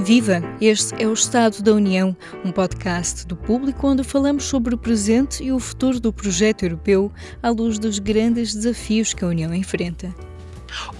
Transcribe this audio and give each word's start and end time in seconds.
Viva! 0.00 0.42
Este 0.62 0.94
é 1.02 1.06
o 1.06 1.12
Estado 1.12 1.62
da 1.62 1.72
União, 1.74 2.16
um 2.42 2.50
podcast 2.50 3.26
do 3.26 3.36
público 3.36 3.86
onde 3.86 4.02
falamos 4.02 4.44
sobre 4.44 4.74
o 4.74 4.78
presente 4.78 5.44
e 5.44 5.52
o 5.52 5.60
futuro 5.60 6.00
do 6.00 6.10
projeto 6.10 6.64
europeu 6.64 7.12
à 7.42 7.50
luz 7.50 7.78
dos 7.78 7.98
grandes 7.98 8.54
desafios 8.54 9.12
que 9.12 9.22
a 9.24 9.28
União 9.28 9.54
enfrenta. 9.54 10.14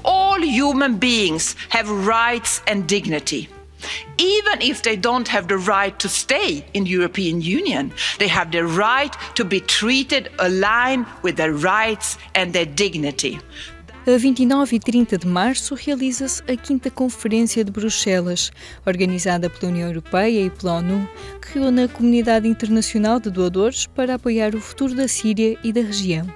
All 0.04 0.38
human 0.42 0.94
beings 0.96 1.56
have 1.70 1.90
rights 1.90 2.62
and 2.70 2.82
dignity. 2.82 3.48
Even 4.18 4.60
if 4.60 4.82
they 4.82 4.96
don't 4.96 5.28
have 5.34 5.48
the 5.48 5.56
right 5.56 5.96
to 5.98 6.08
stay 6.08 6.64
in 6.74 6.84
the 6.84 6.90
European 6.90 7.40
Union, 7.40 7.90
they 8.18 8.28
have 8.28 8.50
the 8.50 8.64
right 8.64 9.16
to 9.34 9.44
be 9.44 9.60
treated 9.60 10.30
aligned 10.38 11.06
with 11.22 11.36
their 11.36 11.54
rights 11.54 12.18
and 12.34 12.52
their 12.52 12.66
dignity. 12.66 13.40
A 14.06 14.16
29 14.16 14.76
e 14.76 14.80
30 14.80 15.18
de 15.18 15.26
março 15.26 15.74
realiza-se 15.74 16.42
a 16.50 16.56
quinta 16.56 16.90
Conferência 16.90 17.62
de 17.62 17.70
Bruxelas, 17.70 18.50
organizada 18.86 19.50
pela 19.50 19.70
União 19.70 19.88
Europeia 19.88 20.46
e 20.46 20.48
pela 20.48 20.78
ONU, 20.78 21.06
que 21.40 21.58
reúne 21.58 21.82
a 21.82 21.88
comunidade 21.88 22.48
internacional 22.48 23.20
de 23.20 23.28
doadores 23.30 23.86
para 23.86 24.14
apoiar 24.14 24.54
o 24.54 24.60
futuro 24.60 24.94
da 24.94 25.06
Síria 25.06 25.58
e 25.62 25.70
da 25.70 25.82
região. 25.82 26.26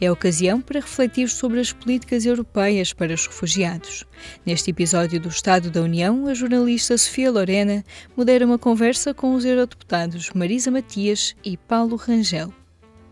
É 0.00 0.08
a 0.08 0.12
ocasião 0.12 0.60
para 0.60 0.80
refletir 0.80 1.28
sobre 1.28 1.60
as 1.60 1.72
políticas 1.72 2.26
europeias 2.26 2.92
para 2.92 3.14
os 3.14 3.28
refugiados. 3.28 4.04
Neste 4.44 4.70
episódio 4.70 5.20
do 5.20 5.28
Estado 5.28 5.70
da 5.70 5.82
União, 5.82 6.26
a 6.26 6.34
jornalista 6.34 6.98
Sofia 6.98 7.30
Lorena 7.30 7.84
modera 8.16 8.44
uma 8.44 8.58
conversa 8.58 9.14
com 9.14 9.34
os 9.34 9.44
eurodeputados 9.44 10.30
Marisa 10.34 10.68
Matias 10.68 11.36
e 11.44 11.56
Paulo 11.56 11.94
Rangel. 11.94 12.52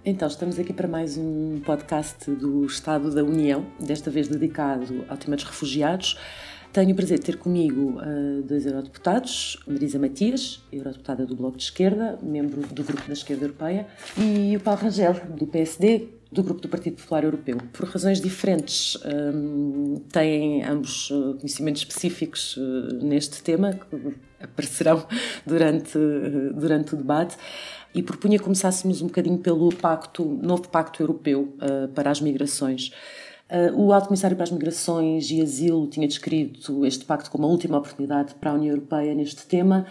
Então, 0.04 0.26
estamos 0.26 0.58
aqui 0.58 0.72
para 0.72 0.88
mais 0.88 1.16
um 1.16 1.60
podcast 1.60 2.28
do 2.28 2.66
Estado 2.66 3.14
da 3.14 3.22
União, 3.22 3.64
desta 3.78 4.10
vez 4.10 4.26
dedicado 4.26 5.04
ao 5.08 5.16
tema 5.16 5.36
dos 5.36 5.44
refugiados. 5.44 6.18
Tenho 6.72 6.90
o 6.90 6.96
prazer 6.96 7.20
de 7.20 7.24
ter 7.26 7.36
comigo 7.36 8.00
uh, 8.00 8.42
dois 8.42 8.66
eurodeputados, 8.66 9.62
Marisa 9.64 10.00
Matias, 10.00 10.60
eurodeputada 10.72 11.24
do 11.24 11.36
Bloco 11.36 11.56
de 11.56 11.62
Esquerda, 11.62 12.18
membro 12.20 12.62
do 12.62 12.82
Grupo 12.82 13.06
da 13.06 13.12
Esquerda 13.12 13.44
Europeia, 13.44 13.86
e 14.18 14.56
o 14.56 14.60
Paulo 14.60 14.80
Rangel, 14.80 15.14
do 15.36 15.46
PSD, 15.46 16.08
do 16.32 16.42
Grupo 16.42 16.60
do 16.60 16.68
Partido 16.68 16.96
Popular 16.96 17.22
Europeu. 17.22 17.58
Por 17.72 17.86
razões 17.88 18.20
diferentes, 18.20 18.96
um, 19.04 19.96
eh, 19.96 20.00
têm 20.10 20.64
ambos 20.64 21.10
eh, 21.12 21.38
conhecimentos 21.38 21.82
específicos 21.82 22.56
uh, 22.56 23.04
neste 23.04 23.42
tema, 23.42 23.74
que 23.74 24.16
aparecerão 24.40 25.06
durante, 25.46 25.98
durante 26.54 26.94
o 26.94 26.96
debate 26.96 27.36
e 27.94 28.02
propunha 28.02 28.38
que 28.38 28.44
começássemos 28.44 29.02
um 29.02 29.06
bocadinho 29.06 29.38
pelo 29.38 29.74
pacto, 29.74 30.24
novo 30.24 30.68
pacto 30.68 31.02
europeu 31.02 31.54
uh, 31.60 31.88
para 31.88 32.10
as 32.10 32.20
migrações. 32.20 32.92
Uh, 33.50 33.78
o 33.78 33.92
Alto 33.92 34.08
Comissário 34.08 34.36
para 34.36 34.44
as 34.44 34.50
Migrações 34.50 35.30
e 35.30 35.42
Asilo 35.42 35.86
tinha 35.86 36.08
descrito 36.08 36.86
este 36.86 37.04
pacto 37.04 37.30
como 37.30 37.44
a 37.44 37.48
última 37.48 37.76
oportunidade 37.76 38.34
para 38.36 38.50
a 38.50 38.54
União 38.54 38.74
Europeia 38.74 39.14
neste 39.14 39.46
tema. 39.46 39.86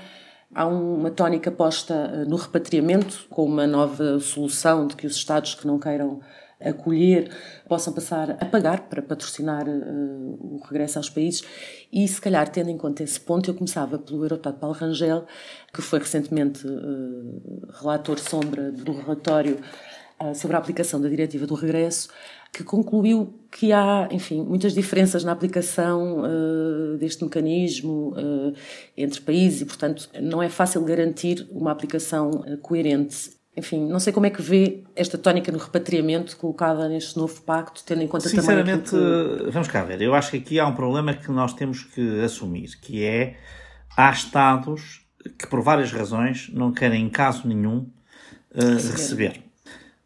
Há 0.54 0.66
uma 0.66 1.12
tónica 1.12 1.52
posta 1.52 1.94
uh, 1.94 2.30
no 2.30 2.38
repatriamento, 2.38 3.28
com 3.30 3.46
uma 3.46 3.68
nova 3.68 4.20
solução 4.20 4.88
de 4.88 4.96
que 4.96 5.06
os 5.06 5.16
Estados 5.16 5.54
que 5.54 5.68
não 5.68 5.78
queiram 5.78 6.22
acolher 6.64 7.30
possam 7.68 7.94
passar 7.94 8.32
a 8.32 8.46
pagar 8.46 8.82
para 8.90 9.02
patrocinar 9.02 9.68
uh, 9.68 10.56
o 10.56 10.62
regresso 10.66 10.98
aos 10.98 11.10
países. 11.10 11.44
E 11.92 12.08
se 12.08 12.20
calhar 12.20 12.48
tendo 12.50 12.70
em 12.70 12.78
conta 12.78 13.04
esse 13.04 13.20
ponto 13.20 13.50
eu 13.50 13.56
começava 13.56 13.98
pelo 13.98 14.24
Eurotado 14.24 14.58
Paulo 14.58 14.76
Rangel 14.76 15.26
que 15.74 15.82
foi 15.82 16.00
recentemente 16.00 16.66
uh, 16.68 17.68
relator 17.80 18.20
sombra 18.20 18.72
do 18.72 18.92
relatório 18.94 19.60
uh, 20.22 20.36
sobre 20.36 20.56
a 20.56 20.60
aplicação 20.60 21.02
da 21.02 21.10
diretiva 21.10 21.48
do 21.48 21.56
regresso 21.56 22.10
que 22.54 22.64
concluiu 22.66 23.34
que 23.50 23.72
há, 23.72 24.10
enfim, 24.12 24.44
muitas 24.44 24.74
diferenças 24.74 25.24
na 25.24 25.32
aplicação 25.32 26.22
deste 27.00 27.24
mecanismo 27.24 28.14
entre 28.98 29.22
países 29.22 29.62
e, 29.62 29.66
portanto, 29.66 30.10
não 30.22 30.44
é 30.44 30.50
fácil 30.50 30.84
garantir 30.84 31.48
uma 31.50 31.72
aplicação 31.72 32.44
coerente 32.62 33.41
enfim, 33.56 33.86
não 33.86 34.00
sei 34.00 34.14
como 34.14 34.26
é 34.26 34.30
que 34.30 34.42
vê 34.42 34.84
esta 34.96 35.18
tónica 35.18 35.52
no 35.52 35.58
repatriamento 35.58 36.38
colocada 36.38 36.88
neste 36.88 37.18
novo 37.18 37.42
pacto, 37.42 37.84
tendo 37.86 38.02
em 38.02 38.08
conta 38.08 38.30
Sinceramente, 38.30 38.92
também. 38.92 39.06
Sinceramente, 39.06 39.46
que... 39.46 39.52
vamos 39.52 39.68
cá 39.68 39.84
ver. 39.84 40.02
Eu 40.02 40.14
acho 40.16 40.32
que 40.32 40.38
aqui 40.38 40.60
há 40.60 40.66
um 40.66 40.74
problema 40.74 41.14
que 41.14 41.30
nós 41.32 41.54
temos 41.54 41.84
que 41.84 42.22
assumir, 42.22 42.80
que 42.80 43.04
é 43.04 43.38
há 43.96 44.10
Estados 44.12 45.02
que, 45.38 45.48
por 45.48 45.62
várias 45.62 45.92
razões, 45.92 46.50
não 46.54 46.72
querem, 46.72 47.06
em 47.06 47.10
caso 47.10 47.48
nenhum, 47.48 47.90
uh, 48.56 48.74
receber. 48.74 49.44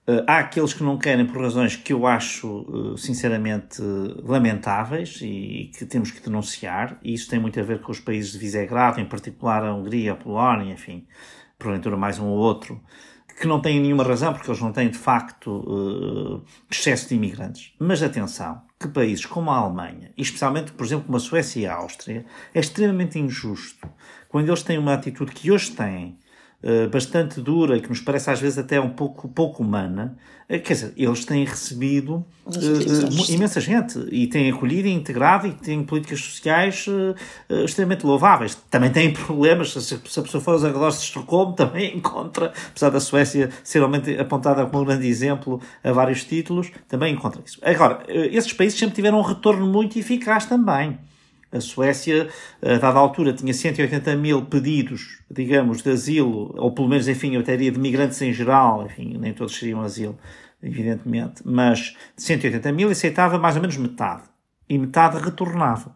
Uh, 0.07 0.23
há 0.27 0.39
aqueles 0.39 0.73
que 0.73 0.83
não 0.83 0.97
querem 0.97 1.25
por 1.25 1.41
razões 1.41 1.75
que 1.75 1.91
eu 1.91 2.05
acho, 2.05 2.47
uh, 2.47 2.97
sinceramente, 2.97 3.81
lamentáveis 4.23 5.19
e 5.21 5.71
que 5.77 5.85
temos 5.85 6.11
que 6.11 6.21
denunciar, 6.21 6.99
e 7.03 7.13
isso 7.13 7.29
tem 7.29 7.39
muito 7.39 7.59
a 7.59 7.63
ver 7.63 7.81
com 7.81 7.91
os 7.91 7.99
países 7.99 8.31
de 8.31 8.37
Visegrado, 8.37 8.99
em 8.99 9.05
particular 9.05 9.63
a 9.63 9.73
Hungria, 9.73 10.13
a 10.13 10.15
Polónia, 10.15 10.73
enfim, 10.73 11.07
porventura 11.57 11.97
mais 11.97 12.19
um 12.19 12.25
ou 12.25 12.37
outro, 12.37 12.79
que 13.39 13.47
não 13.47 13.61
têm 13.61 13.79
nenhuma 13.79 14.03
razão, 14.03 14.33
porque 14.33 14.49
eles 14.49 14.61
não 14.61 14.71
têm 14.71 14.89
de 14.89 14.97
facto 14.97 15.51
uh, 15.51 16.43
excesso 16.71 17.09
de 17.09 17.15
imigrantes. 17.15 17.73
Mas 17.77 18.01
atenção, 18.01 18.61
que 18.79 18.87
países 18.87 19.25
como 19.25 19.51
a 19.51 19.57
Alemanha, 19.57 20.11
e 20.17 20.21
especialmente, 20.21 20.71
por 20.71 20.85
exemplo, 20.85 21.05
como 21.05 21.17
a 21.17 21.19
Suécia 21.19 21.59
e 21.59 21.65
a 21.65 21.75
Áustria, 21.75 22.25
é 22.53 22.59
extremamente 22.59 23.19
injusto 23.19 23.87
quando 24.29 24.49
eles 24.49 24.63
têm 24.63 24.77
uma 24.77 24.93
atitude 24.93 25.31
que 25.31 25.51
hoje 25.51 25.71
têm 25.71 26.17
eh, 26.17 26.24
bastante 26.91 27.39
dura 27.39 27.77
e 27.77 27.81
que 27.81 27.89
nos 27.89 27.99
parece 27.99 28.29
às 28.31 28.39
vezes 28.41 28.57
até 28.57 28.79
um 28.79 28.89
pouco, 28.89 29.27
pouco 29.27 29.61
humana, 29.61 30.17
uh, 30.49 30.59
quer 30.59 30.73
dizer, 30.73 30.93
eles 30.97 31.23
têm 31.23 31.45
recebido 31.45 32.25
uh, 32.45 33.31
imensa 33.31 33.61
gente 33.61 33.99
e 34.11 34.25
têm 34.25 34.51
acolhido 34.51 34.87
e 34.87 34.91
integrado 34.91 35.47
e 35.47 35.51
têm 35.51 35.83
políticas 35.83 36.19
sociais 36.19 36.87
extremamente 37.63 38.05
louváveis. 38.05 38.55
Também 38.69 38.91
têm 38.91 39.13
problemas, 39.13 39.73
se, 39.73 39.81
se 39.81 40.19
a 40.19 40.23
pessoa 40.23 40.41
for 40.41 40.51
aos 40.51 40.63
arredores 40.63 40.97
de 40.97 41.03
Estocolmo, 41.03 41.53
também 41.57 41.95
encontra, 41.95 42.51
apesar 42.69 42.89
da 42.89 42.99
Suécia 42.99 43.49
ser 43.63 43.79
realmente 43.79 44.17
apontada 44.17 44.65
como 44.65 44.81
um 44.81 44.85
grande 44.85 45.07
exemplo 45.07 45.61
a 45.83 45.91
vários 45.91 46.23
títulos, 46.23 46.71
também 46.87 47.13
encontra 47.13 47.41
isso. 47.45 47.59
Agora, 47.61 48.03
esses 48.07 48.53
países 48.53 48.79
sempre 48.79 48.95
tiveram 48.95 49.19
um 49.19 49.23
retorno 49.23 49.67
muito 49.67 49.99
eficaz 49.99 50.45
também. 50.45 50.97
A 51.55 51.61
Suécia, 51.61 52.27
a 52.61 52.77
dada 52.77 52.99
altura, 52.99 53.31
tinha 53.31 53.53
180 53.53 54.13
mil 54.17 54.45
pedidos, 54.45 55.21
digamos, 55.31 55.81
de 55.81 55.89
asilo, 55.89 56.53
ou 56.57 56.73
pelo 56.73 56.89
menos, 56.89 57.07
enfim, 57.07 57.33
eu 57.33 57.43
teria 57.43 57.71
de 57.71 57.79
migrantes 57.79 58.21
em 58.21 58.33
geral, 58.33 58.85
enfim, 58.85 59.17
nem 59.17 59.33
todos 59.33 59.55
seriam 59.55 59.81
asilo, 59.81 60.17
evidentemente, 60.61 61.41
mas 61.45 61.95
180 62.17 62.71
mil 62.73 62.89
aceitava 62.89 63.37
mais 63.37 63.55
ou 63.55 63.61
menos 63.61 63.77
metade. 63.77 64.23
E 64.67 64.77
metade 64.77 65.17
retornava. 65.17 65.95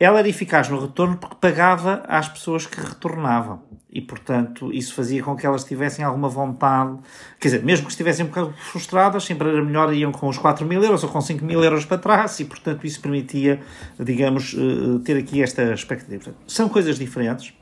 Ela 0.00 0.20
era 0.20 0.28
eficaz 0.28 0.68
no 0.70 0.80
retorno 0.80 1.18
porque 1.18 1.36
pagava 1.40 2.02
às 2.08 2.28
pessoas 2.28 2.66
que 2.66 2.80
retornavam. 2.80 3.62
E, 3.94 4.00
portanto, 4.00 4.72
isso 4.72 4.92
fazia 4.92 5.22
com 5.22 5.36
que 5.36 5.46
elas 5.46 5.62
tivessem 5.62 6.04
alguma 6.04 6.28
vontade. 6.28 6.98
Quer 7.38 7.48
dizer, 7.48 7.64
mesmo 7.64 7.86
que 7.86 7.92
estivessem 7.92 8.24
um 8.24 8.28
bocado 8.28 8.52
frustradas, 8.54 9.22
sempre 9.22 9.48
era 9.48 9.62
melhor 9.62 9.94
iam 9.94 10.10
com 10.10 10.28
os 10.28 10.36
4 10.36 10.66
mil 10.66 10.82
euros 10.82 11.04
ou 11.04 11.08
com 11.08 11.20
5 11.20 11.44
mil 11.44 11.62
euros 11.62 11.84
para 11.84 11.98
trás 11.98 12.40
e, 12.40 12.44
portanto, 12.44 12.84
isso 12.84 13.00
permitia, 13.00 13.60
digamos, 14.00 14.56
eh, 14.58 14.98
ter 15.04 15.16
aqui 15.16 15.40
esta 15.40 15.72
expectativa. 15.72 16.34
São 16.44 16.68
coisas 16.68 16.98
diferentes. 16.98 17.54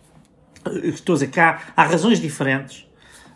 Estou 0.82 1.12
a 1.12 1.16
dizer 1.16 1.26
que 1.30 1.38
há, 1.38 1.60
há 1.76 1.84
razões 1.84 2.18
diferentes 2.18 2.88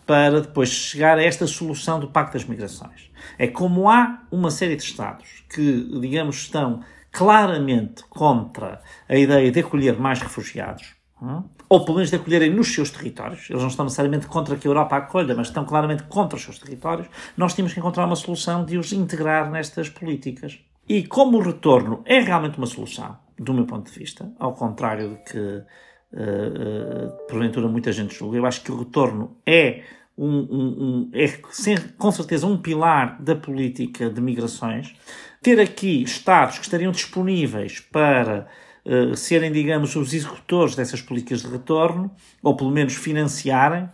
para 0.07 0.41
depois 0.41 0.71
chegar 0.71 1.19
a 1.19 1.23
esta 1.23 1.47
solução 1.47 2.01
do 2.01 2.09
Pacto 2.09 2.33
das 2.33 2.47
Migrações. 2.47 3.11
É 3.39 3.47
como 3.47 3.91
há 3.91 4.23
uma 4.31 4.51
série 4.51 4.77
de 4.77 4.85
Estados 4.85 5.45
que, 5.51 5.87
digamos, 6.01 6.37
estão 6.37 6.81
claramente 7.13 8.05
contra 8.09 8.81
a 9.07 9.17
ideia 9.17 9.51
de 9.51 9.61
acolher 9.61 9.99
mais 9.99 10.21
refugiados, 10.21 10.95
hum? 11.21 11.43
Ou 11.69 11.85
pelo 11.85 11.97
menos 11.97 12.11
de 12.11 12.17
acolherem 12.17 12.51
nos 12.51 12.73
seus 12.73 12.91
territórios, 12.91 13.51
eles 13.51 13.61
não 13.61 13.69
estão 13.69 13.85
necessariamente 13.85 14.27
contra 14.27 14.57
que 14.57 14.67
a 14.67 14.71
Europa 14.71 14.97
acolha, 14.97 15.35
mas 15.35 15.49
estão 15.49 15.65
claramente 15.65 16.05
contra 16.05 16.37
os 16.37 16.43
seus 16.43 16.59
territórios, 16.59 17.09
nós 17.37 17.55
temos 17.55 17.73
que 17.73 17.81
encontrar 17.81 18.07
uma 18.07 18.17
solução 18.17 18.65
de 18.65 18.79
os 18.79 18.93
integrar 18.93 19.51
nestas 19.51 19.89
políticas. 19.89 20.59
E 20.89 21.05
como 21.05 21.39
o 21.39 21.43
retorno 21.43 22.03
é 22.05 22.21
realmente 22.21 22.59
uma 22.59 22.67
solução, 22.67 23.17
do 23.39 23.53
meu 23.53 23.67
ponto 23.67 23.91
de 23.91 23.99
vista, 23.99 24.33
ao 24.39 24.53
contrário 24.55 25.11
de 25.11 25.33
que 25.33 25.39
uh, 25.39 25.65
uh, 26.13 27.27
porventura 27.29 27.67
muita 27.67 27.91
gente 27.91 28.15
julga, 28.15 28.39
eu 28.39 28.47
acho 28.47 28.63
que 28.63 28.71
o 28.71 28.79
retorno 28.79 29.37
é 29.45 29.83
um, 30.17 30.29
um, 30.29 30.67
um, 30.79 31.11
é 31.13 31.29
com 31.99 32.11
certeza 32.11 32.47
um 32.47 32.57
pilar 32.57 33.21
da 33.21 33.35
política 33.35 34.09
de 34.09 34.21
migrações. 34.21 34.95
Ter 35.43 35.61
aqui 35.61 36.03
Estados 36.03 36.59
que 36.59 36.65
estariam 36.65 36.91
disponíveis 36.91 37.81
para 37.81 38.49
uh, 38.87 39.17
serem, 39.17 39.53
digamos, 39.53 39.95
os 39.97 40.15
executores 40.15 40.75
dessas 40.75 41.03
políticas 41.03 41.43
de 41.43 41.49
retorno, 41.49 42.11
ou 42.43 42.57
pelo 42.57 42.71
menos 42.71 42.95
financiarem, 42.95 43.89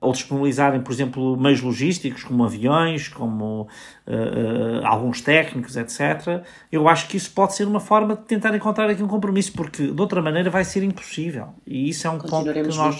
ou 0.00 0.12
disponibilizarem, 0.12 0.80
por 0.82 0.92
exemplo, 0.92 1.36
meios 1.36 1.60
logísticos, 1.60 2.22
como 2.22 2.44
aviões, 2.44 3.08
como 3.08 3.62
uh, 3.62 3.66
uh, 4.06 4.86
alguns 4.86 5.20
técnicos, 5.20 5.76
etc. 5.76 6.44
Eu 6.70 6.88
acho 6.88 7.08
que 7.08 7.16
isso 7.16 7.30
pode 7.32 7.54
ser 7.54 7.66
uma 7.66 7.80
forma 7.80 8.14
de 8.14 8.22
tentar 8.22 8.54
encontrar 8.54 8.88
aqui 8.88 9.02
um 9.02 9.08
compromisso, 9.08 9.52
porque 9.52 9.88
de 9.90 10.00
outra 10.00 10.22
maneira 10.22 10.48
vai 10.48 10.64
ser 10.64 10.82
impossível. 10.82 11.48
E 11.66 11.88
isso 11.88 12.06
é 12.06 12.10
um 12.10 12.18
ponto 12.18 12.52
que 12.52 12.62
nós 12.62 12.98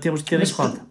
temos 0.00 0.22
de 0.22 0.30
ter 0.30 0.38
Mas, 0.38 0.50
em 0.50 0.54
conta 0.54 0.89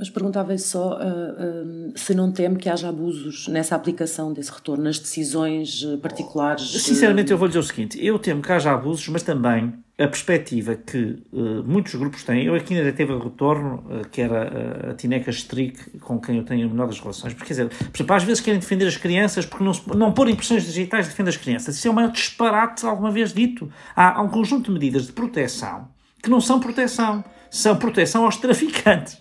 Mas 0.00 0.08
perguntava 0.08 0.56
só 0.56 0.94
uh, 0.94 1.90
uh, 1.90 1.92
se 1.94 2.14
não 2.14 2.32
teme 2.32 2.56
que 2.56 2.70
haja 2.70 2.88
abusos 2.88 3.46
nessa 3.48 3.76
aplicação 3.76 4.32
desse 4.32 4.50
retorno, 4.50 4.84
nas 4.84 4.98
decisões 4.98 5.84
particulares. 6.00 6.70
Sinceramente, 6.70 7.30
eu 7.30 7.36
vou 7.36 7.46
dizer 7.46 7.60
o 7.60 7.62
seguinte: 7.62 8.02
eu 8.02 8.18
temo 8.18 8.40
que 8.40 8.50
haja 8.50 8.72
abusos, 8.72 9.06
mas 9.08 9.22
também 9.22 9.74
a 9.98 10.08
perspectiva 10.08 10.74
que 10.74 11.22
uh, 11.30 11.62
muitos 11.66 11.94
grupos 11.94 12.24
têm. 12.24 12.46
Eu 12.46 12.54
aqui 12.54 12.74
ainda 12.74 12.90
teve 12.94 13.14
retorno, 13.14 13.84
uh, 13.90 14.08
que 14.08 14.22
era 14.22 14.90
a 14.90 14.94
Tineca 14.94 15.30
Strick, 15.30 15.98
com 15.98 16.18
quem 16.18 16.38
eu 16.38 16.44
tenho 16.44 16.82
a 16.82 16.86
das 16.86 16.98
relações. 16.98 17.34
Porque, 17.34 17.52
quer 17.52 17.64
dizer, 17.64 17.68
por 17.68 17.96
exemplo, 17.98 18.16
às 18.16 18.24
vezes 18.24 18.40
querem 18.40 18.58
defender 18.58 18.86
as 18.86 18.96
crianças 18.96 19.44
porque 19.44 19.62
não, 19.62 19.72
não 19.94 20.12
pôr 20.12 20.30
impressões 20.30 20.64
digitais 20.64 21.06
defende 21.06 21.28
as 21.28 21.36
crianças. 21.36 21.76
Isso 21.76 21.86
é 21.86 21.92
maior 21.92 22.10
disparate 22.10 22.86
alguma 22.86 23.10
vez 23.10 23.34
dito. 23.34 23.70
Há, 23.94 24.18
há 24.18 24.22
um 24.22 24.28
conjunto 24.30 24.64
de 24.64 24.70
medidas 24.70 25.06
de 25.06 25.12
proteção 25.12 25.88
que 26.22 26.30
não 26.30 26.40
são 26.40 26.60
proteção, 26.60 27.24
são 27.50 27.76
proteção 27.76 28.24
aos 28.24 28.36
traficantes. 28.36 29.20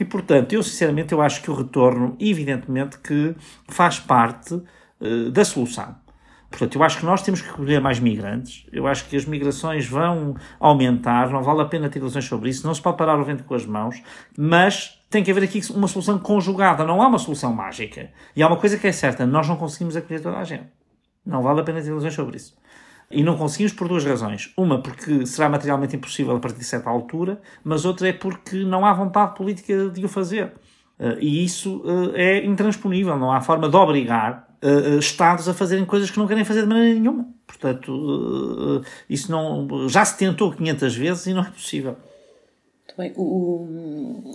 E, 0.00 0.04
portanto, 0.04 0.52
eu 0.52 0.62
sinceramente 0.62 1.12
eu 1.12 1.20
acho 1.20 1.42
que 1.42 1.50
o 1.50 1.54
retorno, 1.54 2.16
evidentemente, 2.18 2.98
que 2.98 3.34
faz 3.68 3.98
parte 3.98 4.54
uh, 4.54 5.30
da 5.30 5.44
solução 5.44 5.94
Portanto, 6.50 6.76
eu 6.76 6.82
acho 6.82 6.98
que 6.98 7.04
nós 7.04 7.22
temos 7.22 7.42
que 7.42 7.48
recolher 7.48 7.80
mais 7.80 7.98
migrantes, 7.98 8.66
eu 8.72 8.86
acho 8.86 9.06
que 9.08 9.16
as 9.16 9.24
migrações 9.24 9.86
vão 9.86 10.36
aumentar, 10.60 11.28
não 11.30 11.42
vale 11.42 11.62
a 11.62 11.64
pena 11.64 11.88
ter 11.88 11.98
ilusões 11.98 12.24
sobre 12.24 12.48
isso, 12.48 12.66
não 12.66 12.74
se 12.74 12.80
pode 12.80 12.96
parar 12.96 13.18
o 13.18 13.24
vento 13.24 13.44
com 13.44 13.54
as 13.54 13.66
mãos, 13.66 14.00
mas 14.38 14.98
tem 15.10 15.22
que 15.22 15.30
haver 15.30 15.44
aqui 15.44 15.60
uma 15.72 15.88
solução 15.88 16.18
conjugada, 16.18 16.84
não 16.84 17.02
há 17.02 17.08
uma 17.08 17.18
solução 17.18 17.52
mágica. 17.52 18.10
E 18.34 18.42
há 18.42 18.46
uma 18.46 18.56
coisa 18.56 18.78
que 18.78 18.86
é 18.86 18.92
certa, 18.92 19.26
nós 19.26 19.48
não 19.48 19.56
conseguimos 19.56 19.96
acolher 19.96 20.20
toda 20.20 20.38
a 20.38 20.44
gente. 20.44 20.66
Não 21.24 21.42
vale 21.42 21.60
a 21.60 21.64
pena 21.64 21.82
ter 21.82 21.88
ilusões 21.88 22.14
sobre 22.14 22.36
isso. 22.36 22.56
E 23.10 23.22
não 23.22 23.36
conseguimos 23.36 23.72
por 23.72 23.88
duas 23.88 24.04
razões. 24.04 24.52
Uma, 24.56 24.82
porque 24.82 25.24
será 25.26 25.48
materialmente 25.48 25.94
impossível 25.94 26.36
a 26.36 26.40
partir 26.40 26.58
de 26.58 26.64
certa 26.64 26.90
altura, 26.90 27.40
mas 27.62 27.84
outra 27.84 28.08
é 28.08 28.12
porque 28.12 28.64
não 28.64 28.84
há 28.84 28.92
vontade 28.92 29.36
política 29.36 29.88
de 29.88 30.04
o 30.04 30.08
fazer. 30.08 30.52
Eh, 30.98 31.18
e 31.20 31.44
isso 31.44 31.82
eh, 32.14 32.40
é 32.40 32.46
intransponível, 32.46 33.18
não 33.18 33.30
há 33.30 33.40
forma 33.40 33.68
de 33.68 33.76
obrigar 33.76 34.48
uh, 34.62 34.98
Estados 34.98 35.48
a 35.48 35.54
fazerem 35.54 35.84
coisas 35.84 36.10
que 36.10 36.18
não 36.18 36.26
querem 36.26 36.44
fazer 36.44 36.62
de 36.62 36.68
maneira 36.68 36.98
nenhuma. 36.98 37.28
Portanto, 37.46 38.82
isso 39.08 39.30
não, 39.30 39.88
já 39.88 40.04
se 40.04 40.18
tentou 40.18 40.52
500 40.52 40.96
vezes 40.96 41.26
e 41.26 41.32
não 41.32 41.42
é 41.42 41.50
possível. 41.50 41.96
Bem, 42.98 43.12
o, 43.14 43.66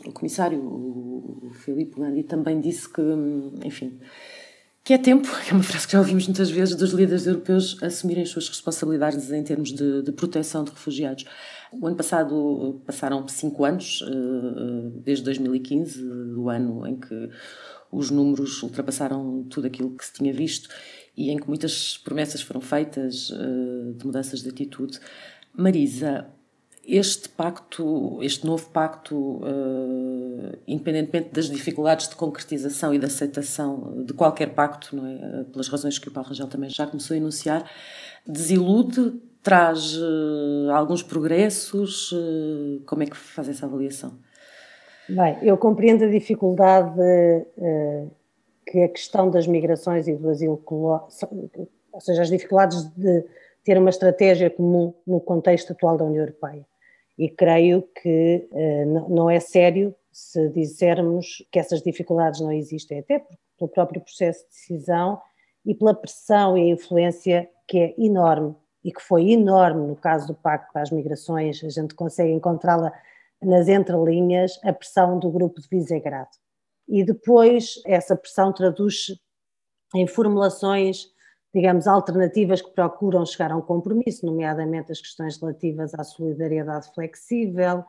o, 0.05 0.11
comissário, 0.11 0.59
o 0.59 1.51
Filipe 1.53 1.99
Landi, 1.99 2.23
também 2.23 2.59
disse 2.59 2.87
que, 2.87 3.01
enfim, 3.63 3.99
que 4.83 4.93
é 4.93 4.97
tempo, 4.97 5.27
que 5.45 5.51
é 5.51 5.53
uma 5.53 5.63
frase 5.63 5.85
que 5.85 5.93
já 5.93 5.99
ouvimos 5.99 6.27
muitas 6.27 6.49
vezes, 6.49 6.75
dos 6.75 6.91
líderes 6.91 7.25
europeus 7.27 7.77
assumirem 7.81 8.23
as 8.23 8.29
suas 8.29 8.47
responsabilidades 8.47 9.31
em 9.31 9.43
termos 9.43 9.71
de, 9.71 10.01
de 10.01 10.11
proteção 10.11 10.63
de 10.63 10.71
refugiados. 10.71 11.25
O 11.71 11.87
ano 11.87 11.95
passado 11.95 12.81
passaram 12.85 13.25
cinco 13.27 13.63
anos, 13.63 14.03
desde 15.03 15.23
2015, 15.23 16.03
o 16.35 16.49
ano 16.49 16.85
em 16.85 16.99
que 16.99 17.29
os 17.91 18.09
números 18.09 18.61
ultrapassaram 18.63 19.43
tudo 19.49 19.67
aquilo 19.67 19.95
que 19.95 20.05
se 20.05 20.13
tinha 20.13 20.33
visto 20.33 20.69
e 21.15 21.29
em 21.29 21.37
que 21.37 21.47
muitas 21.47 21.97
promessas 21.97 22.41
foram 22.41 22.61
feitas 22.61 23.29
uh, 23.31 23.93
de 23.93 24.05
mudanças 24.05 24.41
de 24.41 24.49
atitude. 24.49 24.99
Marisa, 25.53 26.27
este 26.85 27.29
pacto, 27.29 28.19
este 28.21 28.45
novo 28.45 28.67
pacto, 28.69 29.15
uh, 29.15 30.57
independentemente 30.67 31.29
das 31.29 31.45
dificuldades 31.45 32.07
de 32.07 32.15
concretização 32.15 32.93
e 32.93 32.99
de 32.99 33.05
aceitação 33.05 34.03
de 34.03 34.13
qualquer 34.13 34.53
pacto, 34.53 34.95
não 34.95 35.05
é? 35.05 35.43
pelas 35.51 35.67
razões 35.67 35.99
que 35.99 36.07
o 36.07 36.11
Paulo 36.11 36.29
Rangel 36.29 36.47
também 36.47 36.69
já 36.69 36.87
começou 36.87 37.13
a 37.13 37.17
enunciar, 37.17 37.69
desilude, 38.25 39.21
traz 39.43 39.95
uh, 39.95 40.71
alguns 40.73 41.03
progressos. 41.03 42.13
como 42.85 43.03
é 43.03 43.05
que 43.05 43.17
faz 43.17 43.49
essa 43.49 43.65
avaliação? 43.65 44.13
Bem, 45.07 45.37
eu 45.41 45.57
compreendo 45.57 46.05
a 46.05 46.07
dificuldade 46.07 46.95
que 48.65 48.79
a 48.79 48.87
questão 48.87 49.29
das 49.29 49.45
migrações 49.45 50.07
e 50.07 50.15
do 50.15 50.29
asilo, 50.29 50.61
ou 50.65 51.99
seja, 51.99 52.21
as 52.21 52.29
dificuldades 52.29 52.85
de 52.95 53.25
ter 53.63 53.77
uma 53.77 53.89
estratégia 53.89 54.49
comum 54.49 54.93
no 55.05 55.19
contexto 55.19 55.73
atual 55.73 55.97
da 55.97 56.05
União 56.05 56.21
Europeia. 56.21 56.65
E 57.21 57.29
creio 57.29 57.83
que 58.01 58.49
uh, 58.51 59.09
não 59.15 59.29
é 59.29 59.39
sério 59.39 59.95
se 60.11 60.49
dissermos 60.49 61.45
que 61.51 61.59
essas 61.59 61.83
dificuldades 61.83 62.41
não 62.41 62.51
existem, 62.51 62.97
até 62.97 63.23
pelo 63.59 63.69
próprio 63.69 64.01
processo 64.01 64.43
de 64.45 64.49
decisão 64.49 65.21
e 65.63 65.75
pela 65.75 65.93
pressão 65.93 66.57
e 66.57 66.71
influência 66.71 67.47
que 67.67 67.77
é 67.77 67.95
enorme 67.95 68.55
e 68.83 68.91
que 68.91 69.03
foi 69.03 69.33
enorme 69.33 69.85
no 69.85 69.95
caso 69.95 70.25
do 70.25 70.33
Pacto 70.33 70.73
para 70.73 70.81
as 70.81 70.89
Migrações, 70.89 71.63
a 71.63 71.69
gente 71.69 71.93
consegue 71.93 72.31
encontrá-la 72.31 72.91
nas 73.39 73.67
entrelinhas 73.67 74.59
a 74.63 74.73
pressão 74.73 75.19
do 75.19 75.29
grupo 75.29 75.61
de 75.61 75.67
Visegrado. 75.67 76.31
E 76.87 77.03
depois 77.03 77.75
essa 77.85 78.15
pressão 78.15 78.51
traduz-se 78.51 79.21
em 79.93 80.07
formulações, 80.07 81.05
digamos, 81.53 81.87
alternativas 81.87 82.61
que 82.61 82.71
procuram 82.71 83.25
chegar 83.25 83.51
a 83.51 83.57
um 83.57 83.61
compromisso, 83.61 84.25
nomeadamente 84.25 84.91
as 84.91 85.01
questões 85.01 85.39
relativas 85.39 85.93
à 85.93 86.03
solidariedade 86.03 86.93
flexível 86.93 87.83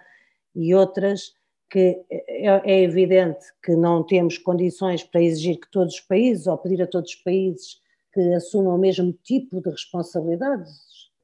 e 0.55 0.75
outras 0.75 1.35
que 1.71 2.05
é, 2.11 2.71
é 2.71 2.83
evidente 2.83 3.47
que 3.65 3.75
não 3.75 4.05
temos 4.05 4.37
condições 4.37 5.03
para 5.03 5.23
exigir 5.23 5.59
que 5.59 5.71
todos 5.71 5.95
os 5.95 6.01
países, 6.01 6.47
ou 6.47 6.59
pedir 6.59 6.83
a 6.83 6.87
todos 6.87 7.13
os 7.13 7.17
países 7.17 7.81
que 8.13 8.21
assumam 8.35 8.75
o 8.75 8.79
mesmo 8.79 9.13
tipo 9.23 9.61
de 9.63 9.71
responsabilidades, 9.71 10.71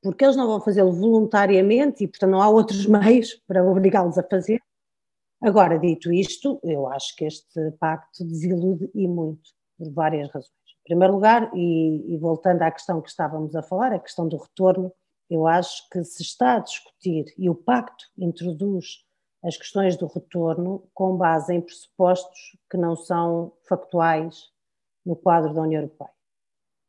porque 0.02 0.25
eles 0.25 0.37
não 0.37 0.46
vão 0.46 0.61
fazê-lo 0.61 0.93
voluntariamente 0.93 2.02
e, 2.02 2.08
portanto, 2.08 2.31
não 2.31 2.41
há 2.41 2.49
outros 2.49 2.87
meios 2.88 3.34
para 3.46 3.62
obrigá-los 3.62 4.17
a 4.17 4.23
fazer. 4.23 4.61
Agora, 5.43 5.79
dito 5.79 6.11
isto, 6.11 6.58
eu 6.64 6.87
acho 6.87 7.14
que 7.14 7.26
este 7.26 7.70
pacto 7.79 8.25
desilude 8.25 8.91
e 8.94 9.06
muito, 9.06 9.50
por 9.76 9.93
várias 9.93 10.29
razões. 10.29 10.57
Primeiro 10.88 11.12
lugar, 11.12 11.50
e, 11.55 12.14
e 12.14 12.17
voltando 12.17 12.62
à 12.62 12.70
questão 12.70 13.02
que 13.02 13.11
estávamos 13.11 13.55
a 13.55 13.62
falar, 13.62 13.93
a 13.93 13.99
questão 13.99 14.26
do 14.26 14.38
retorno, 14.38 14.90
eu 15.29 15.46
acho 15.46 15.87
que 15.90 16.02
se 16.02 16.23
está 16.23 16.56
a 16.56 16.61
discutir, 16.61 17.26
e 17.37 17.50
o 17.50 17.55
pacto 17.55 18.06
introduz 18.17 19.05
as 19.44 19.55
questões 19.58 19.99
do 19.99 20.06
retorno 20.06 20.88
com 20.94 21.14
base 21.14 21.52
em 21.52 21.61
pressupostos 21.61 22.56
que 22.70 22.79
não 22.79 22.96
são 22.96 23.52
factuais 23.69 24.50
no 25.05 25.14
quadro 25.14 25.52
da 25.52 25.61
União 25.61 25.82
Europeia. 25.82 26.11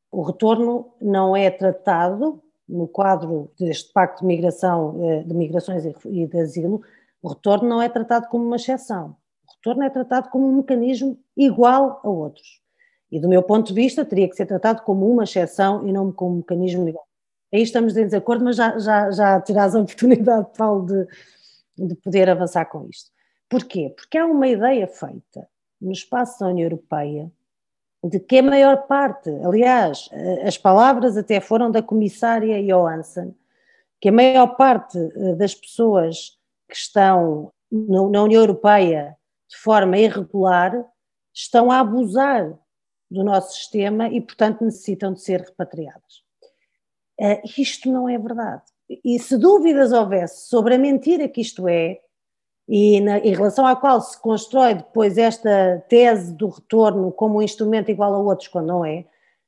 O 0.10 0.22
retorno 0.22 0.94
não 1.02 1.36
é 1.36 1.52
tratado 1.52 2.42
no 2.70 2.88
quadro 2.88 3.52
deste 3.60 3.92
pacto 3.92 4.22
de 4.22 4.28
migração, 4.28 4.96
eh, 5.04 5.24
de 5.24 5.34
migrações 5.34 5.84
e 6.06 6.26
de 6.26 6.40
asilo, 6.40 6.82
o 7.22 7.28
retorno 7.28 7.68
não 7.68 7.82
é 7.82 7.90
tratado 7.90 8.30
como 8.30 8.46
uma 8.46 8.56
exceção. 8.56 9.18
O 9.46 9.52
retorno 9.56 9.84
é 9.84 9.90
tratado 9.90 10.30
como 10.30 10.48
um 10.48 10.56
mecanismo 10.56 11.20
igual 11.36 12.00
a 12.02 12.10
outros. 12.10 12.62
E 13.12 13.20
do 13.20 13.28
meu 13.28 13.42
ponto 13.42 13.68
de 13.68 13.74
vista, 13.74 14.06
teria 14.06 14.30
que 14.30 14.36
ser 14.36 14.46
tratado 14.46 14.84
como 14.84 15.12
uma 15.12 15.24
exceção 15.24 15.88
e 15.88 15.92
não 15.92 16.12
como 16.12 16.36
um 16.36 16.38
mecanismo 16.38 16.88
igual. 16.88 17.08
Aí 17.54 17.64
estamos 17.64 17.98
em 17.98 18.06
desacordo, 18.06 18.46
mas 18.46 18.56
já, 18.56 18.78
já, 18.78 19.12
já 19.12 19.42
terás 19.42 19.76
a 19.76 19.80
oportunidade, 19.82 20.48
Paulo, 20.58 20.86
de, 20.86 21.88
de 21.88 21.96
poder 21.96 22.30
avançar 22.30 22.66
com 22.66 22.88
isto. 22.88 23.12
Porquê? 23.50 23.94
Porque 23.96 24.18
há 24.18 24.26
uma 24.26 24.48
ideia 24.48 24.88
feita 24.88 25.48
no 25.82 25.92
espaço 25.92 26.40
da 26.40 26.48
União 26.48 26.66
Europeia 26.66 27.32
de 28.04 28.20
que 28.20 28.38
a 28.38 28.44
maior 28.44 28.88
parte, 28.88 29.30
aliás, 29.44 30.10
as 30.46 30.58
palavras 30.58 31.18
até 31.18 31.42
foram 31.42 31.70
da 31.70 31.82
comissária 31.82 32.64
Johansson, 32.64 33.34
que 34.00 34.10
a 34.10 34.12
maior 34.12 34.56
parte 34.56 34.98
eh, 34.98 35.36
das 35.36 35.54
pessoas 35.54 36.38
que 36.70 36.76
estão 36.76 37.52
na 37.72 38.02
União 38.02 38.32
Europeia 38.32 39.18
de 39.50 39.58
forma 39.58 39.98
irregular 39.98 40.86
estão 41.34 41.72
a 41.72 41.80
abusar 41.80 42.58
do 43.10 43.24
nosso 43.24 43.56
sistema 43.56 44.08
e, 44.08 44.22
portanto, 44.22 44.64
necessitam 44.64 45.14
de 45.14 45.22
ser 45.22 45.42
repatriadas. 45.42 46.24
Uh, 47.20 47.42
isto 47.58 47.92
não 47.92 48.08
é 48.08 48.18
verdade. 48.18 48.64
E 49.04 49.20
se 49.20 49.38
dúvidas 49.38 49.92
houvesse 49.92 50.48
sobre 50.48 50.76
a 50.76 50.80
mentira 50.80 51.28
que 51.28 51.42
isto 51.42 51.68
é, 51.68 52.00
e 52.68 53.02
na, 53.02 53.18
em 53.20 53.34
relação 53.34 53.66
à 53.66 53.76
qual 53.76 54.00
se 54.00 54.20
constrói 54.22 54.76
depois 54.76 55.18
esta 55.18 55.84
tese 55.90 56.34
do 56.36 56.48
retorno 56.48 57.12
como 57.12 57.40
um 57.40 57.42
instrumento 57.42 57.90
igual 57.90 58.14
a 58.14 58.20
outros 58.20 58.48
quando 58.48 58.68
não 58.68 58.86
é, 58.86 59.06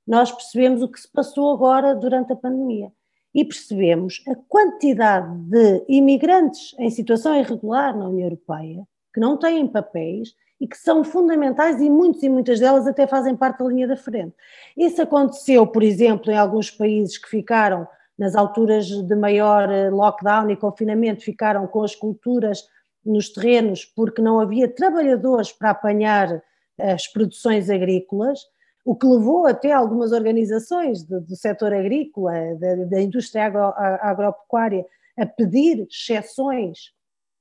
nós 0.07 0.31
percebemos 0.31 0.81
o 0.81 0.91
que 0.91 0.99
se 0.99 1.07
passou 1.11 1.53
agora 1.53 1.95
durante 1.95 2.33
a 2.33 2.35
pandemia 2.35 2.91
e 3.33 3.45
percebemos 3.45 4.21
a 4.27 4.35
quantidade 4.35 5.33
de 5.49 5.85
imigrantes 5.87 6.75
em 6.77 6.89
situação 6.89 7.35
irregular 7.35 7.95
na 7.95 8.07
União 8.07 8.25
Europeia 8.25 8.85
que 9.13 9.19
não 9.19 9.37
têm 9.37 9.67
papéis 9.67 10.33
e 10.61 10.67
que 10.67 10.77
são 10.77 11.03
fundamentais 11.03 11.81
e 11.81 11.89
muitos 11.89 12.21
e 12.21 12.29
muitas 12.29 12.59
delas 12.59 12.85
até 12.85 13.07
fazem 13.07 13.35
parte 13.35 13.63
da 13.63 13.65
linha 13.65 13.87
da 13.87 13.97
frente. 13.97 14.35
Isso 14.77 15.01
aconteceu, 15.01 15.65
por 15.65 15.81
exemplo, 15.81 16.31
em 16.31 16.37
alguns 16.37 16.69
países 16.69 17.17
que 17.17 17.27
ficaram 17.27 17.87
nas 18.15 18.35
alturas 18.35 18.85
de 18.85 19.15
maior 19.15 19.67
eh, 19.71 19.89
lockdown 19.89 20.51
e 20.51 20.55
confinamento, 20.55 21.23
ficaram 21.23 21.65
com 21.65 21.83
as 21.83 21.95
culturas 21.95 22.67
nos 23.03 23.29
terrenos 23.29 23.83
porque 23.83 24.21
não 24.21 24.39
havia 24.39 24.67
trabalhadores 24.67 25.51
para 25.51 25.71
apanhar 25.71 26.43
as 26.77 27.07
produções 27.07 27.67
agrícolas, 27.67 28.39
o 28.85 28.95
que 28.95 29.07
levou 29.07 29.47
até 29.47 29.71
algumas 29.71 30.11
organizações 30.11 31.03
do, 31.03 31.21
do 31.21 31.35
setor 31.35 31.73
agrícola, 31.73 32.33
da, 32.59 32.75
da 32.85 33.01
indústria 33.01 33.45
agro, 33.45 33.73
agropecuária, 34.01 34.85
a 35.17 35.25
pedir 35.25 35.87
exceções 35.89 36.91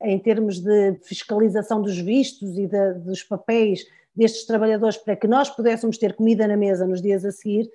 em 0.03 0.19
termos 0.19 0.61
de 0.61 0.95
fiscalização 1.03 1.83
dos 1.83 1.99
vistos 1.99 2.57
e 2.57 2.67
de, 2.67 2.95
dos 2.95 3.23
papéis 3.23 3.85
destes 4.15 4.47
trabalhadores 4.47 4.97
para 4.97 5.17
que 5.17 5.27
nós 5.27 5.49
pudéssemos 5.49 5.99
ter 5.99 6.15
comida 6.15 6.47
na 6.47 6.57
mesa 6.57 6.87
nos 6.87 7.01
dias 7.01 7.25
a 7.25 7.31
seguir, 7.31 7.71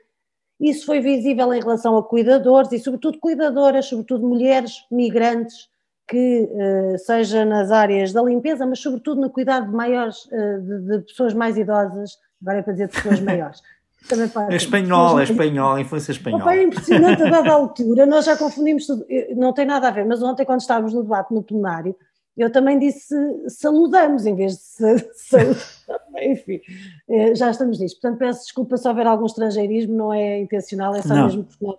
isso 0.60 0.86
foi 0.86 1.02
visível 1.02 1.54
em 1.54 1.60
relação 1.60 1.98
a 1.98 2.04
cuidadores 2.04 2.72
e, 2.72 2.80
sobretudo, 2.80 3.20
cuidadoras, 3.20 3.88
sobretudo 3.88 4.28
mulheres 4.28 4.86
migrantes, 4.90 5.70
que 6.08 6.44
uh, 6.52 6.98
seja 7.00 7.44
nas 7.44 7.72
áreas 7.72 8.14
da 8.14 8.22
limpeza, 8.22 8.66
mas 8.66 8.80
sobretudo 8.80 9.20
no 9.20 9.30
cuidado 9.30 9.68
de 9.68 9.76
maiores, 9.76 10.26
uh, 10.26 10.62
de, 10.62 10.98
de, 10.98 11.00
pessoas 11.06 11.34
mais 11.34 11.58
idosas, 11.58 12.18
agora 12.42 12.60
é 12.60 12.62
para 12.62 12.74
dizer 12.74 12.88
de 12.88 12.94
pessoas 12.94 13.20
maiores. 13.22 13.62
Também 14.08 14.30
pode 14.30 14.54
é 14.54 14.58
espanhol, 14.58 15.20
é 15.20 15.24
espanhol, 15.24 15.80
influência 15.80 16.12
espanhola. 16.12 16.54
É 16.54 16.62
impressionante 16.62 17.24
a 17.24 17.30
dada 17.30 17.50
altura, 17.52 18.06
nós 18.06 18.26
já 18.26 18.38
confundimos 18.38 18.86
tudo, 18.86 19.04
não 19.36 19.52
tem 19.52 19.66
nada 19.66 19.88
a 19.88 19.92
ver, 19.92 20.06
mas 20.06 20.22
ontem 20.22 20.46
quando 20.46 20.62
estávamos 20.62 20.94
no 20.94 21.02
debate 21.02 21.34
no 21.34 21.42
plenário, 21.42 21.96
eu 22.38 22.52
também 22.52 22.78
disse 22.78 23.16
saludamos 23.48 24.26
em 24.26 24.36
vez 24.36 24.54
de 24.54 24.60
saludar. 25.16 26.02
Enfim, 26.22 26.62
eh, 27.10 27.36
já 27.36 27.52
estamos 27.52 27.80
nisto. 27.80 28.00
Portanto, 28.02 28.20
peço 28.20 28.44
desculpa 28.44 28.78
se 28.78 28.88
houver 28.88 29.08
algum 29.08 29.26
estrangeirismo, 29.26 29.96
não 29.96 30.14
é 30.14 30.40
intencional, 30.40 30.96
é 30.96 31.02
só 31.02 31.16
não. 31.16 31.26
mesmo 31.26 31.44
porque 31.44 31.66
não. 31.66 31.78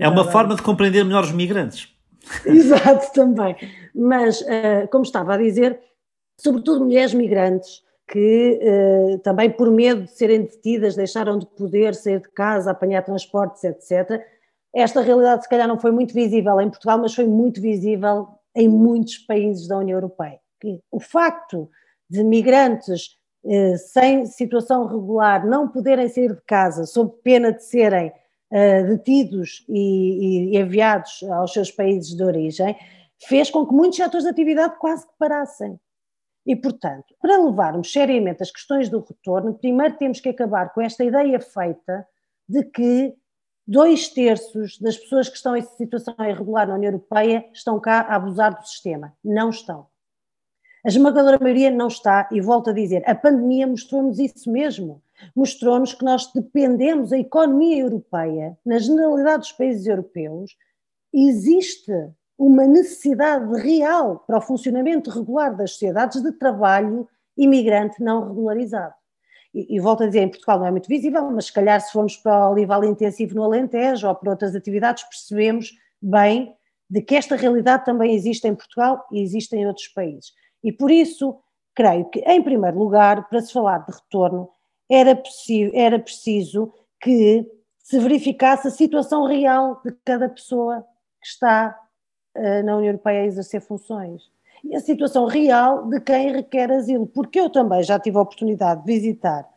É 0.00 0.08
uma 0.08 0.24
forma 0.30 0.54
de 0.54 0.62
compreender 0.62 1.04
melhor 1.04 1.24
os 1.24 1.32
migrantes. 1.32 1.94
Exato, 2.44 3.12
também. 3.12 3.56
Mas, 3.94 4.40
uh, 4.40 4.88
como 4.90 5.04
estava 5.04 5.34
a 5.34 5.36
dizer, 5.36 5.78
sobretudo 6.36 6.84
mulheres 6.84 7.14
migrantes 7.14 7.84
que 8.08 8.60
uh, 8.62 9.18
também 9.18 9.50
por 9.50 9.70
medo 9.70 10.04
de 10.04 10.10
serem 10.12 10.42
detidas 10.42 10.94
deixaram 10.94 11.38
de 11.38 11.46
poder 11.46 11.94
sair 11.94 12.20
de 12.20 12.28
casa, 12.28 12.70
apanhar 12.70 13.02
transportes, 13.02 13.64
etc. 13.64 14.22
Esta 14.74 15.00
realidade 15.00 15.42
se 15.42 15.48
calhar 15.48 15.66
não 15.66 15.78
foi 15.78 15.90
muito 15.90 16.14
visível 16.14 16.60
em 16.60 16.68
Portugal, 16.68 16.98
mas 16.98 17.14
foi 17.14 17.26
muito 17.26 17.60
visível 17.60 18.28
em 18.56 18.68
muitos 18.68 19.18
países 19.18 19.68
da 19.68 19.78
União 19.78 19.96
Europeia. 19.98 20.40
O 20.90 20.98
facto 20.98 21.70
de 22.08 22.24
migrantes 22.24 23.18
uh, 23.44 23.76
sem 23.76 24.24
situação 24.24 24.86
regular 24.86 25.46
não 25.46 25.68
poderem 25.68 26.08
sair 26.08 26.34
de 26.34 26.42
casa 26.46 26.86
sob 26.86 27.12
pena 27.22 27.52
de 27.52 27.62
serem 27.62 28.08
uh, 28.08 28.86
detidos 28.88 29.64
e, 29.68 30.54
e, 30.54 30.58
enviados 30.58 31.22
aos 31.24 31.52
seus 31.52 31.70
países 31.70 32.16
de 32.16 32.24
origem, 32.24 32.74
fez 33.28 33.50
com 33.50 33.66
que 33.66 33.74
muitos 33.74 33.98
setores 33.98 34.24
de 34.24 34.30
atividade 34.30 34.78
quase 34.78 35.06
que 35.06 35.12
parassem. 35.18 35.78
E, 36.46 36.54
portanto, 36.54 37.14
para 37.20 37.42
levarmos 37.42 37.92
seriamente 37.92 38.42
as 38.42 38.50
questões 38.50 38.88
do 38.88 39.00
retorno, 39.00 39.54
primeiro 39.54 39.96
temos 39.96 40.20
que 40.20 40.28
acabar 40.28 40.72
com 40.72 40.80
esta 40.80 41.04
ideia 41.04 41.40
feita 41.40 42.06
de 42.48 42.62
que 42.64 43.14
dois 43.66 44.08
terços 44.08 44.78
das 44.78 44.96
pessoas 44.96 45.28
que 45.28 45.36
estão 45.36 45.56
em 45.56 45.62
situação 45.62 46.14
irregular 46.20 46.68
na 46.68 46.74
União 46.74 46.92
Europeia 46.92 47.44
estão 47.52 47.80
cá 47.80 48.00
a 48.00 48.16
abusar 48.16 48.56
do 48.56 48.66
sistema. 48.66 49.12
Não 49.24 49.50
estão. 49.50 49.86
A 50.84 50.88
esmagadora 50.88 51.38
maioria 51.40 51.70
não 51.70 51.88
está, 51.88 52.28
e 52.30 52.40
volto 52.40 52.70
a 52.70 52.72
dizer, 52.72 53.02
a 53.08 53.14
pandemia 53.14 53.66
mostrou-nos 53.66 54.18
isso 54.18 54.50
mesmo 54.50 55.02
mostrou-nos 55.34 55.94
que 55.94 56.04
nós 56.04 56.30
dependemos, 56.32 57.12
a 57.12 57.18
economia 57.18 57.78
europeia, 57.78 58.56
na 58.64 58.78
generalidade 58.78 59.40
dos 59.40 59.52
países 59.52 59.86
europeus, 59.86 60.56
existe 61.12 61.92
uma 62.38 62.66
necessidade 62.66 63.60
real 63.60 64.22
para 64.26 64.38
o 64.38 64.42
funcionamento 64.42 65.10
regular 65.10 65.56
das 65.56 65.72
sociedades 65.72 66.22
de 66.22 66.32
trabalho 66.32 67.08
imigrante 67.36 68.02
não 68.02 68.28
regularizado. 68.28 68.94
E, 69.56 69.76
e 69.76 69.80
volto 69.80 70.02
a 70.02 70.06
dizer, 70.06 70.20
em 70.20 70.28
Portugal 70.28 70.58
não 70.58 70.66
é 70.66 70.70
muito 70.70 70.86
visível, 70.86 71.30
mas 71.30 71.46
se 71.46 71.52
calhar 71.54 71.80
se 71.80 71.90
formos 71.90 72.14
para 72.18 72.46
o 72.46 72.52
olival 72.52 72.84
intensivo 72.84 73.34
no 73.34 73.42
Alentejo 73.42 74.06
ou 74.06 74.14
para 74.14 74.30
outras 74.30 74.54
atividades, 74.54 75.02
percebemos 75.04 75.72
bem 76.00 76.54
de 76.90 77.00
que 77.00 77.16
esta 77.16 77.36
realidade 77.36 77.86
também 77.86 78.14
existe 78.14 78.46
em 78.46 78.54
Portugal 78.54 79.02
e 79.10 79.22
existe 79.22 79.56
em 79.56 79.66
outros 79.66 79.88
países. 79.88 80.32
E 80.62 80.70
por 80.70 80.90
isso, 80.90 81.38
creio 81.74 82.04
que, 82.10 82.20
em 82.20 82.42
primeiro 82.42 82.78
lugar, 82.78 83.28
para 83.30 83.40
se 83.40 83.52
falar 83.52 83.78
de 83.78 83.92
retorno, 83.92 84.50
era, 84.90 85.20
era 85.72 85.98
preciso 85.98 86.72
que 87.00 87.50
se 87.78 87.98
verificasse 87.98 88.68
a 88.68 88.70
situação 88.70 89.24
real 89.24 89.80
de 89.84 89.92
cada 90.04 90.28
pessoa 90.28 90.84
que 91.20 91.28
está 91.28 91.78
uh, 92.36 92.62
na 92.62 92.76
União 92.76 92.90
Europeia 92.90 93.22
a 93.22 93.26
exercer 93.26 93.60
funções. 93.62 94.30
E 94.68 94.76
a 94.76 94.80
situação 94.80 95.26
real 95.26 95.88
de 95.88 96.00
quem 96.00 96.32
requer 96.32 96.70
asilo, 96.72 97.06
porque 97.06 97.38
eu 97.38 97.48
também 97.48 97.82
já 97.82 97.98
tive 97.98 98.18
a 98.18 98.22
oportunidade 98.22 98.84
de 98.84 98.92
visitar 98.92 99.48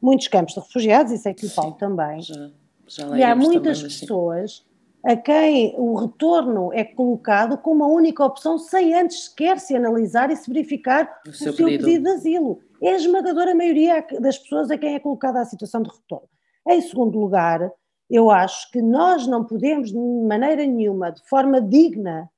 muitos 0.00 0.28
campos 0.28 0.54
de 0.54 0.60
refugiados, 0.60 1.12
e 1.12 1.18
sei 1.18 1.34
que 1.34 1.46
o 1.46 1.50
Paulo 1.50 1.74
também. 1.74 2.20
Já, 2.20 2.50
já 2.86 3.18
e 3.18 3.22
há 3.22 3.34
muitas 3.34 3.78
também, 3.78 3.98
pessoas 3.98 4.64
a 5.04 5.14
quem 5.14 5.72
o 5.78 5.94
retorno 5.94 6.72
é 6.72 6.82
colocado 6.82 7.56
como 7.58 7.84
a 7.84 7.86
única 7.86 8.24
opção, 8.24 8.58
sem 8.58 8.92
antes 8.92 9.26
sequer 9.26 9.60
se 9.60 9.76
analisar 9.76 10.30
e 10.30 10.36
se 10.36 10.50
verificar 10.50 11.20
o, 11.24 11.30
o 11.30 11.32
seu, 11.32 11.54
pedido. 11.54 11.84
pedido 11.84 12.04
de 12.04 12.10
asilo 12.10 12.58
é 12.82 12.90
a 12.90 12.96
esmagadora 12.96 13.54
maioria 13.54 14.04
das 14.20 14.36
pessoas 14.36 14.68
a 14.70 14.76
quem 14.76 14.96
é 14.96 14.98
colocada 14.98 15.40
a 15.40 15.44
situação 15.44 15.80
de 15.80 15.90
retorno. 15.90 16.28
Em 16.68 16.80
segundo 16.80 17.18
lugar, 17.18 17.70
eu 18.10 18.30
acho 18.30 18.68
que 18.72 18.82
nós 18.82 19.28
não 19.28 19.44
podemos, 19.44 19.92
de 19.92 19.98
maneira 19.98 20.66
nenhuma, 20.66 21.12
de 21.12 21.22
forma 21.28 21.60
digna 21.60 22.28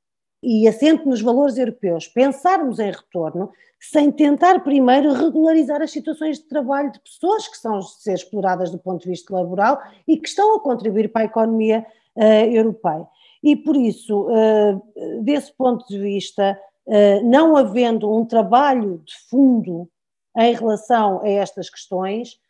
e 0.42 0.68
assente 0.68 1.06
nos 1.06 1.20
valores 1.20 1.58
europeus, 1.58 2.06
pensarmos 2.06 2.78
em 2.78 2.90
retorno 2.90 3.50
sem 3.80 4.10
tentar 4.10 4.60
primeiro 4.60 5.12
regularizar 5.12 5.80
as 5.82 5.90
situações 5.90 6.38
de 6.38 6.44
trabalho 6.44 6.92
de 6.92 7.00
pessoas 7.00 7.46
que 7.46 7.56
estão 7.56 7.76
a 7.76 7.82
ser 7.82 8.14
exploradas 8.14 8.70
do 8.70 8.78
ponto 8.78 9.02
de 9.02 9.10
vista 9.10 9.34
laboral 9.34 9.80
e 10.06 10.16
que 10.16 10.28
estão 10.28 10.56
a 10.56 10.60
contribuir 10.60 11.12
para 11.12 11.22
a 11.22 11.26
economia 11.26 11.86
uh, 12.16 12.22
europeia. 12.22 13.06
E 13.42 13.54
por 13.54 13.76
isso, 13.76 14.28
uh, 14.28 15.22
desse 15.22 15.52
ponto 15.52 15.86
de 15.86 15.98
vista, 15.98 16.58
uh, 16.86 17.24
não 17.24 17.56
havendo 17.56 18.12
um 18.12 18.24
trabalho 18.24 19.00
de 19.04 19.14
fundo 19.28 19.88
em 20.36 20.54
relação 20.54 21.20
a 21.22 21.28
estas 21.28 21.70
questões, 21.70 22.40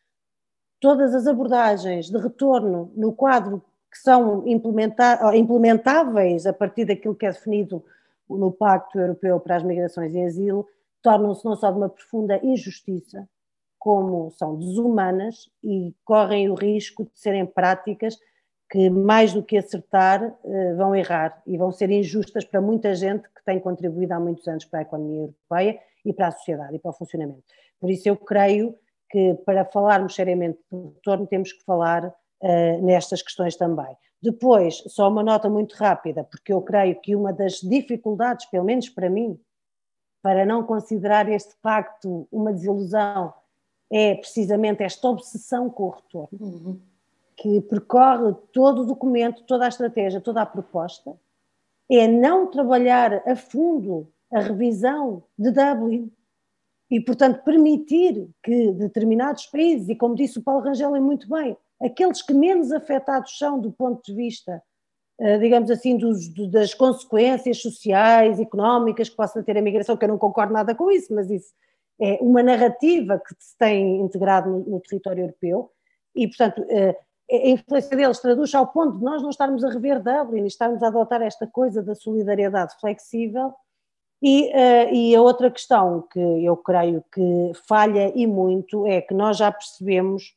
todas 0.80 1.14
as 1.14 1.26
abordagens 1.26 2.08
de 2.08 2.18
retorno 2.18 2.90
no 2.96 3.12
quadro 3.12 3.62
que 3.90 3.98
são 3.98 4.44
implementáveis 4.46 6.46
a 6.46 6.52
partir 6.52 6.84
daquilo 6.84 7.14
que 7.14 7.26
é 7.26 7.30
definido 7.30 7.84
no 8.28 8.52
Pacto 8.52 8.98
Europeu 8.98 9.40
para 9.40 9.56
as 9.56 9.62
Migrações 9.62 10.14
e 10.14 10.22
Asilo, 10.22 10.66
tornam-se 11.02 11.44
não 11.44 11.56
só 11.56 11.70
de 11.70 11.78
uma 11.78 11.88
profunda 11.88 12.38
injustiça, 12.42 13.28
como 13.78 14.30
são 14.32 14.56
desumanas 14.56 15.48
e 15.62 15.94
correm 16.04 16.50
o 16.50 16.54
risco 16.54 17.04
de 17.04 17.10
serem 17.14 17.46
práticas 17.46 18.18
que, 18.70 18.90
mais 18.90 19.32
do 19.32 19.42
que 19.42 19.56
acertar, 19.56 20.36
eh, 20.44 20.74
vão 20.74 20.94
errar 20.94 21.40
e 21.46 21.56
vão 21.56 21.72
ser 21.72 21.90
injustas 21.90 22.44
para 22.44 22.60
muita 22.60 22.94
gente 22.94 23.22
que 23.22 23.44
tem 23.44 23.58
contribuído 23.58 24.12
há 24.12 24.20
muitos 24.20 24.46
anos 24.46 24.64
para 24.64 24.80
a 24.80 24.82
economia 24.82 25.20
europeia 25.20 25.78
e 26.04 26.12
para 26.12 26.28
a 26.28 26.32
sociedade 26.32 26.76
e 26.76 26.78
para 26.78 26.90
o 26.90 26.94
funcionamento. 26.94 27.44
Por 27.80 27.90
isso 27.90 28.08
eu 28.08 28.16
creio 28.16 28.74
que 29.10 29.34
para 29.46 29.64
falarmos 29.64 30.14
seriamente 30.14 30.58
do 30.70 30.88
retorno 30.88 31.26
temos 31.26 31.52
que 31.52 31.64
falar 31.64 32.12
uh, 32.42 32.84
nestas 32.84 33.22
questões 33.22 33.56
também. 33.56 33.96
Depois, 34.20 34.82
só 34.88 35.08
uma 35.08 35.22
nota 35.22 35.48
muito 35.48 35.74
rápida, 35.74 36.24
porque 36.24 36.52
eu 36.52 36.60
creio 36.60 37.00
que 37.00 37.14
uma 37.14 37.32
das 37.32 37.60
dificuldades, 37.60 38.46
pelo 38.46 38.64
menos 38.64 38.88
para 38.88 39.08
mim, 39.08 39.38
para 40.20 40.44
não 40.44 40.64
considerar 40.64 41.28
este 41.28 41.54
pacto 41.62 42.26
uma 42.30 42.52
desilusão, 42.52 43.32
é 43.90 44.14
precisamente 44.16 44.82
esta 44.82 45.08
obsessão 45.08 45.70
com 45.70 45.84
o 45.84 45.90
retorno, 45.90 46.38
uhum. 46.38 46.80
que 47.36 47.60
percorre 47.62 48.34
todo 48.52 48.82
o 48.82 48.86
documento, 48.86 49.44
toda 49.44 49.64
a 49.64 49.68
estratégia, 49.68 50.20
toda 50.20 50.42
a 50.42 50.46
proposta, 50.46 51.16
é 51.90 52.06
não 52.06 52.50
trabalhar 52.50 53.22
a 53.26 53.34
fundo 53.34 54.12
a 54.30 54.40
revisão 54.40 55.22
de 55.38 55.50
Dublin, 55.50 56.12
e, 56.90 57.00
portanto, 57.00 57.42
permitir 57.44 58.28
que 58.42 58.72
determinados 58.72 59.46
países, 59.46 59.88
e 59.88 59.94
como 59.94 60.14
disse 60.14 60.38
o 60.38 60.42
Paulo 60.42 60.62
Rangel 60.62 60.96
é 60.96 61.00
muito 61.00 61.28
bem, 61.28 61.56
aqueles 61.80 62.22
que 62.22 62.34
menos 62.34 62.72
afetados 62.72 63.36
são 63.38 63.60
do 63.60 63.70
ponto 63.72 64.02
de 64.04 64.14
vista, 64.14 64.62
eh, 65.20 65.38
digamos 65.38 65.70
assim, 65.70 65.96
dos, 65.96 66.28
das 66.50 66.74
consequências 66.74 67.60
sociais, 67.60 68.40
económicas 68.40 69.08
que 69.08 69.16
possa 69.16 69.42
ter 69.42 69.56
a 69.56 69.62
migração, 69.62 69.96
que 69.96 70.04
eu 70.04 70.08
não 70.08 70.18
concordo 70.18 70.52
nada 70.52 70.74
com 70.74 70.90
isso, 70.90 71.14
mas 71.14 71.30
isso 71.30 71.52
é 72.00 72.18
uma 72.20 72.42
narrativa 72.42 73.18
que 73.18 73.34
se 73.38 73.56
tem 73.56 74.00
integrado 74.00 74.50
no, 74.50 74.58
no 74.60 74.80
território 74.80 75.24
europeu, 75.24 75.70
e, 76.14 76.26
portanto, 76.26 76.64
eh, 76.68 76.96
a 77.30 77.48
influência 77.48 77.96
deles 77.96 78.18
traduz 78.20 78.54
ao 78.54 78.66
ponto 78.68 78.98
de 78.98 79.04
nós 79.04 79.22
não 79.22 79.30
estarmos 79.30 79.62
a 79.62 79.68
rever 79.68 80.02
Dublin 80.02 80.44
e 80.44 80.46
estarmos 80.46 80.82
a 80.82 80.88
adotar 80.88 81.20
esta 81.22 81.46
coisa 81.46 81.82
da 81.82 81.94
solidariedade 81.94 82.74
flexível, 82.80 83.52
e, 84.20 84.48
uh, 84.48 84.92
e, 84.92 85.14
a 85.14 85.22
outra 85.22 85.48
questão 85.48 86.02
que 86.10 86.18
eu 86.18 86.56
creio 86.56 87.04
que 87.12 87.52
falha 87.68 88.12
e 88.16 88.26
muito 88.26 88.84
é 88.84 89.00
que 89.00 89.14
nós 89.14 89.36
já 89.36 89.52
percebemos 89.52 90.34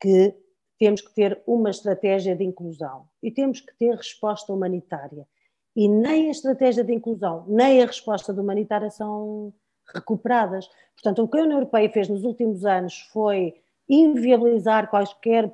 que 0.00 0.34
temos 0.82 1.00
que 1.00 1.14
ter 1.14 1.40
uma 1.46 1.70
estratégia 1.70 2.34
de 2.34 2.42
inclusão 2.42 3.04
e 3.22 3.30
temos 3.30 3.60
que 3.60 3.72
ter 3.78 3.94
resposta 3.94 4.52
humanitária. 4.52 5.28
E 5.76 5.86
nem 5.86 6.26
a 6.26 6.32
estratégia 6.32 6.82
de 6.82 6.92
inclusão, 6.92 7.44
nem 7.46 7.80
a 7.80 7.86
resposta 7.86 8.32
humanitária 8.32 8.90
são 8.90 9.54
recuperadas. 9.94 10.68
Portanto, 10.96 11.22
o 11.22 11.28
que 11.28 11.38
a 11.38 11.42
União 11.44 11.58
Europeia 11.58 11.88
fez 11.88 12.08
nos 12.08 12.24
últimos 12.24 12.64
anos 12.64 12.98
foi 13.12 13.54
inviabilizar 13.88 14.90
quaisquer 14.90 15.52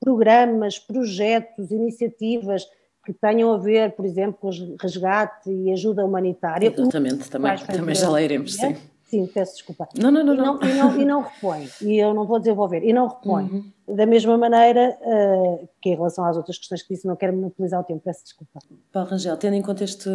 programas, 0.00 0.78
projetos, 0.78 1.70
iniciativas 1.70 2.66
que 3.04 3.12
tenham 3.12 3.52
a 3.52 3.58
ver, 3.58 3.94
por 3.94 4.06
exemplo, 4.06 4.38
com 4.40 4.76
resgate 4.80 5.50
e 5.50 5.70
ajuda 5.70 6.02
humanitária. 6.02 6.72
Exatamente, 6.74 7.28
também, 7.28 7.58
também 7.58 7.94
já 7.94 8.08
lá 8.08 8.22
iremos, 8.22 8.54
sim. 8.54 8.74
Sim, 9.06 9.24
peço 9.26 9.54
desculpa. 9.54 9.88
Não, 9.96 10.10
não, 10.10 10.24
não. 10.24 10.34
E 10.34 10.36
não, 10.36 10.58
E 10.62 10.74
não, 10.74 11.00
e 11.00 11.04
não 11.04 11.22
repõe, 11.22 11.68
e 11.80 11.96
eu 11.96 12.12
não 12.12 12.26
vou 12.26 12.40
desenvolver, 12.40 12.82
e 12.82 12.92
não 12.92 13.06
repõe. 13.06 13.44
Uhum. 13.44 13.72
Da 13.96 14.04
mesma 14.04 14.36
maneira 14.36 14.98
uh, 15.00 15.68
que 15.80 15.90
em 15.90 15.94
relação 15.94 16.24
às 16.24 16.36
outras 16.36 16.58
questões 16.58 16.82
que 16.82 16.92
disse, 16.92 17.06
não 17.06 17.14
quero 17.14 17.32
monopolizar 17.32 17.80
o 17.80 17.84
tempo, 17.84 18.02
peço 18.04 18.24
desculpa. 18.24 18.58
Paulo 18.92 19.08
Rangel, 19.08 19.36
tendo 19.36 19.54
em 19.54 19.62
conta 19.62 19.84
este, 19.84 20.10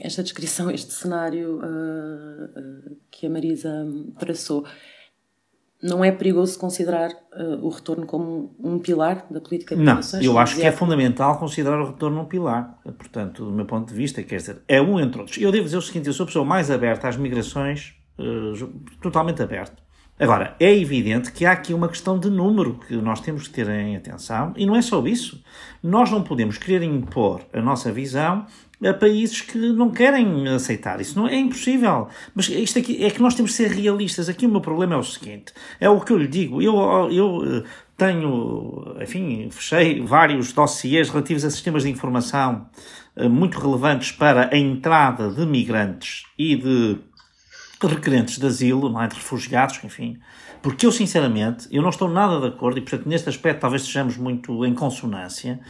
esta 0.00 0.24
descrição, 0.24 0.68
este 0.72 0.92
cenário 0.92 1.60
uh, 1.60 2.90
uh, 2.90 2.96
que 3.12 3.28
a 3.28 3.30
Marisa 3.30 3.86
traçou, 4.18 4.64
não 5.82 6.04
é 6.04 6.10
perigoso 6.10 6.58
considerar 6.58 7.10
uh, 7.10 7.64
o 7.64 7.68
retorno 7.68 8.04
como 8.04 8.54
um 8.58 8.78
pilar 8.78 9.26
da 9.30 9.40
política 9.40 9.76
de 9.76 9.82
Não, 9.82 10.00
eu 10.20 10.38
acho 10.38 10.56
que 10.56 10.62
é 10.62 10.72
fundamental 10.72 11.38
considerar 11.38 11.80
o 11.80 11.86
retorno 11.86 12.20
um 12.20 12.24
pilar. 12.24 12.78
Portanto, 12.96 13.44
do 13.44 13.52
meu 13.52 13.64
ponto 13.64 13.88
de 13.88 13.94
vista, 13.94 14.22
quer 14.22 14.36
dizer, 14.36 14.62
é 14.66 14.80
um 14.82 14.98
entre 14.98 15.20
outros. 15.20 15.38
Eu 15.38 15.52
devo 15.52 15.64
dizer 15.64 15.76
o 15.76 15.82
seguinte, 15.82 16.08
eu 16.08 16.12
sou 16.12 16.24
a 16.24 16.26
pessoa 16.26 16.44
mais 16.44 16.70
aberta 16.70 17.08
às 17.08 17.16
migrações, 17.16 17.94
uh, 18.18 18.66
totalmente 19.00 19.40
aberta. 19.42 19.88
Agora, 20.20 20.56
é 20.58 20.76
evidente 20.76 21.30
que 21.30 21.46
há 21.46 21.52
aqui 21.52 21.72
uma 21.72 21.88
questão 21.88 22.18
de 22.18 22.28
número 22.28 22.80
que 22.80 22.96
nós 22.96 23.20
temos 23.20 23.46
que 23.46 23.54
ter 23.54 23.68
em 23.68 23.96
atenção, 23.96 24.52
e 24.56 24.66
não 24.66 24.74
é 24.74 24.82
só 24.82 25.06
isso. 25.06 25.40
Nós 25.80 26.10
não 26.10 26.24
podemos 26.24 26.58
querer 26.58 26.82
impor 26.82 27.42
a 27.52 27.62
nossa 27.62 27.92
visão 27.92 28.44
a 28.84 28.94
países 28.94 29.40
que 29.40 29.58
não 29.58 29.90
querem 29.90 30.46
aceitar. 30.48 31.00
Isso 31.00 31.18
não 31.18 31.26
é 31.26 31.36
impossível. 31.36 32.08
Mas 32.34 32.48
isto 32.48 32.78
aqui 32.78 33.04
é 33.04 33.10
que 33.10 33.20
nós 33.20 33.34
temos 33.34 33.50
que 33.50 33.56
ser 33.56 33.70
realistas. 33.70 34.28
Aqui 34.28 34.46
o 34.46 34.48
meu 34.48 34.60
problema 34.60 34.94
é 34.94 34.98
o 34.98 35.02
seguinte: 35.02 35.52
é 35.80 35.88
o 35.88 36.00
que 36.00 36.12
eu 36.12 36.18
lhe 36.18 36.28
digo. 36.28 36.62
Eu, 36.62 36.76
eu 37.10 37.42
eh, 37.44 37.64
tenho, 37.96 38.96
enfim, 39.00 39.48
fechei 39.50 40.00
vários 40.00 40.52
dossiês 40.52 41.08
relativos 41.08 41.44
a 41.44 41.50
sistemas 41.50 41.82
de 41.82 41.90
informação 41.90 42.68
eh, 43.16 43.28
muito 43.28 43.58
relevantes 43.58 44.12
para 44.12 44.48
a 44.54 44.56
entrada 44.56 45.30
de 45.30 45.44
migrantes 45.44 46.22
e 46.38 46.54
de 46.56 46.98
requerentes 47.82 48.38
de 48.38 48.46
asilo, 48.46 48.88
não 48.88 49.02
é? 49.02 49.08
de 49.08 49.14
refugiados, 49.14 49.80
enfim. 49.84 50.18
Porque 50.62 50.84
eu, 50.84 50.92
sinceramente, 50.92 51.68
eu 51.70 51.82
não 51.82 51.90
estou 51.90 52.08
nada 52.08 52.40
de 52.40 52.46
acordo 52.46 52.78
e, 52.78 52.80
portanto, 52.80 53.08
neste 53.08 53.28
aspecto 53.28 53.60
talvez 53.60 53.82
estejamos 53.82 54.16
muito 54.16 54.64
em 54.64 54.74
consonância. 54.74 55.60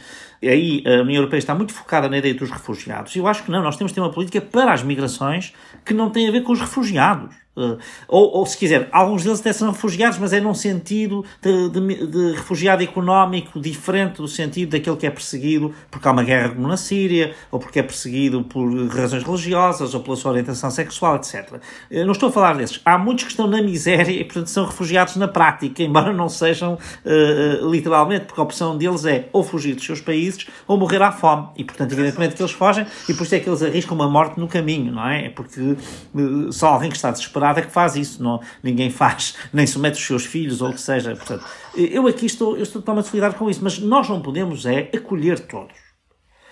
E 0.41 0.47
aí 0.47 0.83
a 0.85 1.01
União 1.01 1.17
Europeia 1.17 1.39
está 1.39 1.53
muito 1.53 1.73
focada 1.73 2.09
na 2.09 2.17
ideia 2.17 2.33
dos 2.33 2.49
refugiados. 2.49 3.15
Eu 3.15 3.27
acho 3.27 3.43
que 3.43 3.51
não, 3.51 3.61
nós 3.61 3.77
temos 3.77 3.91
de 3.91 3.95
ter 3.95 4.01
uma 4.01 4.11
política 4.11 4.41
para 4.41 4.73
as 4.73 4.81
migrações 4.81 5.53
que 5.85 5.93
não 5.93 6.09
tem 6.09 6.27
a 6.27 6.31
ver 6.31 6.41
com 6.41 6.53
os 6.53 6.59
refugiados. 6.59 7.35
Uh, 7.59 7.77
ou, 8.07 8.37
ou, 8.37 8.45
se 8.45 8.57
quiser, 8.57 8.87
alguns 8.89 9.23
deles 9.23 9.41
até 9.41 9.51
são 9.51 9.71
refugiados, 9.71 10.17
mas 10.17 10.31
é 10.31 10.39
num 10.39 10.53
sentido 10.53 11.25
de, 11.41 11.69
de, 11.69 12.07
de, 12.07 12.31
refugiado 12.31 12.81
económico 12.81 13.59
diferente 13.59 14.17
do 14.21 14.27
sentido 14.29 14.69
daquele 14.69 14.95
que 14.95 15.05
é 15.05 15.09
perseguido 15.09 15.73
porque 15.91 16.07
há 16.07 16.11
uma 16.11 16.23
guerra 16.23 16.49
como 16.49 16.67
na 16.69 16.77
Síria, 16.77 17.35
ou 17.51 17.59
porque 17.59 17.79
é 17.79 17.83
perseguido 17.83 18.43
por 18.43 18.65
razões 18.87 19.23
religiosas, 19.23 19.93
ou 19.93 19.99
pela 19.99 20.15
sua 20.15 20.31
orientação 20.31 20.71
sexual, 20.71 21.17
etc. 21.17 21.59
Eu 21.91 22.05
não 22.05 22.13
estou 22.13 22.29
a 22.29 22.31
falar 22.31 22.55
desses. 22.55 22.79
Há 22.85 22.97
muitos 22.97 23.25
que 23.25 23.31
estão 23.31 23.47
na 23.47 23.61
miséria 23.61 24.11
e, 24.11 24.23
portanto, 24.23 24.47
são 24.47 24.65
refugiados 24.65 25.17
na 25.17 25.27
prática, 25.27 25.83
embora 25.83 26.13
não 26.13 26.29
sejam 26.29 26.75
uh, 26.75 27.69
literalmente, 27.69 28.25
porque 28.25 28.39
a 28.39 28.43
opção 28.43 28.77
deles 28.77 29.03
é 29.03 29.27
ou 29.33 29.43
fugir 29.43 29.75
dos 29.75 29.85
seus 29.85 29.99
países 29.99 30.47
ou 30.65 30.77
morrer 30.77 31.01
à 31.01 31.11
fome. 31.11 31.49
E, 31.57 31.63
portanto, 31.65 31.91
evidentemente 31.91 32.35
que 32.35 32.41
eles 32.41 32.53
fogem 32.53 32.85
e 33.09 33.13
por 33.13 33.23
isso 33.23 33.35
é 33.35 33.39
que 33.39 33.49
eles 33.49 33.61
arriscam 33.61 33.95
uma 33.95 34.09
morte 34.09 34.39
no 34.39 34.47
caminho, 34.47 34.93
não 34.93 35.07
é? 35.07 35.25
É 35.25 35.29
porque 35.29 35.59
uh, 35.59 36.53
só 36.53 36.69
alguém 36.69 36.89
que 36.89 36.95
está 36.95 37.11
desesperado 37.11 37.48
é 37.57 37.61
que 37.61 37.71
faz 37.71 37.95
isso, 37.95 38.21
não, 38.21 38.41
ninguém 38.61 38.89
faz, 38.89 39.35
nem 39.51 39.65
submete 39.65 39.97
os 39.97 40.05
seus 40.05 40.25
filhos 40.25 40.61
ou 40.61 40.69
o 40.69 40.73
que 40.73 40.81
seja. 40.81 41.15
Portanto, 41.15 41.45
eu 41.75 42.07
aqui 42.07 42.25
estou, 42.25 42.55
eu 42.55 42.63
estou 42.63 42.81
totalmente 42.81 43.07
solidário 43.07 43.37
com 43.37 43.49
isso, 43.49 43.63
mas 43.63 43.79
nós 43.79 44.07
não 44.07 44.21
podemos 44.21 44.65
é 44.65 44.89
acolher 44.95 45.39
todos. 45.39 45.89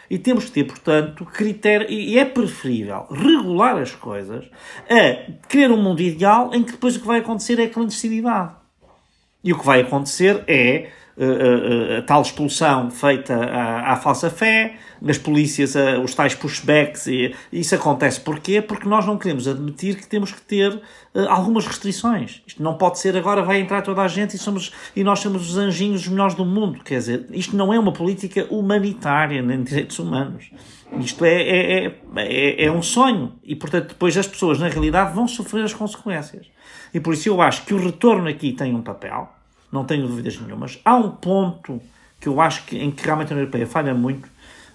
E 0.10 0.18
temos 0.18 0.46
que 0.46 0.52
ter, 0.52 0.64
portanto, 0.64 1.26
critério, 1.26 1.90
e 1.90 2.18
é 2.18 2.24
preferível 2.24 3.08
regular 3.12 3.78
as 3.78 3.94
coisas 3.94 4.46
a 4.90 5.32
criar 5.50 5.70
um 5.70 5.82
mundo 5.82 6.02
ideal 6.02 6.54
em 6.54 6.64
que 6.64 6.72
depois 6.72 6.96
o 6.96 7.02
que 7.02 7.08
vai 7.08 7.20
acontecer 7.20 7.60
é 7.60 7.66
a 7.66 7.70
clandestinidade. 7.70 8.56
E 9.44 9.52
o 9.52 9.60
que 9.60 9.66
vai 9.66 9.82
acontecer 9.82 10.44
é 10.48 10.90
a, 11.20 11.98
a, 11.98 12.02
tal 12.04 12.22
expulsão 12.22 12.92
feita 12.92 13.36
à, 13.36 13.94
à, 13.94 13.96
falsa 13.96 14.30
fé, 14.30 14.76
nas 15.02 15.18
polícias 15.18 15.76
os 16.04 16.14
tais 16.14 16.36
pushbacks, 16.36 17.08
e 17.08 17.34
isso 17.52 17.76
acontece 17.76 18.20
porquê? 18.20 18.62
Porque 18.62 18.88
nós 18.88 19.06
não 19.06 19.18
queremos 19.18 19.48
admitir 19.48 19.96
que 19.96 20.08
temos 20.08 20.32
que 20.32 20.42
ter 20.42 20.74
uh, 20.74 20.82
algumas 21.30 21.66
restrições. 21.66 22.42
Isto 22.46 22.62
não 22.62 22.76
pode 22.76 23.00
ser 23.00 23.16
agora 23.18 23.42
vai 23.42 23.60
entrar 23.60 23.82
toda 23.82 24.02
a 24.02 24.08
gente 24.08 24.36
e, 24.36 24.40
somos, 24.40 24.72
e 24.96 25.04
nós 25.04 25.20
somos 25.20 25.50
os 25.50 25.58
anjinhos 25.58 26.02
os 26.02 26.08
melhores 26.08 26.36
do 26.36 26.46
mundo. 26.46 26.84
Quer 26.84 27.00
dizer, 27.00 27.26
isto 27.32 27.56
não 27.56 27.74
é 27.74 27.80
uma 27.80 27.92
política 27.92 28.46
humanitária, 28.50 29.42
nem 29.42 29.64
direitos 29.64 29.98
humanos. 30.00 30.52
Isto 31.00 31.26
é, 31.26 31.42
é, 31.42 31.86
é, 31.86 31.96
é, 32.18 32.66
é 32.66 32.72
um 32.72 32.82
sonho 32.82 33.34
e, 33.44 33.56
portanto, 33.56 33.90
depois 33.90 34.16
as 34.18 34.26
pessoas, 34.26 34.60
na 34.60 34.70
realidade, 34.70 35.14
vão 35.14 35.28
sofrer 35.28 35.64
as 35.64 35.74
consequências. 35.74 36.48
E 36.94 37.00
por 37.00 37.14
isso 37.14 37.28
eu 37.28 37.42
acho 37.42 37.66
que 37.66 37.74
o 37.74 37.84
retorno 37.84 38.30
aqui 38.30 38.54
tem 38.54 38.74
um 38.74 38.82
papel 38.82 39.37
não 39.72 39.86
tenho 39.86 40.08
dúvidas 40.08 40.40
nenhumas. 40.40 40.80
Há 40.84 40.96
um 40.96 41.10
ponto 41.10 41.82
que 42.20 42.28
eu 42.28 42.42
acho 42.42 42.66
que, 42.66 42.78
em 42.78 42.92
que 42.92 43.04
realmente 43.04 43.30
a 43.30 43.36
União 43.36 43.44
Europeia 43.44 43.68
falha 43.68 43.94
muito, 43.94 44.26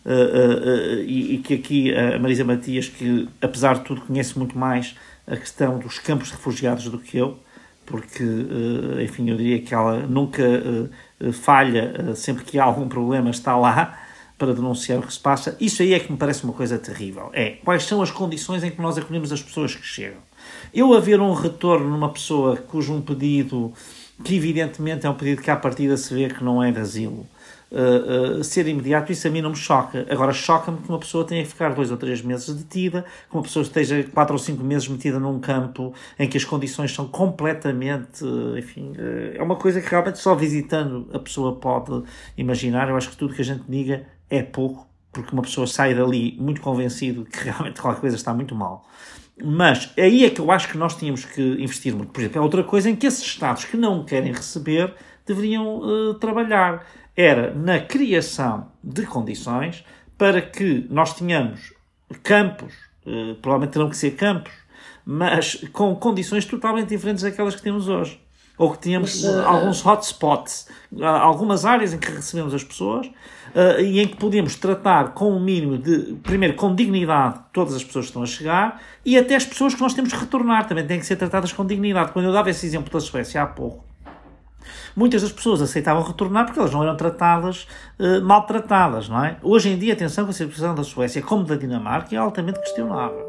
uh, 0.04 0.10
uh, 0.10 0.98
uh, 0.98 1.02
e, 1.02 1.34
e, 1.34 1.38
que 1.38 1.54
aqui 1.54 1.94
a 1.94 2.18
Marisa 2.18 2.44
Matias, 2.44 2.88
que 2.88 3.28
apesar 3.40 3.74
de 3.74 3.80
tudo 3.82 4.02
conhece 4.02 4.38
muito 4.38 4.56
mais 4.56 4.94
a 5.26 5.36
questão 5.36 5.78
dos 5.78 5.98
campos 5.98 6.28
de 6.28 6.34
refugiados 6.34 6.84
do 6.88 6.98
que 6.98 7.18
eu, 7.18 7.38
porque, 7.84 8.24
enfim, 9.02 9.28
eu 9.28 9.36
diria 9.36 9.60
que 9.60 9.74
ela 9.74 10.06
nunca 10.06 10.42
falha, 11.32 12.14
sempre 12.14 12.44
que 12.44 12.58
há 12.58 12.64
algum 12.64 12.88
problema 12.88 13.28
está 13.28 13.56
lá 13.56 13.98
para 14.38 14.54
denunciar 14.54 14.98
o 14.98 15.02
que 15.02 15.12
se 15.12 15.20
passa. 15.20 15.56
Isso 15.60 15.82
aí 15.82 15.92
é 15.92 16.00
que 16.00 16.10
me 16.10 16.16
parece 16.16 16.44
uma 16.44 16.52
coisa 16.52 16.78
terrível. 16.78 17.30
É, 17.32 17.58
quais 17.64 17.84
são 17.84 18.00
as 18.00 18.10
condições 18.10 18.64
em 18.64 18.70
que 18.70 18.80
nós 18.80 18.96
acolhemos 18.96 19.32
as 19.32 19.42
pessoas 19.42 19.74
que 19.74 19.84
chegam? 19.84 20.18
Eu 20.72 20.94
haver 20.94 21.20
um 21.20 21.32
retorno 21.32 21.88
numa 21.88 22.08
pessoa 22.08 22.56
cujo 22.56 22.92
um 22.94 23.00
pedido 23.00 23.72
que 24.22 24.36
evidentemente 24.36 25.06
é 25.06 25.10
um 25.10 25.14
pedido 25.14 25.42
que 25.42 25.50
à 25.50 25.56
partida 25.56 25.96
se 25.96 26.14
vê 26.14 26.28
que 26.28 26.42
não 26.42 26.62
é 26.62 26.70
de 26.70 26.80
asilo. 26.80 27.26
Uh, 27.70 28.40
uh, 28.40 28.44
ser 28.44 28.68
imediato, 28.68 29.10
isso 29.10 29.26
a 29.26 29.30
mim 29.30 29.40
não 29.40 29.48
me 29.48 29.56
choca. 29.56 30.06
Agora, 30.10 30.30
choca-me 30.30 30.76
que 30.76 30.88
uma 30.90 30.98
pessoa 30.98 31.24
tenha 31.24 31.42
que 31.42 31.48
ficar 31.48 31.74
dois 31.74 31.90
ou 31.90 31.96
três 31.96 32.20
meses 32.20 32.54
detida, 32.54 33.02
que 33.30 33.34
uma 33.34 33.42
pessoa 33.42 33.62
esteja 33.62 34.04
quatro 34.12 34.34
ou 34.34 34.38
cinco 34.38 34.62
meses 34.62 34.86
metida 34.88 35.18
num 35.18 35.40
campo 35.40 35.94
em 36.18 36.28
que 36.28 36.36
as 36.36 36.44
condições 36.44 36.94
são 36.94 37.08
completamente. 37.08 38.22
Enfim, 38.58 38.90
uh, 38.90 39.36
é 39.38 39.42
uma 39.42 39.56
coisa 39.56 39.80
que 39.80 39.88
realmente 39.88 40.18
só 40.18 40.34
visitando 40.34 41.08
a 41.14 41.18
pessoa 41.18 41.56
pode 41.56 42.02
imaginar. 42.36 42.90
Eu 42.90 42.96
acho 42.96 43.08
que 43.08 43.16
tudo 43.16 43.34
que 43.34 43.40
a 43.40 43.44
gente 43.44 43.64
diga 43.66 44.06
é 44.28 44.42
pouco, 44.42 44.86
porque 45.10 45.32
uma 45.32 45.42
pessoa 45.42 45.66
sai 45.66 45.94
dali 45.94 46.36
muito 46.38 46.60
convencido 46.60 47.24
que 47.24 47.44
realmente 47.44 47.80
qualquer 47.80 48.02
coisa 48.02 48.16
está 48.16 48.34
muito 48.34 48.54
mal. 48.54 48.84
Mas 49.44 49.92
aí 49.98 50.24
é 50.24 50.30
que 50.30 50.40
eu 50.40 50.50
acho 50.50 50.68
que 50.68 50.78
nós 50.78 50.94
tínhamos 50.96 51.24
que 51.24 51.42
investir 51.42 51.94
muito. 51.94 52.12
Por 52.12 52.20
exemplo, 52.20 52.38
é 52.38 52.40
outra 52.40 52.62
coisa 52.62 52.88
em 52.88 52.94
que 52.94 53.06
esses 53.06 53.24
Estados 53.24 53.64
que 53.64 53.76
não 53.76 54.04
querem 54.04 54.32
receber 54.32 54.94
deveriam 55.26 55.80
uh, 55.80 56.14
trabalhar. 56.14 56.86
Era 57.16 57.52
na 57.52 57.80
criação 57.80 58.70
de 58.82 59.04
condições 59.04 59.84
para 60.16 60.40
que 60.40 60.86
nós 60.88 61.14
tenhamos 61.14 61.74
campos, 62.22 62.72
uh, 63.04 63.34
provavelmente 63.42 63.72
terão 63.72 63.90
que 63.90 63.96
ser 63.96 64.12
campos, 64.12 64.52
mas 65.04 65.56
com 65.72 65.94
condições 65.96 66.44
totalmente 66.44 66.88
diferentes 66.88 67.24
daquelas 67.24 67.56
que 67.56 67.62
temos 67.62 67.88
hoje. 67.88 68.21
Ou 68.62 68.70
que 68.70 68.78
tínhamos 68.78 69.24
uh, 69.24 69.42
alguns 69.44 69.84
hotspots, 69.84 70.68
algumas 71.02 71.64
áreas 71.64 71.92
em 71.92 71.98
que 71.98 72.12
recebemos 72.12 72.54
as 72.54 72.62
pessoas 72.62 73.08
uh, 73.08 73.80
e 73.80 73.98
em 73.98 74.06
que 74.06 74.14
podemos 74.14 74.54
tratar 74.54 75.14
com 75.14 75.32
o 75.32 75.36
um 75.36 75.40
mínimo 75.40 75.76
de, 75.76 76.14
primeiro, 76.22 76.54
com 76.54 76.72
dignidade 76.72 77.40
todas 77.52 77.74
as 77.74 77.82
pessoas 77.82 78.04
que 78.04 78.10
estão 78.10 78.22
a 78.22 78.26
chegar 78.26 78.80
e 79.04 79.18
até 79.18 79.34
as 79.34 79.44
pessoas 79.44 79.74
que 79.74 79.80
nós 79.80 79.94
temos 79.94 80.12
que 80.12 80.20
retornar 80.20 80.68
também 80.68 80.86
têm 80.86 81.00
que 81.00 81.06
ser 81.06 81.16
tratadas 81.16 81.52
com 81.52 81.66
dignidade. 81.66 82.12
Quando 82.12 82.26
eu 82.26 82.32
dava 82.32 82.50
esse 82.50 82.64
exemplo 82.64 82.88
da 82.92 83.00
Suécia 83.00 83.42
há 83.42 83.46
pouco, 83.48 83.84
muitas 84.94 85.22
das 85.22 85.32
pessoas 85.32 85.60
aceitavam 85.60 86.04
retornar 86.04 86.44
porque 86.44 86.60
elas 86.60 86.70
não 86.70 86.84
eram 86.84 86.96
tratadas, 86.96 87.66
maltratadas, 88.22 89.08
não 89.08 89.24
é? 89.24 89.38
Hoje 89.42 89.70
em 89.70 89.76
dia, 89.76 89.94
atenção, 89.94 90.24
que 90.24 90.30
a 90.30 90.34
situação 90.34 90.72
da 90.72 90.84
Suécia, 90.84 91.20
como 91.20 91.42
da 91.42 91.56
Dinamarca, 91.56 92.14
é 92.14 92.18
altamente 92.18 92.60
questionável. 92.60 93.28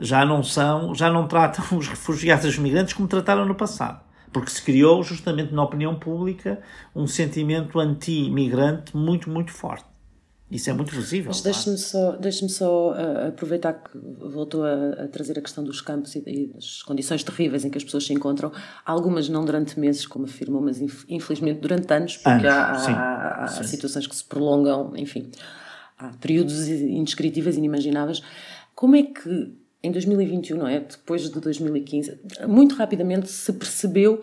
Já 0.00 0.24
não 0.24 0.42
são, 0.42 0.92
já 0.96 1.08
não 1.08 1.28
tratam 1.28 1.64
os 1.78 1.86
refugiados 1.86 2.44
e 2.44 2.48
os 2.48 2.58
migrantes 2.58 2.92
como 2.92 3.06
trataram 3.06 3.46
no 3.46 3.54
passado 3.54 4.00
porque 4.32 4.50
se 4.50 4.62
criou 4.62 5.02
justamente 5.02 5.52
na 5.52 5.62
opinião 5.62 5.94
pública 5.94 6.60
um 6.94 7.06
sentimento 7.06 7.78
anti-imigrante 7.78 8.96
muito, 8.96 9.30
muito 9.30 9.52
forte. 9.52 9.92
Isso 10.52 10.68
é 10.68 10.72
muito 10.74 10.94
visível. 10.94 11.28
Mas 11.28 11.40
deixe-me 11.40 11.78
só, 11.78 12.12
deixe 12.12 12.46
só 12.50 12.90
uh, 12.90 13.28
aproveitar 13.28 13.72
que 13.72 13.96
voltou 13.96 14.64
a, 14.64 15.04
a, 15.04 15.08
trazer 15.08 15.38
a 15.38 15.40
questão 15.40 15.64
dos 15.64 15.80
campos 15.80 16.14
e, 16.14 16.22
e, 16.26 16.46
das 16.48 16.82
condições 16.82 17.24
terríveis 17.24 17.64
em 17.64 17.70
que 17.70 17.78
as 17.78 17.84
pessoas 17.84 18.04
se 18.04 18.12
encontram. 18.12 18.52
Algumas 18.84 19.30
não 19.30 19.46
durante 19.46 19.80
meses, 19.80 20.06
como 20.06 20.26
afirmou, 20.26 20.60
mas 20.60 20.78
infelizmente 21.08 21.60
durante 21.60 21.90
anos, 21.90 22.18
porque 22.18 22.46
anos, 22.46 22.46
há, 22.46 22.74
sim, 22.80 22.92
há, 22.92 23.44
há 23.44 23.48
sim. 23.48 23.64
situações 23.64 24.06
que 24.06 24.14
se 24.14 24.24
prolongam, 24.24 24.92
enfim, 24.94 25.30
há 25.98 26.10
períodos 26.20 26.68
indescritíveis, 26.68 27.56
inimagináveis. 27.56 28.20
Como 28.74 28.94
é 28.94 29.04
que 29.04 29.56
em 29.82 29.90
2021, 29.90 30.56
não 30.56 30.68
é? 30.68 30.80
Depois 30.80 31.22
de 31.22 31.40
2015, 31.40 32.20
muito 32.46 32.74
rapidamente 32.74 33.28
se 33.28 33.52
percebeu 33.52 34.22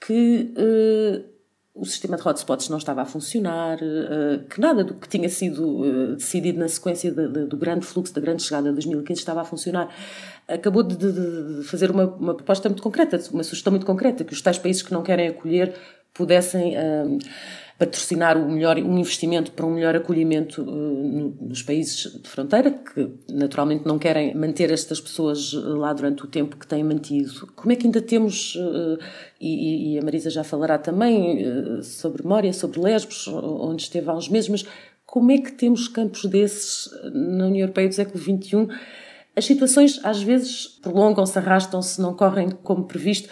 que 0.00 0.52
uh, 0.56 1.36
o 1.76 1.84
sistema 1.84 2.16
de 2.16 2.26
hotspots 2.26 2.70
não 2.70 2.78
estava 2.78 3.02
a 3.02 3.04
funcionar, 3.04 3.78
eh, 3.82 4.40
que 4.48 4.58
nada 4.58 4.82
do 4.82 4.94
que 4.94 5.06
tinha 5.06 5.28
sido 5.28 5.84
eh, 5.84 6.14
decidido 6.14 6.58
na 6.58 6.68
sequência 6.68 7.12
de, 7.12 7.28
de, 7.28 7.44
do 7.44 7.56
grande 7.56 7.84
fluxo, 7.84 8.14
da 8.14 8.20
grande 8.20 8.42
chegada 8.42 8.70
de 8.70 8.74
2015 8.76 9.20
estava 9.20 9.42
a 9.42 9.44
funcionar. 9.44 9.94
Acabou 10.48 10.82
de, 10.82 10.96
de 10.96 11.62
fazer 11.64 11.90
uma, 11.90 12.06
uma, 12.06 12.34
proposta 12.34 12.70
muito 12.70 12.82
concreta, 12.82 13.20
uma 13.30 13.44
sugestão 13.44 13.70
muito 13.70 13.84
concreta, 13.84 14.24
que 14.24 14.32
os 14.32 14.40
tais 14.40 14.58
países 14.58 14.80
que 14.80 14.90
não 14.90 15.02
querem 15.02 15.28
acolher 15.28 15.74
pudessem 16.14 16.76
uh, 16.78 17.18
patrocinar 17.78 18.38
o 18.38 18.50
melhor, 18.50 18.78
um 18.78 18.98
investimento 18.98 19.52
para 19.52 19.66
um 19.66 19.70
melhor 19.70 19.94
acolhimento 19.94 20.62
uh, 20.62 21.34
nos 21.40 21.62
países 21.62 22.10
de 22.22 22.28
fronteira, 22.28 22.70
que 22.70 23.10
naturalmente 23.30 23.84
não 23.84 23.98
querem 23.98 24.34
manter 24.34 24.70
estas 24.70 24.98
pessoas 24.98 25.52
eh, 25.52 25.58
lá 25.58 25.92
durante 25.92 26.24
o 26.24 26.26
tempo 26.26 26.56
que 26.56 26.66
têm 26.66 26.82
mantido. 26.82 27.46
Como 27.54 27.72
é 27.72 27.76
que 27.76 27.86
ainda 27.86 28.00
temos, 28.00 28.54
uh, 28.54 28.98
e, 29.38 29.92
e, 29.92 29.98
a 29.98 30.02
Marisa 30.02 30.30
já 30.30 30.42
falará 30.42 30.78
também 30.78 31.82
sobre 31.82 32.26
Mória, 32.26 32.52
sobre 32.52 32.80
Lesbos, 32.80 33.28
onde 33.28 33.82
esteve 33.82 34.08
há 34.08 34.14
uns 34.14 34.28
meses, 34.30 34.48
mas 34.48 34.66
como 35.04 35.30
é 35.30 35.38
que 35.38 35.52
temos 35.52 35.86
campos 35.86 36.24
desses 36.24 36.90
na 37.12 37.46
União 37.46 37.64
Europeia 37.64 37.88
do 37.88 37.94
século 37.94 38.18
XXI? 38.18 38.68
As 39.36 39.44
situações 39.44 40.00
às 40.02 40.22
vezes 40.22 40.66
prolongam-se, 40.80 41.38
arrastam-se, 41.38 42.00
não 42.00 42.14
correm 42.14 42.48
como 42.50 42.84
previsto. 42.84 43.28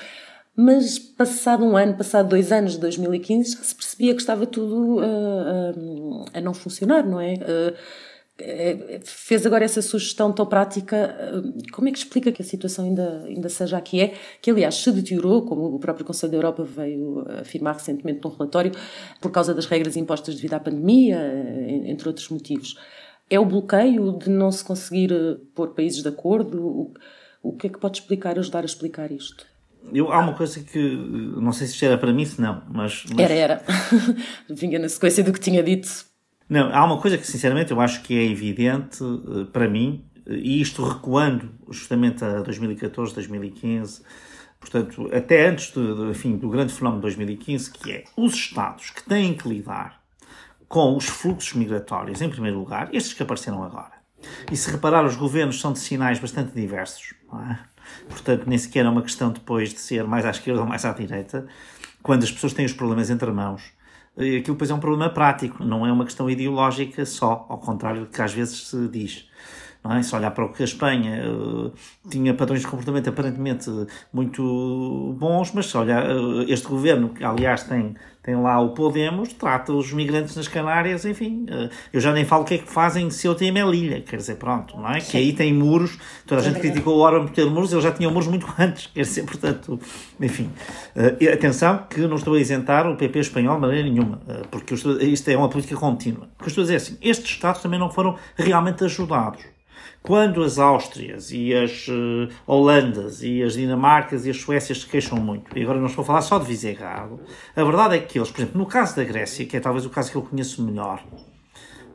Mas 0.57 0.99
passado 0.99 1.65
um 1.65 1.77
ano, 1.77 1.97
passado 1.97 2.29
dois 2.29 2.53
anos 2.53 2.73
de 2.73 2.81
2015, 2.81 3.57
se 3.57 3.75
percebia 3.75 4.15
que 4.15 4.21
estava 4.21 4.47
tudo 4.47 4.99
uh, 4.99 5.01
uh, 5.01 6.25
a 6.33 6.41
não 6.41 6.55
funcionar, 6.55 7.05
não 7.05 7.21
é? 7.21 7.35
Uh, 7.35 7.75
fez 9.05 9.47
agora 9.47 9.65
essa 9.65 9.83
sugestão 9.83 10.33
tão 10.33 10.47
prática. 10.47 11.17
Como 11.73 11.89
é 11.89 11.93
que 11.93 11.99
explica 11.99 12.33
que 12.33 12.43
a 12.43 12.45
situação 12.45 12.85
ainda, 12.85 13.25
ainda 13.27 13.49
seja 13.49 13.79
a 13.79 13.81
que 13.81 14.01
é? 14.01 14.15
Que, 14.41 14.51
aliás, 14.51 14.77
se 14.77 14.91
deteriorou, 14.91 15.45
como 15.45 15.75
o 15.75 15.79
próprio 15.79 16.05
Conselho 16.05 16.33
da 16.33 16.39
Europa 16.39 16.65
veio 16.65 17.25
afirmar 17.41 17.75
recentemente 17.75 18.21
num 18.25 18.31
relatório, 18.31 18.73
por 19.21 19.31
causa 19.31 19.55
das 19.55 19.67
regras 19.67 19.97
impostas 19.97 20.35
devido 20.35 20.55
à 20.55 20.61
pandemia, 20.61 21.17
entre 21.87 22.09
outros 22.09 22.29
motivos. 22.29 22.77
É 23.31 23.39
o 23.39 23.45
bloqueio 23.45 24.19
de 24.19 24.29
não 24.31 24.51
se 24.51 24.65
conseguir 24.65 25.13
pôr 25.55 25.69
países 25.69 26.03
de 26.03 26.09
acordo? 26.09 26.61
O, 26.61 26.95
o 27.41 27.53
que 27.57 27.69
é 27.69 27.71
que 27.71 27.79
pode 27.79 27.99
explicar, 27.99 28.37
ajudar 28.37 28.63
a 28.63 28.67
explicar 28.67 29.13
isto? 29.13 29.54
Eu, 29.93 30.13
há 30.13 30.19
uma 30.19 30.35
coisa 30.35 30.61
que 30.61 30.79
não 30.79 31.53
sei 31.53 31.67
se 31.67 31.85
era 31.85 31.99
para 31.99 32.13
mim, 32.13 32.25
se 32.25 32.41
não, 32.41 32.63
mas, 32.69 33.05
mas... 33.11 33.19
Era, 33.19 33.35
era. 33.35 33.63
Vinha 34.49 34.79
na 34.79 34.89
sequência 34.89 35.23
do 35.23 35.33
que 35.33 35.41
tinha 35.41 35.63
dito. 35.63 35.89
Não, 36.49 36.75
há 36.75 36.85
uma 36.85 37.01
coisa 37.01 37.17
que 37.17 37.27
sinceramente 37.27 37.71
eu 37.71 37.81
acho 37.81 38.03
que 38.03 38.17
é 38.17 38.25
evidente 38.25 39.03
eh, 39.03 39.45
para 39.53 39.69
mim, 39.69 40.05
e 40.27 40.61
isto 40.61 40.83
recuando 40.83 41.51
justamente 41.71 42.25
a 42.25 42.41
2014, 42.41 43.15
2015, 43.15 44.03
portanto, 44.61 45.11
até 45.13 45.49
antes 45.49 45.71
do, 45.71 46.11
enfim, 46.11 46.37
do 46.37 46.49
grande 46.49 46.73
fenómeno 46.73 47.01
de 47.01 47.03
2015, 47.03 47.71
que 47.71 47.93
é 47.93 48.05
os 48.17 48.35
Estados 48.35 48.91
que 48.91 49.03
têm 49.05 49.35
que 49.35 49.49
lidar 49.49 50.03
com 50.69 50.97
os 50.97 51.07
fluxos 51.07 51.55
migratórios, 51.55 52.21
em 52.21 52.29
primeiro 52.29 52.59
lugar, 52.59 52.89
estes 52.93 53.15
que 53.15 53.23
apareceram 53.23 53.63
agora. 53.63 53.93
E 54.51 54.57
se 54.57 54.71
reparar, 54.71 55.05
os 55.05 55.17
governos 55.17 55.61
são 55.61 55.73
de 55.73 55.79
sinais 55.79 56.19
bastante 56.19 56.55
diversos. 56.55 57.15
Não 57.31 57.41
é? 57.43 57.59
Portanto, 58.09 58.45
nem 58.47 58.59
sequer 58.59 58.85
é 58.85 58.89
uma 58.89 59.03
questão 59.03 59.31
depois 59.31 59.71
de 59.71 59.81
ser 59.81 60.05
mais 60.05 60.25
à 60.25 60.31
esquerda 60.31 60.61
ou 60.61 60.67
mais 60.67 60.85
à 60.85 60.93
direita, 60.93 61.47
quando 62.03 62.23
as 62.23 62.31
pessoas 62.31 62.53
têm 62.53 62.67
os 62.67 62.73
problemas 62.73 63.11
entre 63.11 63.31
mãos. 63.31 63.73
Aquilo 64.17 64.55
depois 64.55 64.71
é 64.71 64.75
um 64.75 64.79
problema 64.79 65.11
prático, 65.11 65.65
não 65.65 65.85
é 65.85 65.91
uma 65.91 66.05
questão 66.05 66.31
ideológica 66.31 67.05
só, 67.05 67.47
ao 67.49 67.59
contrário 67.59 68.03
do 68.03 68.07
que 68.07 68.23
às 68.23 68.33
vezes 68.33 68.69
se 68.69 68.89
diz. 68.89 69.29
É? 69.91 70.03
Se 70.03 70.17
olhar 70.17 70.31
para 70.31 70.47
o 70.47 70.53
que 70.53 70.63
a 70.63 70.65
Espanha 70.65 71.31
uh, 71.31 71.73
tinha 72.09 72.33
padrões 72.33 72.63
de 72.63 72.67
comportamento 72.67 73.09
aparentemente 73.09 73.71
muito 74.11 75.15
bons, 75.19 75.53
mas 75.53 75.67
se 75.67 75.77
olhar 75.77 76.07
uh, 76.11 76.43
este 76.49 76.67
governo, 76.67 77.11
que 77.11 77.23
aliás 77.23 77.65
tem 77.65 77.95
tem 78.25 78.35
lá 78.35 78.59
o 78.59 78.71
Podemos, 78.71 79.35
trata 79.35 79.71
os 79.71 79.93
migrantes 79.93 80.35
nas 80.35 80.49
Canárias, 80.49 81.05
enfim. 81.05 81.45
Eh, 81.47 81.69
eu 81.93 82.01
já 82.01 82.11
nem 82.11 82.25
falo 82.25 82.43
o 82.43 82.47
que 82.47 82.55
é 82.55 82.59
que 82.59 82.73
fazem 82.73 83.11
se 83.11 83.27
eu 83.27 83.35
tenho 83.35 83.53
Melilha, 83.53 84.01
quer 84.01 84.17
dizer, 84.17 84.37
pronto, 84.37 84.79
não 84.79 84.91
é? 84.91 84.99
Sim. 84.99 85.11
Que 85.11 85.17
aí 85.19 85.33
tem 85.35 85.53
muros, 85.53 85.99
toda 86.27 86.41
a 86.41 86.45
é 86.45 86.49
gente 86.49 86.59
criticou 86.59 86.97
o 86.97 87.01
Orban 87.01 87.27
por 87.27 87.35
ter 87.35 87.45
muros, 87.45 87.71
ele 87.71 87.83
já 87.83 87.93
tinha 87.93 88.09
muros 88.09 88.27
muito 88.27 88.47
antes, 88.59 88.87
quer 88.87 89.03
dizer, 89.03 89.25
portanto, 89.25 89.79
enfim. 90.19 90.51
Uh, 90.97 91.33
atenção 91.35 91.85
que 91.89 92.01
não 92.01 92.17
estou 92.17 92.33
a 92.33 92.41
isentar 92.41 92.91
o 92.91 92.97
PP 92.97 93.19
espanhol 93.19 93.57
de 93.57 93.61
maneira 93.61 93.87
nenhuma, 93.87 94.17
uh, 94.27 94.49
porque 94.51 94.75
isto 94.75 95.29
é 95.29 95.37
uma 95.37 95.51
política 95.51 95.77
contínua. 95.77 96.27
O 96.35 96.39
que 96.39 96.45
eu 96.45 96.49
estou 96.49 96.63
a 96.63 96.65
dizer 96.65 96.75
é 96.75 96.77
assim, 96.79 96.97
estes 97.03 97.31
Estados 97.31 97.61
também 97.61 97.79
não 97.79 97.91
foram 97.91 98.17
realmente 98.37 98.85
ajudados 98.85 99.54
quando 100.07 100.43
as 100.43 100.59
Áustrias 100.59 101.33
e 101.33 101.55
as 101.55 101.89
uh, 101.89 102.29
Holandas 102.47 103.23
e 103.23 103.43
as 103.43 103.55
Dinamarcas 103.55 104.27
e 104.27 104.31
as 104.31 104.37
Suécias 104.37 104.83
se 104.83 104.87
queixam 104.87 105.19
muito, 105.19 105.59
e 105.59 105.63
agora 105.63 105.81
não 105.81 105.87
estou 105.87 106.03
a 106.03 106.05
falar 106.05 106.21
só 106.21 106.39
de 106.39 106.45
Visegrado, 106.45 107.21
a 107.57 107.65
verdade 107.65 107.97
é 107.97 107.99
que 108.01 108.19
eles, 108.19 108.31
por 108.31 108.43
exemplo, 108.43 108.59
no 108.59 108.67
caso 108.67 108.97
da 108.97 109.03
Grécia, 109.03 109.47
que 109.47 109.57
é 109.57 109.61
talvez 109.61 109.87
o 109.87 109.91
caso 109.91 110.11
que 110.11 110.17
eu 110.17 110.23
conheço 110.23 110.63
melhor, 110.63 111.03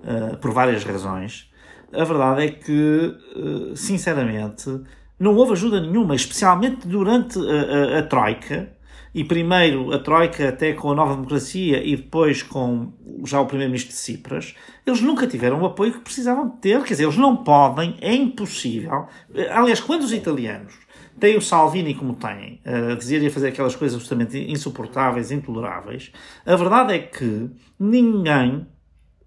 uh, 0.03 0.35
por 0.37 0.51
várias 0.51 0.83
razões, 0.83 1.51
a 1.93 2.03
verdade 2.03 2.45
é 2.45 2.49
que, 2.49 3.15
uh, 3.35 3.77
sinceramente, 3.77 4.81
não 5.19 5.35
houve 5.35 5.51
ajuda 5.51 5.79
nenhuma, 5.79 6.15
especialmente 6.15 6.87
durante 6.87 7.37
a, 7.37 7.97
a, 7.97 7.99
a 7.99 8.03
Troika, 8.03 8.71
e 9.13 9.23
primeiro 9.23 9.93
a 9.93 9.99
Troika 9.99 10.49
até 10.49 10.73
com 10.73 10.91
a 10.91 10.95
Nova 10.95 11.15
Democracia 11.15 11.83
e 11.83 11.95
depois 11.95 12.43
com 12.43 12.91
já 13.25 13.41
o 13.41 13.45
Primeiro-Ministro 13.45 13.93
de 13.93 13.99
Cipras, 13.99 14.55
eles 14.85 15.01
nunca 15.01 15.27
tiveram 15.27 15.61
o 15.61 15.65
apoio 15.65 15.93
que 15.93 15.99
precisavam 15.99 16.49
ter. 16.49 16.81
Quer 16.83 16.93
dizer, 16.93 17.03
eles 17.03 17.17
não 17.17 17.37
podem, 17.37 17.97
é 18.01 18.13
impossível. 18.13 19.07
Aliás, 19.51 19.79
quando 19.79 20.03
os 20.03 20.13
italianos 20.13 20.73
têm 21.19 21.35
o 21.37 21.41
Salvini 21.41 21.93
como 21.93 22.13
têm, 22.15 22.61
a 22.65 22.95
dizer 22.95 23.21
e 23.21 23.29
fazer 23.29 23.49
aquelas 23.49 23.75
coisas 23.75 23.99
absolutamente 23.99 24.51
insuportáveis, 24.51 25.31
intoleráveis, 25.31 26.11
a 26.45 26.55
verdade 26.55 26.93
é 26.93 26.99
que 26.99 27.49
ninguém 27.79 28.65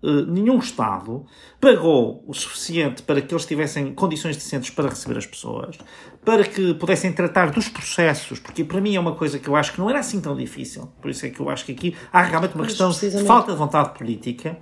nenhum 0.03 0.59
Estado 0.59 1.25
pagou 1.61 2.25
o 2.27 2.35
suficiente 2.35 3.03
para 3.03 3.21
que 3.21 3.33
eles 3.33 3.47
tivessem 3.47 3.95
condições 3.95 4.37
decentes 4.37 4.71
para 4.71 4.89
receber 4.89 5.17
as 5.17 5.27
pessoas, 5.27 5.79
para 6.25 6.45
que 6.45 6.75
pudessem 6.75 7.13
tratar 7.13 7.51
dos 7.51 7.69
processos, 7.69 8.39
porque 8.39 8.65
para 8.65 8.81
mim 8.81 8.97
é 8.97 9.01
uma 9.01 9.15
coisa 9.15 9.39
que 9.39 9.49
eu 9.49 9.55
acho 9.55 9.73
que 9.73 9.79
não 9.79 9.89
era 9.89 10.01
assim 10.01 10.21
tão 10.21 10.37
difícil. 10.37 10.93
Por 11.01 11.11
isso 11.11 11.25
é 11.25 11.31
que 11.31 11.41
eu 11.41 11.49
acho 11.49 11.65
que 11.65 11.73
aqui 11.73 11.97
há 12.13 12.23
realmente 12.23 12.55
uma 12.55 12.65
questão 12.65 12.91
de 12.91 13.25
falta 13.25 13.53
de 13.53 13.59
vontade 13.59 13.97
política, 13.97 14.59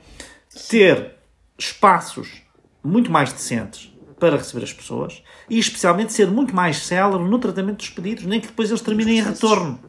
ter 0.68 1.16
espaços 1.58 2.42
muito 2.82 3.10
mais 3.10 3.32
decentes 3.32 3.90
para 4.18 4.36
receber 4.36 4.64
as 4.64 4.72
pessoas 4.72 5.22
e 5.48 5.58
especialmente 5.58 6.12
ser 6.12 6.30
muito 6.30 6.54
mais 6.54 6.78
célere 6.78 7.24
no 7.24 7.38
tratamento 7.38 7.78
dos 7.78 7.88
pedidos, 7.88 8.24
nem 8.24 8.40
que 8.40 8.48
depois 8.48 8.68
eles 8.68 8.82
terminem 8.82 9.18
em 9.18 9.22
retorno. 9.22 9.80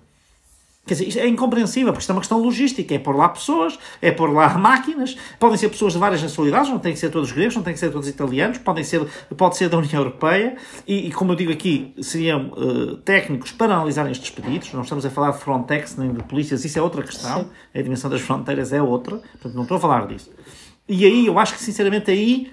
Quer 0.83 0.95
dizer, 0.95 1.07
isto 1.07 1.19
é 1.19 1.27
incompreensível, 1.27 1.93
porque 1.93 2.01
isto 2.01 2.09
é 2.09 2.13
uma 2.13 2.21
questão 2.21 2.41
logística. 2.41 2.95
É 2.95 2.99
pôr 2.99 3.15
lá 3.15 3.29
pessoas, 3.29 3.77
é 4.01 4.11
pôr 4.11 4.33
lá 4.33 4.49
máquinas. 4.57 5.15
Podem 5.39 5.55
ser 5.57 5.69
pessoas 5.69 5.93
de 5.93 5.99
várias 5.99 6.21
nacionalidades, 6.21 6.69
não 6.69 6.79
têm 6.79 6.93
que 6.93 6.99
ser 6.99 7.11
todos 7.11 7.31
gregos, 7.31 7.55
não 7.55 7.61
têm 7.61 7.73
que 7.73 7.79
ser 7.79 7.91
todos 7.91 8.07
italianos, 8.07 8.57
podem 8.57 8.83
ser, 8.83 9.05
pode 9.37 9.57
ser 9.57 9.69
da 9.69 9.77
União 9.77 10.01
Europeia. 10.01 10.57
E, 10.87 11.07
e 11.07 11.11
como 11.11 11.33
eu 11.33 11.35
digo 11.35 11.51
aqui, 11.51 11.93
seriam 12.01 12.51
uh, 12.51 12.97
técnicos 12.97 13.51
para 13.51 13.75
analisarem 13.75 14.11
estes 14.11 14.31
pedidos. 14.31 14.73
Não 14.73 14.81
estamos 14.81 15.05
a 15.05 15.09
falar 15.09 15.31
de 15.31 15.37
Frontex 15.37 15.95
nem 15.97 16.11
de 16.11 16.23
polícias, 16.23 16.65
isso 16.65 16.79
é 16.79 16.81
outra 16.81 17.03
questão. 17.03 17.43
Sim. 17.43 17.49
A 17.75 17.81
dimensão 17.81 18.09
das 18.09 18.21
fronteiras 18.21 18.73
é 18.73 18.81
outra, 18.81 19.17
portanto 19.17 19.53
não 19.53 19.63
estou 19.63 19.77
a 19.77 19.79
falar 19.79 20.07
disso. 20.07 20.31
E 20.89 21.05
aí, 21.05 21.27
eu 21.27 21.37
acho 21.37 21.53
que 21.53 21.61
sinceramente 21.61 22.09
aí, 22.09 22.51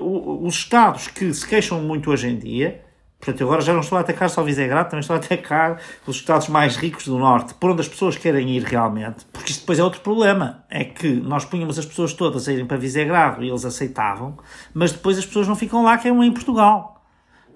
os 0.00 0.54
Estados 0.54 1.08
que 1.08 1.34
se 1.34 1.46
queixam 1.46 1.82
muito 1.82 2.10
hoje 2.10 2.28
em 2.28 2.38
dia, 2.38 2.85
Portanto, 3.18 3.42
agora 3.42 3.60
já 3.60 3.72
não 3.72 3.80
estou 3.80 3.96
a 3.98 4.02
atacar 4.02 4.28
só 4.28 4.42
Visegrado, 4.42 4.90
também 4.90 5.00
estou 5.00 5.14
a 5.14 5.18
atacar 5.18 5.80
os 6.06 6.16
estados 6.16 6.48
mais 6.48 6.76
ricos 6.76 7.06
do 7.06 7.18
Norte, 7.18 7.54
por 7.54 7.70
onde 7.70 7.80
as 7.80 7.88
pessoas 7.88 8.16
querem 8.16 8.50
ir 8.50 8.62
realmente. 8.62 9.24
Porque 9.32 9.50
isto 9.50 9.60
depois 9.60 9.78
é 9.78 9.84
outro 9.84 10.00
problema. 10.00 10.64
É 10.70 10.84
que 10.84 11.08
nós 11.08 11.44
punhamos 11.44 11.78
as 11.78 11.86
pessoas 11.86 12.12
todas 12.12 12.46
a 12.46 12.52
irem 12.52 12.66
para 12.66 12.76
Visegrado 12.76 13.42
e 13.42 13.48
eles 13.48 13.64
aceitavam, 13.64 14.36
mas 14.72 14.92
depois 14.92 15.18
as 15.18 15.26
pessoas 15.26 15.48
não 15.48 15.56
ficam 15.56 15.82
lá, 15.82 15.96
que 15.98 16.06
é 16.06 16.10
em 16.10 16.32
Portugal. 16.32 16.96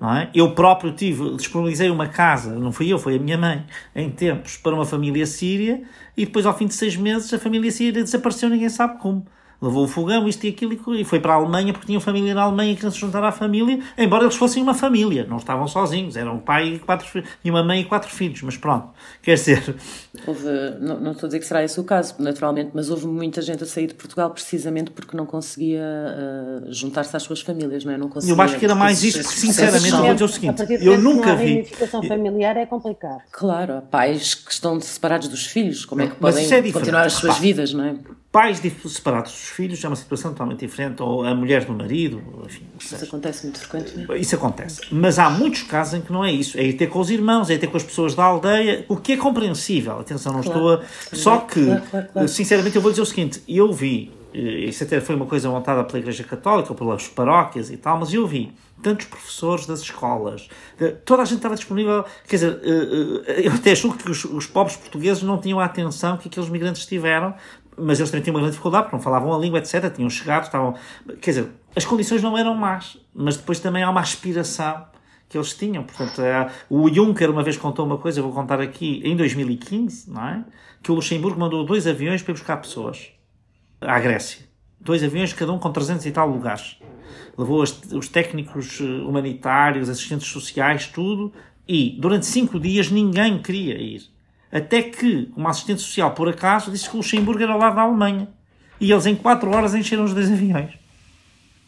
Não 0.00 0.16
é? 0.16 0.30
Eu 0.34 0.54
próprio 0.54 0.92
tive, 0.92 1.36
disponibilizei 1.36 1.90
uma 1.90 2.08
casa, 2.08 2.54
não 2.58 2.72
fui 2.72 2.90
eu, 2.90 2.98
foi 2.98 3.16
a 3.16 3.18
minha 3.18 3.36
mãe, 3.36 3.66
em 3.94 4.10
tempos, 4.10 4.56
para 4.56 4.74
uma 4.74 4.86
família 4.86 5.26
síria, 5.26 5.82
e 6.16 6.24
depois 6.24 6.46
ao 6.46 6.56
fim 6.56 6.66
de 6.66 6.72
seis 6.72 6.96
meses 6.96 7.32
a 7.34 7.38
família 7.38 7.70
síria 7.70 8.02
desapareceu, 8.02 8.48
ninguém 8.48 8.70
sabe 8.70 8.98
como 8.98 9.26
levou 9.60 9.84
o 9.84 9.88
fogão, 9.88 10.26
isto 10.26 10.44
e 10.44 10.48
aquilo, 10.50 10.72
e 10.94 11.04
foi 11.04 11.20
para 11.20 11.34
a 11.34 11.36
Alemanha 11.36 11.72
porque 11.72 11.86
tinha 11.86 12.00
família 12.00 12.34
na 12.34 12.42
Alemanha 12.42 12.72
e 12.72 12.74
queriam 12.74 12.90
se 12.90 12.98
juntar 12.98 13.22
à 13.22 13.30
família, 13.30 13.80
embora 13.98 14.24
eles 14.24 14.36
fossem 14.36 14.62
uma 14.62 14.74
família, 14.74 15.26
não 15.28 15.36
estavam 15.36 15.66
sozinhos, 15.68 16.16
eram 16.16 16.36
um 16.36 16.38
pai 16.38 16.74
e, 16.74 16.78
quatro, 16.78 17.22
e 17.44 17.50
uma 17.50 17.62
mãe 17.62 17.80
e 17.80 17.84
quatro 17.84 18.10
filhos, 18.10 18.42
mas 18.42 18.56
pronto, 18.56 18.88
quer 19.22 19.34
dizer. 19.34 19.76
Houve, 20.26 20.44
não, 20.80 20.98
não 21.00 21.12
estou 21.12 21.26
a 21.26 21.28
dizer 21.28 21.38
que 21.40 21.46
será 21.46 21.62
esse 21.62 21.78
o 21.78 21.84
caso, 21.84 22.14
naturalmente, 22.18 22.70
mas 22.74 22.90
houve 22.90 23.06
muita 23.06 23.42
gente 23.42 23.62
a 23.62 23.66
sair 23.66 23.86
de 23.86 23.94
Portugal 23.94 24.30
precisamente 24.30 24.90
porque 24.90 25.16
não 25.16 25.26
conseguia 25.26 25.82
uh, 25.82 26.72
juntar-se 26.72 27.16
às 27.16 27.22
suas 27.22 27.40
famílias, 27.40 27.84
não 27.84 27.92
é? 27.92 27.98
Não 27.98 28.08
conseguia, 28.08 28.34
eu 28.34 28.40
acho 28.40 28.58
que 28.58 28.64
era 28.64 28.74
mais 28.74 29.02
isso, 29.02 29.22
porque 29.22 29.38
sinceramente, 29.38 29.90
eu 29.90 29.98
vou 29.98 30.12
dizer 30.12 30.24
o 30.24 30.28
seguinte, 30.28 30.62
eu 30.80 30.98
nunca 30.98 31.34
vi. 31.36 31.42
A 31.42 31.46
reunificação 31.46 32.02
familiar 32.02 32.56
é 32.56 32.66
complicado. 32.66 33.22
Claro, 33.30 33.74
há 33.74 33.82
pais 33.82 34.34
que 34.34 34.52
estão 34.52 34.80
separados 34.80 35.28
dos 35.28 35.46
filhos, 35.46 35.84
como 35.84 36.02
é 36.02 36.06
que 36.08 36.16
podem 36.16 36.50
é 36.50 36.72
continuar 36.72 37.06
as 37.06 37.14
suas 37.14 37.38
vidas, 37.38 37.72
não 37.72 37.84
é? 37.84 37.94
Pais 38.32 38.60
separados 38.86 39.32
dos 39.32 39.48
filhos 39.48 39.82
é 39.84 39.88
uma 39.88 39.96
situação 39.96 40.30
totalmente 40.30 40.60
diferente, 40.60 41.02
ou 41.02 41.24
a 41.24 41.34
mulher 41.34 41.64
do 41.64 41.72
marido, 41.72 42.22
enfim. 42.44 42.64
Isso 42.78 43.04
acontece 43.04 43.44
muito 43.44 43.58
frequentemente. 43.58 44.20
Isso 44.20 44.34
acontece. 44.36 44.82
Mas 44.92 45.18
há 45.18 45.28
muitos 45.28 45.62
casos 45.62 45.94
em 45.94 46.00
que 46.00 46.12
não 46.12 46.24
é 46.24 46.30
isso. 46.30 46.56
É 46.56 46.62
ir 46.62 46.74
ter 46.74 46.86
com 46.88 47.00
os 47.00 47.10
irmãos, 47.10 47.50
é 47.50 47.54
ir 47.54 47.58
ter 47.58 47.66
com 47.66 47.76
as 47.76 47.82
pessoas 47.82 48.14
da 48.14 48.24
aldeia, 48.24 48.84
o 48.88 48.96
que 48.96 49.12
é 49.14 49.16
compreensível. 49.16 49.98
Atenção, 49.98 50.32
não 50.32 50.42
claro. 50.42 50.58
estou 50.58 50.74
a. 50.74 51.16
Só 51.16 51.38
que, 51.38 51.64
claro, 51.64 52.08
claro, 52.12 52.28
sinceramente, 52.28 52.76
eu 52.76 52.82
vou 52.82 52.92
dizer 52.92 53.02
o 53.02 53.06
seguinte: 53.06 53.42
eu 53.48 53.72
vi, 53.72 54.12
eh, 54.32 54.38
isso 54.38 54.84
até 54.84 55.00
foi 55.00 55.16
uma 55.16 55.26
coisa 55.26 55.48
montada 55.50 55.82
pela 55.82 55.98
Igreja 55.98 56.22
Católica, 56.22 56.72
pelas 56.72 57.08
paróquias 57.08 57.70
e 57.70 57.76
tal, 57.76 57.98
mas 57.98 58.14
eu 58.14 58.26
vi 58.26 58.52
tantos 58.82 59.06
professores 59.06 59.66
das 59.66 59.80
escolas, 59.80 60.48
toda 61.04 61.22
a 61.22 61.24
gente 61.24 61.36
estava 61.36 61.54
disponível. 61.54 62.04
Quer 62.26 62.36
dizer, 62.36 62.60
eh, 62.62 63.22
eh, 63.26 63.46
eu 63.46 63.52
até 63.52 63.74
julgo 63.74 63.96
que 63.98 64.10
os, 64.10 64.24
os 64.24 64.46
pobres 64.46 64.76
portugueses 64.76 65.22
não 65.22 65.38
tinham 65.38 65.60
a 65.60 65.64
atenção 65.64 66.16
que 66.16 66.28
aqueles 66.28 66.48
migrantes 66.48 66.86
tiveram 66.86 67.34
mas 67.76 67.98
eles 67.98 68.10
também 68.10 68.22
tinham 68.22 68.34
uma 68.34 68.40
grande 68.40 68.52
dificuldade, 68.52 68.84
porque 68.84 68.96
não 68.96 69.02
falavam 69.02 69.34
a 69.34 69.38
língua, 69.38 69.58
etc. 69.58 69.92
Tinham 69.94 70.10
chegado, 70.10 70.44
estavam. 70.44 70.74
Quer 71.20 71.30
dizer, 71.30 71.48
as 71.74 71.84
condições 71.84 72.22
não 72.22 72.36
eram 72.36 72.54
más, 72.54 72.98
mas 73.14 73.36
depois 73.36 73.60
também 73.60 73.82
há 73.82 73.90
uma 73.90 74.00
aspiração 74.00 74.84
que 75.28 75.38
eles 75.38 75.54
tinham. 75.54 75.84
Portanto, 75.84 76.20
é, 76.20 76.50
o 76.68 76.92
Juncker 76.92 77.30
uma 77.30 77.42
vez 77.42 77.56
contou 77.56 77.86
uma 77.86 77.96
coisa, 77.96 78.18
eu 78.18 78.24
vou 78.24 78.32
contar 78.32 78.60
aqui, 78.60 79.00
em 79.04 79.16
2015, 79.16 80.10
não 80.10 80.26
é? 80.26 80.44
Que 80.82 80.90
o 80.90 80.94
Luxemburgo 80.94 81.38
mandou 81.38 81.64
dois 81.64 81.86
aviões 81.86 82.22
para 82.22 82.32
ir 82.32 82.34
buscar 82.34 82.56
pessoas 82.56 83.12
à 83.80 83.98
Grécia. 84.00 84.44
Dois 84.80 85.04
aviões, 85.04 85.32
cada 85.32 85.52
um 85.52 85.58
com 85.58 85.70
300 85.70 86.04
e 86.06 86.10
tal 86.10 86.28
lugares. 86.28 86.78
Levou 87.38 87.62
os, 87.62 87.80
os 87.92 88.08
técnicos 88.08 88.80
eh, 88.80 88.84
humanitários, 88.84 89.88
assistentes 89.88 90.26
sociais, 90.26 90.86
tudo, 90.86 91.32
e 91.68 91.96
durante 92.00 92.26
cinco 92.26 92.58
dias 92.58 92.90
ninguém 92.90 93.40
queria 93.40 93.78
ir. 93.80 94.09
Até 94.52 94.82
que 94.82 95.30
uma 95.36 95.50
assistente 95.50 95.80
social, 95.80 96.10
por 96.12 96.28
acaso, 96.28 96.70
disse 96.70 96.88
que 96.88 96.96
o 96.96 96.98
Luxemburgo 96.98 97.42
era 97.42 97.54
lado 97.54 97.76
da 97.76 97.82
Alemanha. 97.82 98.28
E 98.80 98.90
eles, 98.90 99.06
em 99.06 99.14
4 99.14 99.50
horas, 99.50 99.74
encheram 99.74 100.04
os 100.04 100.14
dois 100.14 100.30
aviões. 100.30 100.70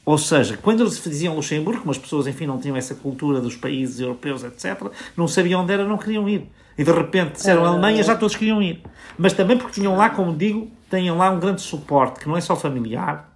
Ou 0.04 0.18
seja, 0.18 0.56
quando 0.56 0.82
eles 0.82 1.00
diziam 1.02 1.36
Luxemburgo, 1.36 1.80
como 1.80 1.92
as 1.92 1.98
pessoas, 1.98 2.26
enfim, 2.26 2.46
não 2.46 2.58
tinham 2.58 2.76
essa 2.76 2.94
cultura 2.94 3.40
dos 3.40 3.54
países 3.54 4.00
europeus, 4.00 4.42
etc., 4.42 4.90
não 5.16 5.28
sabiam 5.28 5.62
onde 5.62 5.72
era, 5.72 5.86
não 5.86 5.96
queriam 5.96 6.28
ir. 6.28 6.50
E 6.76 6.82
de 6.82 6.90
repente 6.90 7.34
disseram 7.34 7.64
Alemanha, 7.64 8.02
já 8.02 8.16
todos 8.16 8.34
queriam 8.34 8.60
ir. 8.60 8.82
Mas 9.16 9.32
também 9.32 9.56
porque 9.56 9.80
tinham 9.80 9.96
lá, 9.96 10.10
como 10.10 10.34
digo, 10.34 10.70
tinham 10.90 11.16
lá 11.16 11.30
um 11.30 11.38
grande 11.38 11.60
suporte, 11.60 12.20
que 12.20 12.28
não 12.28 12.36
é 12.36 12.40
só 12.40 12.56
familiar, 12.56 13.31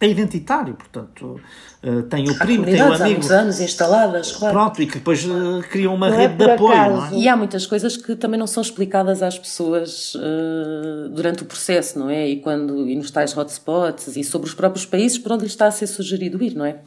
é 0.00 0.08
identitário, 0.08 0.74
portanto, 0.74 1.38
uh, 1.84 2.02
tem 2.04 2.28
o 2.30 2.38
primo, 2.38 2.64
tem 2.64 2.80
o 2.80 2.86
amigo. 2.86 3.02
Há 3.02 3.06
muitos 3.06 3.30
anos 3.30 3.60
instaladas, 3.60 4.32
claro. 4.32 4.54
Pronto, 4.54 4.80
e 4.80 4.86
que 4.86 4.94
depois 4.94 5.22
uh, 5.26 5.62
criam 5.70 5.94
uma 5.94 6.08
não 6.08 6.18
é 6.18 6.26
rede 6.26 6.42
é 6.42 6.46
de 6.46 6.52
apoio. 6.52 6.74
Não 6.74 7.06
é? 7.06 7.14
E 7.14 7.28
há 7.28 7.36
muitas 7.36 7.66
coisas 7.66 7.98
que 7.98 8.16
também 8.16 8.40
não 8.40 8.46
são 8.46 8.62
explicadas 8.62 9.22
às 9.22 9.38
pessoas 9.38 10.14
uh, 10.14 11.10
durante 11.10 11.42
o 11.42 11.44
processo, 11.44 11.98
não 11.98 12.08
é? 12.08 12.26
E, 12.26 12.40
quando, 12.40 12.88
e 12.88 12.96
nos 12.96 13.10
tais 13.10 13.36
hotspots 13.36 14.16
e 14.16 14.24
sobre 14.24 14.48
os 14.48 14.54
próprios 14.54 14.86
países 14.86 15.18
por 15.18 15.32
onde 15.32 15.42
lhes 15.42 15.52
está 15.52 15.66
a 15.66 15.70
ser 15.70 15.86
sugerido 15.86 16.42
ir, 16.42 16.54
não 16.54 16.64
é? 16.64 16.78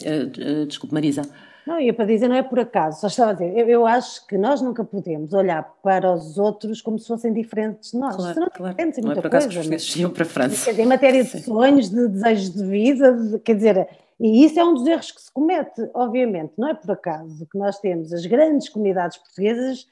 desculpe, 0.68 0.94
Marisa. 0.94 1.22
Não, 1.66 1.80
ia 1.80 1.94
para 1.94 2.06
dizer, 2.06 2.28
não 2.28 2.36
é 2.36 2.44
por 2.44 2.60
acaso, 2.60 3.00
só 3.00 3.08
estava 3.08 3.32
a 3.32 3.34
dizer, 3.34 3.58
eu, 3.58 3.68
eu, 3.68 3.86
acho 3.88 4.28
que 4.28 4.38
nós 4.38 4.62
nunca 4.62 4.84
podemos 4.84 5.34
olhar 5.34 5.64
para 5.82 6.12
os 6.12 6.38
outros 6.38 6.82
como 6.82 7.00
se 7.00 7.08
fossem 7.08 7.32
diferentes 7.32 7.92
de 7.92 7.98
nós. 7.98 8.16
Claro, 8.16 8.52
claro. 8.52 8.74
Diferentes 8.74 9.04
não 9.04 9.12
é 9.12 9.16
por 9.16 9.28
acaso 9.28 9.48
coisa, 9.48 9.70
que 9.70 9.76
os 9.76 9.96
iam 9.96 10.10
para 10.10 10.24
a 10.24 10.26
França. 10.26 10.72
Dizer, 10.72 10.82
em 10.82 10.86
matéria 10.86 11.24
de 11.24 11.42
sonhos, 11.42 11.90
de 11.90 12.08
desejos 12.10 12.54
de 12.54 12.66
vida, 12.66 13.14
de, 13.14 13.40
quer 13.40 13.56
dizer, 13.56 13.88
e 14.20 14.46
isso 14.46 14.60
é 14.60 14.64
um 14.64 14.74
dos 14.74 14.86
erros 14.86 15.12
que 15.12 15.22
se 15.22 15.32
comete, 15.32 15.90
obviamente. 15.94 16.54
Não 16.58 16.70
é 16.70 16.74
por 16.74 16.92
acaso 16.92 17.48
que 17.50 17.58
nós 17.58 17.80
temos 17.80 18.12
as 18.12 18.26
grandes 18.26 18.68
comunidades 18.68 19.18
portuguesas 19.18 19.88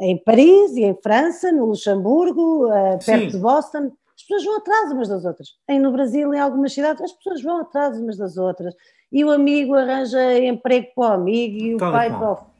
em 0.00 0.16
Paris 0.16 0.74
e 0.76 0.84
em 0.84 0.96
França, 1.02 1.52
no 1.52 1.66
Luxemburgo, 1.66 2.66
uh, 2.66 2.98
perto 3.04 3.24
Sim. 3.24 3.28
de 3.28 3.38
Boston. 3.38 3.92
As 4.16 4.22
pessoas 4.22 4.44
vão 4.44 4.56
atrás 4.56 4.92
umas 4.92 5.08
das 5.08 5.24
outras. 5.24 5.48
Em, 5.68 5.78
no 5.78 5.92
Brasil, 5.92 6.32
em 6.32 6.40
algumas 6.40 6.72
cidades, 6.72 7.02
as 7.02 7.12
pessoas 7.12 7.42
vão 7.42 7.58
atrás 7.58 7.98
umas 7.98 8.16
das 8.16 8.36
outras 8.38 8.74
e 9.12 9.24
o 9.24 9.30
amigo 9.30 9.74
arranja 9.74 10.38
emprego 10.38 10.88
para 10.94 11.10
o 11.10 11.12
amigo 11.12 11.56
e 11.56 11.74
o 11.74 11.78
Tal 11.78 11.92
pai 11.92 12.10
para 12.10 12.32
o 12.32 12.36
filho. 12.36 12.50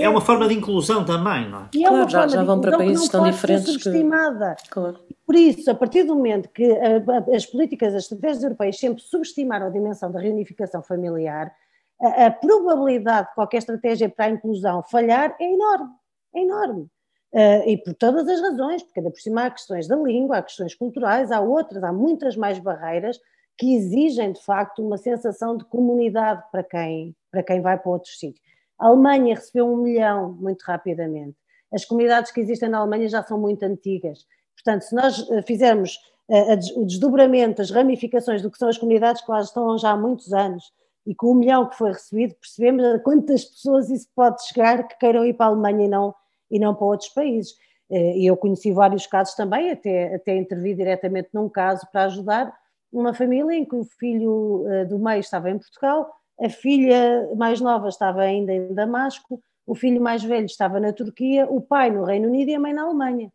É 0.00 0.08
uma 0.08 0.20
forma 0.20 0.48
de 0.48 0.54
inclusão 0.54 1.04
também, 1.04 1.48
não 1.48 1.60
é? 1.60 1.68
E 1.74 1.84
é 1.84 1.88
claro, 1.88 2.08
já, 2.08 2.26
já 2.26 2.42
vão 2.42 2.60
para 2.60 2.76
países 2.76 3.08
tão 3.08 3.24
diferentes 3.24 3.66
subestimada. 3.72 4.56
que. 4.62 4.70
Claro. 4.70 4.98
Por 5.26 5.36
isso, 5.36 5.70
a 5.70 5.74
partir 5.74 6.04
do 6.04 6.14
momento 6.14 6.48
que 6.48 6.64
a, 6.64 6.96
a, 6.96 7.36
as 7.36 7.44
políticas, 7.44 7.94
as 7.94 8.04
estratégias 8.04 8.42
europeias 8.42 8.78
sempre 8.78 9.02
subestimaram 9.02 9.66
a 9.66 9.70
dimensão 9.70 10.10
da 10.10 10.18
reunificação 10.18 10.82
familiar, 10.82 11.52
a, 12.00 12.26
a, 12.26 12.30
probabilidade 12.30 13.28
de 13.28 13.34
qualquer 13.34 13.58
estratégia 13.58 14.08
para 14.08 14.24
a 14.24 14.30
inclusão 14.30 14.82
falhar 14.82 15.36
é 15.38 15.52
enorme. 15.52 15.90
É 16.34 16.40
enorme. 16.40 16.88
Uh, 17.30 17.68
e 17.68 17.76
por 17.76 17.92
todas 17.94 18.26
as 18.26 18.40
razões, 18.40 18.82
porque 18.82 19.00
ainda 19.00 19.10
por 19.10 19.20
cima 19.20 19.44
há 19.44 19.50
questões 19.50 19.86
da 19.86 19.96
língua, 19.96 20.38
há 20.38 20.42
questões 20.42 20.74
culturais, 20.74 21.30
há 21.30 21.40
outras, 21.40 21.84
há 21.84 21.92
muitas 21.92 22.36
mais 22.36 22.58
barreiras 22.58 23.20
que 23.58 23.74
exigem 23.74 24.32
de 24.32 24.42
facto 24.42 24.86
uma 24.86 24.96
sensação 24.96 25.56
de 25.56 25.64
comunidade 25.64 26.42
para 26.52 26.62
quem, 26.62 27.14
para 27.30 27.42
quem 27.42 27.60
vai 27.60 27.76
para 27.76 27.90
outros 27.90 28.18
sítios. 28.18 28.40
A 28.78 28.86
Alemanha 28.86 29.34
recebeu 29.34 29.66
um 29.66 29.78
milhão 29.78 30.32
muito 30.32 30.62
rapidamente. 30.62 31.36
As 31.72 31.84
comunidades 31.84 32.30
que 32.30 32.40
existem 32.40 32.68
na 32.68 32.78
Alemanha 32.78 33.08
já 33.08 33.22
são 33.22 33.38
muito 33.38 33.64
antigas. 33.64 34.20
Portanto, 34.54 34.82
se 34.82 34.94
nós 34.94 35.28
eh, 35.30 35.42
fizermos 35.42 35.98
eh, 36.30 36.54
o 36.76 36.84
desdobramento, 36.84 37.60
as 37.60 37.70
ramificações 37.70 38.40
do 38.40 38.50
que 38.50 38.58
são 38.58 38.68
as 38.68 38.78
comunidades 38.78 39.22
que 39.22 39.30
lá 39.30 39.40
estão 39.40 39.76
já 39.76 39.90
há 39.90 39.96
muitos 39.96 40.32
anos 40.32 40.72
e 41.04 41.14
com 41.14 41.28
o 41.28 41.34
milhão 41.34 41.68
que 41.68 41.76
foi 41.76 41.90
recebido, 41.90 42.34
percebemos 42.34 42.84
a 42.84 42.98
quantas 43.00 43.44
pessoas 43.44 43.90
isso 43.90 44.08
pode 44.14 44.46
chegar 44.46 44.86
que 44.86 44.98
queiram 44.98 45.24
ir 45.24 45.34
para 45.34 45.46
a 45.46 45.48
Alemanha 45.48 45.86
e 45.86 45.88
não, 45.88 46.14
e 46.50 46.58
não 46.60 46.74
para 46.74 46.86
outros 46.86 47.08
países. 47.10 47.54
Eh, 47.90 48.18
e 48.18 48.26
eu 48.26 48.36
conheci 48.36 48.72
vários 48.72 49.06
casos 49.06 49.34
também, 49.34 49.70
até, 49.72 50.14
até 50.14 50.36
intervi 50.36 50.74
diretamente 50.74 51.30
num 51.32 51.48
caso 51.48 51.86
para 51.90 52.04
ajudar, 52.04 52.54
uma 52.92 53.14
família 53.14 53.54
em 53.54 53.64
que 53.64 53.74
o 53.74 53.84
filho 53.84 54.64
uh, 54.66 54.86
do 54.88 54.98
meio 54.98 55.20
estava 55.20 55.50
em 55.50 55.58
Portugal, 55.58 56.10
a 56.40 56.48
filha 56.48 57.28
mais 57.36 57.60
nova 57.60 57.88
estava 57.88 58.22
ainda 58.22 58.52
em 58.52 58.72
Damasco, 58.72 59.40
o 59.66 59.74
filho 59.74 60.00
mais 60.00 60.22
velho 60.22 60.46
estava 60.46 60.80
na 60.80 60.92
Turquia, 60.92 61.46
o 61.50 61.60
pai 61.60 61.90
no 61.90 62.04
Reino 62.04 62.28
Unido 62.28 62.50
e 62.50 62.54
a 62.54 62.60
mãe 62.60 62.72
na 62.72 62.84
Alemanha. 62.84 63.30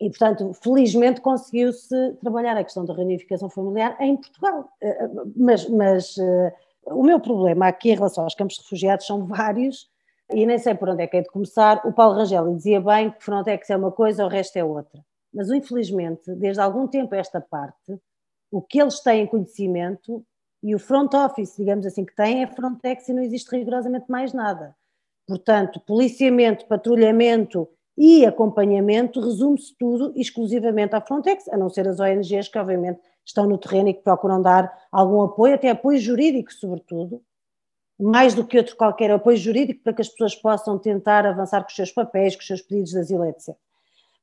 E, 0.00 0.10
portanto, 0.10 0.52
felizmente 0.54 1.20
conseguiu-se 1.20 2.14
trabalhar 2.20 2.56
a 2.56 2.64
questão 2.64 2.84
da 2.84 2.92
reunificação 2.92 3.48
familiar 3.48 3.96
em 4.00 4.16
Portugal. 4.16 4.68
Uh, 4.82 5.32
mas, 5.36 5.68
mas 5.68 6.16
uh, 6.16 6.52
o 6.86 7.02
meu 7.02 7.20
problema 7.20 7.68
aqui 7.68 7.90
em 7.90 7.94
relação 7.94 8.24
aos 8.24 8.34
campos 8.34 8.56
de 8.56 8.62
refugiados 8.62 9.06
são 9.06 9.26
vários 9.26 9.88
e 10.30 10.44
nem 10.44 10.58
sei 10.58 10.74
por 10.74 10.88
onde 10.88 11.02
é 11.02 11.06
que 11.06 11.16
é 11.16 11.22
de 11.22 11.28
começar. 11.28 11.80
O 11.84 11.92
Paulo 11.92 12.16
Rangel 12.16 12.54
dizia 12.54 12.80
bem 12.80 13.10
que 13.10 13.24
Frontex 13.24 13.70
é 13.70 13.76
uma 13.76 13.92
coisa, 13.92 14.24
o 14.24 14.28
resto 14.28 14.56
é 14.56 14.64
outra. 14.64 15.00
Mas, 15.32 15.50
infelizmente, 15.50 16.34
desde 16.34 16.60
algum 16.60 16.86
tempo 16.86 17.14
esta 17.14 17.40
parte, 17.40 17.98
o 18.56 18.62
que 18.62 18.80
eles 18.80 19.00
têm 19.00 19.26
conhecimento 19.26 20.24
e 20.62 20.74
o 20.74 20.78
front 20.78 21.12
office, 21.12 21.56
digamos 21.58 21.84
assim, 21.84 22.06
que 22.06 22.16
tem 22.16 22.42
é 22.42 22.46
Frontex 22.46 23.06
e 23.06 23.12
não 23.12 23.22
existe 23.22 23.54
rigorosamente 23.54 24.06
mais 24.08 24.32
nada. 24.32 24.74
Portanto, 25.26 25.78
policiamento, 25.80 26.64
patrulhamento 26.64 27.68
e 27.98 28.24
acompanhamento 28.24 29.20
resume-se 29.20 29.74
tudo 29.78 30.10
exclusivamente 30.16 30.96
à 30.96 31.02
Frontex, 31.02 31.46
a 31.48 31.56
não 31.58 31.68
ser 31.68 31.86
as 31.86 32.00
ONGs 32.00 32.48
que 32.48 32.58
obviamente 32.58 32.98
estão 33.22 33.46
no 33.46 33.58
terreno 33.58 33.90
e 33.90 33.94
que 33.94 34.02
procuram 34.02 34.40
dar 34.40 34.72
algum 34.90 35.20
apoio, 35.20 35.54
até 35.54 35.68
apoio 35.68 35.98
jurídico 35.98 36.50
sobretudo, 36.50 37.20
mais 38.00 38.32
do 38.32 38.46
que 38.46 38.56
outro 38.56 38.74
qualquer 38.74 39.10
apoio 39.10 39.36
jurídico 39.36 39.82
para 39.82 39.92
que 39.92 40.00
as 40.00 40.08
pessoas 40.08 40.34
possam 40.34 40.78
tentar 40.78 41.26
avançar 41.26 41.60
com 41.62 41.68
os 41.68 41.76
seus 41.76 41.92
papéis, 41.92 42.34
com 42.34 42.40
os 42.40 42.46
seus 42.46 42.62
pedidos 42.62 42.92
de 42.92 43.00
asilo, 43.00 43.26
etc. 43.26 43.54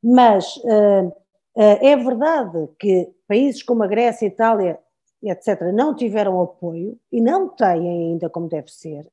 Mas 0.04 0.58
uh, 0.58 1.14
é 1.56 1.96
verdade 1.96 2.68
que 2.80 3.14
países 3.28 3.62
como 3.62 3.84
a 3.84 3.88
Grécia, 3.88 4.28
a 4.28 4.32
Itália, 4.32 4.80
etc., 5.22 5.72
não 5.74 5.96
tiveram 5.96 6.42
apoio 6.42 6.98
e 7.12 7.22
não 7.22 7.50
têm 7.50 7.90
ainda 7.90 8.30
como 8.30 8.50
deve 8.50 8.72
ser, 8.72 9.08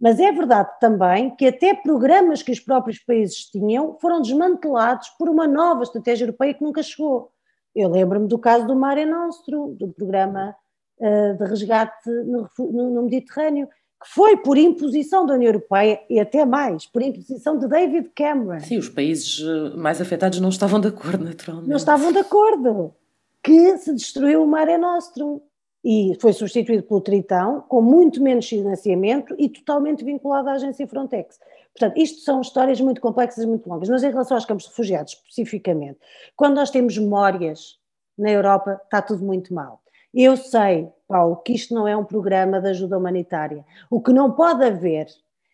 mas 0.00 0.18
é 0.18 0.32
verdade 0.32 0.70
também 0.80 1.34
que 1.36 1.46
até 1.46 1.74
programas 1.74 2.42
que 2.42 2.50
os 2.50 2.58
próprios 2.58 2.98
países 2.98 3.44
tinham 3.50 3.98
foram 4.00 4.22
desmantelados 4.22 5.10
por 5.18 5.28
uma 5.28 5.46
nova 5.46 5.82
estratégia 5.82 6.24
europeia 6.24 6.54
que 6.54 6.64
nunca 6.64 6.82
chegou. 6.82 7.30
Eu 7.74 7.90
lembro-me 7.90 8.26
do 8.26 8.38
caso 8.38 8.66
do 8.66 8.74
Mare 8.74 9.04
Nostrum, 9.04 9.74
do 9.74 9.88
programa 9.88 10.56
uh, 10.98 11.36
de 11.36 11.44
resgate 11.44 12.08
no, 12.08 12.48
no 12.58 13.02
Mediterrâneo, 13.02 13.68
que 14.02 14.08
foi 14.08 14.36
por 14.38 14.56
imposição 14.56 15.26
da 15.26 15.34
União 15.34 15.48
Europeia 15.48 16.00
e 16.08 16.18
até 16.18 16.44
mais, 16.46 16.86
por 16.86 17.02
imposição 17.02 17.58
de 17.58 17.68
David 17.68 18.10
Cameron. 18.14 18.60
Sim, 18.60 18.78
os 18.78 18.88
países 18.88 19.40
eh, 19.40 19.76
mais 19.76 20.00
afetados 20.00 20.40
não 20.40 20.48
estavam 20.48 20.80
de 20.80 20.88
acordo, 20.88 21.22
naturalmente. 21.22 21.68
Não 21.68 21.76
estavam 21.76 22.10
de 22.10 22.18
acordo. 22.18 22.94
Que 23.42 23.76
se 23.76 23.94
destruiu 23.94 24.42
o 24.42 24.46
Mare 24.46 24.78
Nostrum 24.78 25.40
e 25.84 26.16
foi 26.20 26.32
substituído 26.32 26.82
pelo 26.82 27.00
Tritão, 27.00 27.62
com 27.68 27.82
muito 27.82 28.22
menos 28.22 28.48
financiamento 28.48 29.34
e 29.38 29.48
totalmente 29.48 30.04
vinculado 30.04 30.48
à 30.48 30.52
agência 30.52 30.86
Frontex. 30.86 31.38
Portanto, 31.74 31.98
isto 31.98 32.20
são 32.20 32.40
histórias 32.40 32.80
muito 32.80 33.00
complexas 33.00 33.44
e 33.44 33.46
muito 33.46 33.68
longas, 33.68 33.88
mas 33.88 34.02
em 34.02 34.10
relação 34.10 34.36
aos 34.36 34.44
campos 34.44 34.64
de 34.64 34.70
refugiados 34.70 35.12
especificamente, 35.12 35.98
quando 36.36 36.56
nós 36.56 36.70
temos 36.70 36.96
memórias 36.96 37.78
na 38.18 38.30
Europa, 38.30 38.80
está 38.84 39.00
tudo 39.00 39.24
muito 39.24 39.54
mal. 39.54 39.79
Eu 40.12 40.36
sei, 40.36 40.88
Paulo, 41.06 41.36
que 41.36 41.52
isto 41.52 41.74
não 41.74 41.86
é 41.86 41.96
um 41.96 42.04
programa 42.04 42.60
de 42.60 42.68
ajuda 42.68 42.98
humanitária. 42.98 43.64
O 43.88 44.00
que 44.00 44.12
não 44.12 44.32
pode 44.32 44.64
haver 44.64 45.06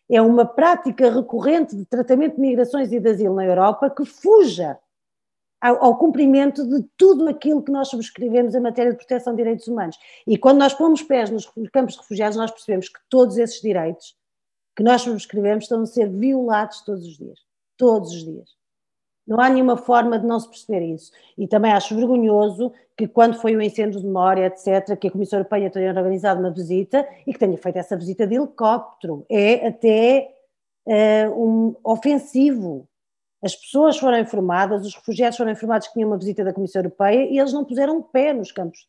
é 0.08 0.20
uma 0.22 0.46
prática 0.46 1.10
recorrente 1.10 1.76
de 1.76 1.84
tratamento 1.84 2.36
de 2.36 2.40
migrações 2.40 2.92
e 2.92 3.00
de 3.00 3.08
asilo 3.08 3.34
na 3.34 3.44
Europa 3.44 3.90
que 3.90 4.04
fuja 4.04 4.78
ao, 5.60 5.84
ao, 5.84 5.98
cumprimento 5.98 6.66
de 6.66 6.86
tudo 6.96 7.28
aquilo 7.28 7.62
que 7.62 7.72
nós 7.72 7.88
subscrevemos 7.88 8.54
em 8.54 8.60
matéria 8.60 8.92
de 8.92 8.98
proteção 8.98 9.34
de 9.34 9.38
direitos 9.38 9.66
humanos. 9.66 9.96
E 10.26 10.38
quando 10.38 10.58
nós 10.58 10.74
pomos 10.74 11.02
pés 11.02 11.30
nos 11.30 11.46
campos 11.72 11.94
de 11.94 12.00
refugiados, 12.00 12.36
nós 12.36 12.50
percebemos 12.50 12.88
que 12.88 13.00
todos 13.08 13.36
esses 13.36 13.60
direitos 13.60 14.16
que 14.76 14.82
nós 14.82 15.02
subscrevemos 15.02 15.64
estão 15.64 15.82
a 15.82 15.86
ser 15.86 16.08
violados 16.08 16.82
todos 16.82 17.06
os 17.06 17.16
dias. 17.16 17.40
Todos 17.76 18.12
os 18.12 18.24
dias. 18.24 18.55
Não 19.26 19.40
há 19.40 19.48
nenhuma 19.48 19.76
forma 19.76 20.18
de 20.18 20.26
não 20.26 20.38
se 20.38 20.48
perceber 20.48 20.82
isso. 20.82 21.10
E 21.36 21.48
também 21.48 21.72
acho 21.72 21.96
vergonhoso 21.96 22.72
que, 22.96 23.08
quando 23.08 23.40
foi 23.40 23.56
o 23.56 23.62
incêndio 23.62 24.00
de 24.00 24.06
memória, 24.06 24.46
etc., 24.46 24.96
que 24.96 25.08
a 25.08 25.10
Comissão 25.10 25.40
Europeia 25.40 25.68
tenha 25.68 25.90
organizado 25.90 26.40
uma 26.40 26.50
visita 26.50 27.06
e 27.26 27.32
que 27.32 27.38
tenha 27.38 27.58
feito 27.58 27.76
essa 27.76 27.96
visita 27.96 28.26
de 28.26 28.36
helicóptero. 28.36 29.26
É 29.28 29.66
até 29.66 30.32
uh, 30.86 31.44
um 31.44 31.74
ofensivo. 31.82 32.88
As 33.42 33.54
pessoas 33.54 33.98
foram 33.98 34.18
informadas, 34.18 34.86
os 34.86 34.94
refugiados 34.94 35.36
foram 35.36 35.50
informados 35.50 35.88
que 35.88 35.94
tinha 35.94 36.06
uma 36.06 36.16
visita 36.16 36.44
da 36.44 36.52
Comissão 36.52 36.80
Europeia 36.80 37.28
e 37.28 37.38
eles 37.38 37.52
não 37.52 37.64
puseram 37.64 38.00
pé 38.00 38.32
nos 38.32 38.52
campos. 38.52 38.88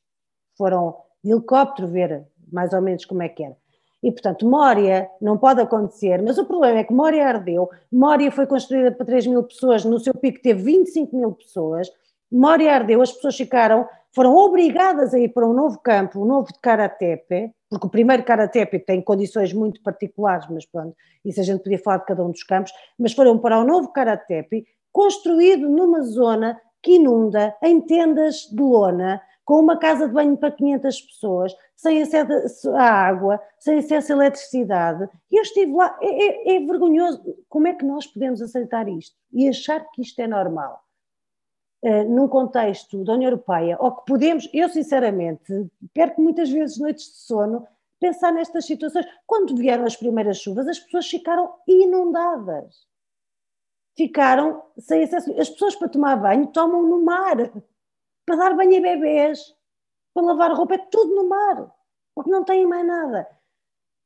Foram 0.56 0.96
de 1.24 1.32
helicóptero 1.32 1.88
ver 1.88 2.26
mais 2.52 2.74
ou 2.74 2.82
menos 2.82 3.06
como 3.06 3.24
é 3.24 3.30
que 3.30 3.44
era. 3.44 3.58
E, 4.04 4.12
portanto, 4.12 4.48
Mória 4.48 5.10
não 5.20 5.38
pode 5.38 5.60
acontecer, 5.60 6.22
mas 6.22 6.38
o 6.38 6.46
problema 6.46 6.80
é 6.80 6.84
que 6.84 6.94
Mória 6.94 7.28
ardeu, 7.28 7.70
Mória 7.92 8.32
foi 8.32 8.46
construída 8.46 8.92
para 8.92 9.06
3 9.06 9.28
mil 9.28 9.44
pessoas, 9.44 9.84
no 9.84 10.00
seu 10.00 10.14
pico 10.14 10.42
teve 10.42 10.62
25 10.62 11.16
mil 11.16 11.32
pessoas, 11.32 11.90
Mória 12.32 12.76
ardeu, 12.76 13.02
as 13.02 13.12
pessoas 13.12 13.36
ficaram, 13.36 13.88
foram 14.14 14.36
obrigadas 14.36 15.14
a 15.14 15.20
ir 15.20 15.30
para 15.30 15.48
um 15.48 15.54
novo 15.54 15.80
campo, 15.80 16.22
um 16.22 16.26
novo 16.26 16.52
de 16.54 16.60
Karatepe, 16.60 17.52
porque 17.70 17.88
o 17.88 17.90
primeiro 17.90 18.24
Karatepe 18.24 18.80
tem 18.80 19.02
condições 19.02 19.52
muito 19.52 19.82
particulares, 19.82 20.48
mas 20.50 20.66
pronto, 20.66 20.96
isso 21.26 21.42
a 21.42 21.44
gente 21.44 21.64
podia 21.64 21.80
falar 21.80 21.98
de 21.98 22.06
cada 22.06 22.24
um 22.24 22.32
dos 22.32 22.44
campos, 22.44 22.72
mas 23.00 23.14
foram 23.14 23.38
para 23.40 23.58
o 23.58 23.64
um 23.64 23.66
novo 23.66 23.92
Karatepe, 23.92 24.66
construído 24.92 25.68
numa 25.68 26.02
zona 26.02 26.60
que 26.82 26.96
inunda, 26.96 27.56
em 27.64 27.82
tendas 27.82 28.48
de 28.52 28.62
lona, 28.62 29.22
com 29.48 29.62
uma 29.62 29.78
casa 29.78 30.10
de 30.10 30.14
banho 30.14 30.36
para 30.36 30.52
500 30.52 31.02
pessoas, 31.04 31.56
sem 31.74 32.02
acesso 32.02 32.70
à 32.76 32.84
água, 32.84 33.42
sem 33.58 33.80
acesso 33.80 34.12
à 34.12 34.16
eletricidade. 34.18 35.10
E 35.32 35.38
eu 35.38 35.42
estive 35.42 35.72
lá, 35.72 35.98
é, 36.02 36.08
é, 36.08 36.56
é, 36.58 36.60
vergonhoso. 36.60 37.24
Como 37.48 37.66
é 37.66 37.74
que 37.74 37.86
nós 37.86 38.06
podemos 38.06 38.42
aceitar 38.42 38.90
isto 38.90 39.16
e 39.32 39.48
achar 39.48 39.80
que 39.92 40.02
isto 40.02 40.20
é 40.20 40.28
normal? 40.28 40.84
Uh, 41.82 42.04
num 42.10 42.28
contexto 42.28 43.02
da 43.06 43.14
União 43.14 43.30
Europeia, 43.32 43.78
ou 43.80 43.96
que 43.96 44.06
podemos, 44.06 44.50
eu 44.52 44.68
sinceramente, 44.68 45.72
perco 45.94 46.22
muitas 46.22 46.50
vezes 46.50 46.78
noites 46.78 47.06
de 47.06 47.20
sono, 47.20 47.66
pensar 48.02 48.34
nestas 48.34 48.66
situações. 48.66 49.06
Quando 49.26 49.56
vieram 49.56 49.86
as 49.86 49.96
primeiras 49.96 50.40
chuvas, 50.40 50.68
as 50.68 50.80
pessoas 50.80 51.08
ficaram 51.08 51.54
inundadas. 51.66 52.86
Ficaram 53.96 54.62
sem 54.78 55.04
acesso. 55.04 55.32
As 55.40 55.50
pessoas 55.50 55.76
para 55.76 55.88
tomar 55.88 56.18
banho 56.18 56.48
tomam 56.48 56.84
no 56.84 57.02
mar 57.06 57.38
para 58.28 58.36
dar 58.36 58.56
banho 58.56 58.78
a 58.78 58.82
bebês, 58.82 59.40
para 60.14 60.24
lavar 60.26 60.52
roupa, 60.52 60.76
é 60.76 60.78
tudo 60.92 61.16
no 61.16 61.30
mar, 61.30 61.72
porque 62.14 62.30
não 62.30 62.44
têm 62.44 62.68
mais 62.68 62.86
nada. 62.86 63.26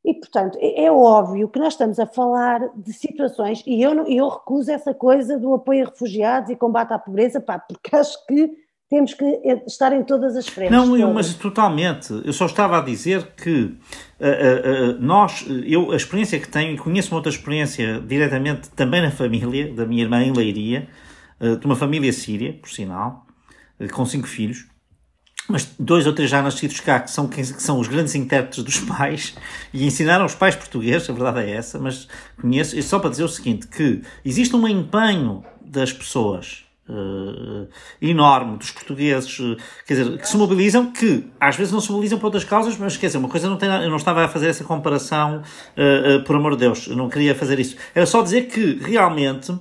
E, 0.06 0.14
portanto, 0.14 0.58
é, 0.62 0.86
é 0.86 0.92
óbvio 0.92 1.50
que 1.50 1.60
nós 1.60 1.74
estamos 1.74 2.00
a 2.00 2.06
falar 2.06 2.70
de 2.76 2.94
situações, 2.94 3.64
e 3.66 3.82
eu, 3.82 4.08
eu 4.08 4.30
recuso 4.30 4.72
essa 4.72 4.94
coisa 4.94 5.40
do 5.40 5.54
apoio 5.56 5.86
a 5.86 5.90
refugiados 5.90 6.52
e 6.52 6.56
combate 6.56 6.94
à 6.94 7.00
pobreza, 7.00 7.42
pá, 7.42 7.60
porque 7.60 7.94
acho 7.98 8.24
que 8.28 8.52
temos 8.90 9.14
que 9.14 9.26
estar 9.66 9.94
em 9.94 10.04
todas 10.04 10.36
as 10.36 10.48
frentes. 10.48 10.76
Não, 10.76 10.98
eu, 10.98 11.12
mas 11.14 11.34
totalmente. 11.34 12.12
Eu 12.26 12.34
só 12.34 12.46
estava 12.46 12.78
a 12.78 12.82
dizer 12.82 13.26
que 13.38 13.64
uh, 13.64 13.70
uh, 13.70 14.92
uh, 14.92 15.00
nós, 15.00 15.46
eu, 15.66 15.92
a 15.92 15.96
experiência 15.96 16.38
que 16.40 16.48
tenho, 16.50 16.74
e 16.74 16.78
conheço 16.78 17.12
uma 17.12 17.18
outra 17.18 17.32
experiência 17.32 18.02
diretamente 18.02 18.70
também 18.72 19.02
na 19.02 19.10
família, 19.10 19.74
da 19.74 19.86
minha 19.86 20.04
irmã 20.04 20.22
em 20.22 20.34
Leiria, 20.34 20.88
de 21.60 21.66
uma 21.66 21.76
família 21.76 22.14
síria, 22.14 22.54
por 22.54 22.70
sinal, 22.70 23.26
eh, 23.26 23.31
com 23.90 24.06
cinco 24.06 24.28
filhos, 24.28 24.66
mas 25.48 25.68
dois 25.78 26.08
ou 26.08 26.14
três 26.14 26.30
já 26.30 26.42
nascidos 26.42 26.80
cá, 26.80 27.00
que 27.00 27.12
são, 27.12 27.28
que 27.28 27.44
são 27.44 27.80
os 27.80 27.88
grandes 27.88 28.16
intérpretes 28.16 28.64
dos 28.64 28.80
pais, 28.80 29.36
e 29.74 29.86
ensinaram 29.86 30.26
os 30.26 30.36
pais 30.36 30.56
portugueses, 30.56 31.10
a 31.10 31.14
verdade 31.14 31.42
é 31.42 31.52
essa, 31.56 31.80
mas 31.80 32.08
conheço, 32.40 32.78
e 32.78 32.84
só 32.84 33.00
para 33.00 33.10
dizer 33.10 33.24
o 33.24 33.30
seguinte, 33.30 33.68
que 33.68 34.02
existe 34.24 34.56
um 34.56 34.68
empenho 34.68 35.44
das 35.62 35.92
pessoas 35.92 36.66
uh, 36.88 37.68
enorme, 38.02 38.58
dos 38.58 38.72
portugueses, 38.72 39.40
uh, 39.40 39.58
quer 39.86 39.96
dizer, 39.96 40.18
que 40.18 40.28
se 40.28 40.38
mobilizam, 40.38 40.92
que 40.92 41.26
às 41.40 41.56
vezes 41.56 41.74
não 41.74 41.82
se 41.82 41.92
mobilizam 41.92 42.20
por 42.20 42.28
outras 42.28 42.44
causas, 42.44 42.78
mas 42.78 42.98
quer 42.98 43.08
dizer, 43.08 43.18
uma 43.18 43.30
coisa 43.30 43.50
não 43.50 43.58
tem 43.58 43.70
eu 43.70 43.90
não 43.90 43.98
estava 43.98 44.24
a 44.24 44.28
fazer 44.28 44.48
essa 44.48 44.64
comparação, 44.64 45.42
uh, 45.42 46.24
por 46.24 46.36
amor 46.36 46.54
de 46.54 46.60
Deus, 46.60 46.88
eu 46.88 46.96
não 46.96 47.10
queria 47.10 47.36
fazer 47.36 47.60
isso. 47.60 47.76
Era 47.96 48.06
só 48.06 48.22
dizer 48.22 48.48
que 48.48 48.80
realmente 48.82 49.54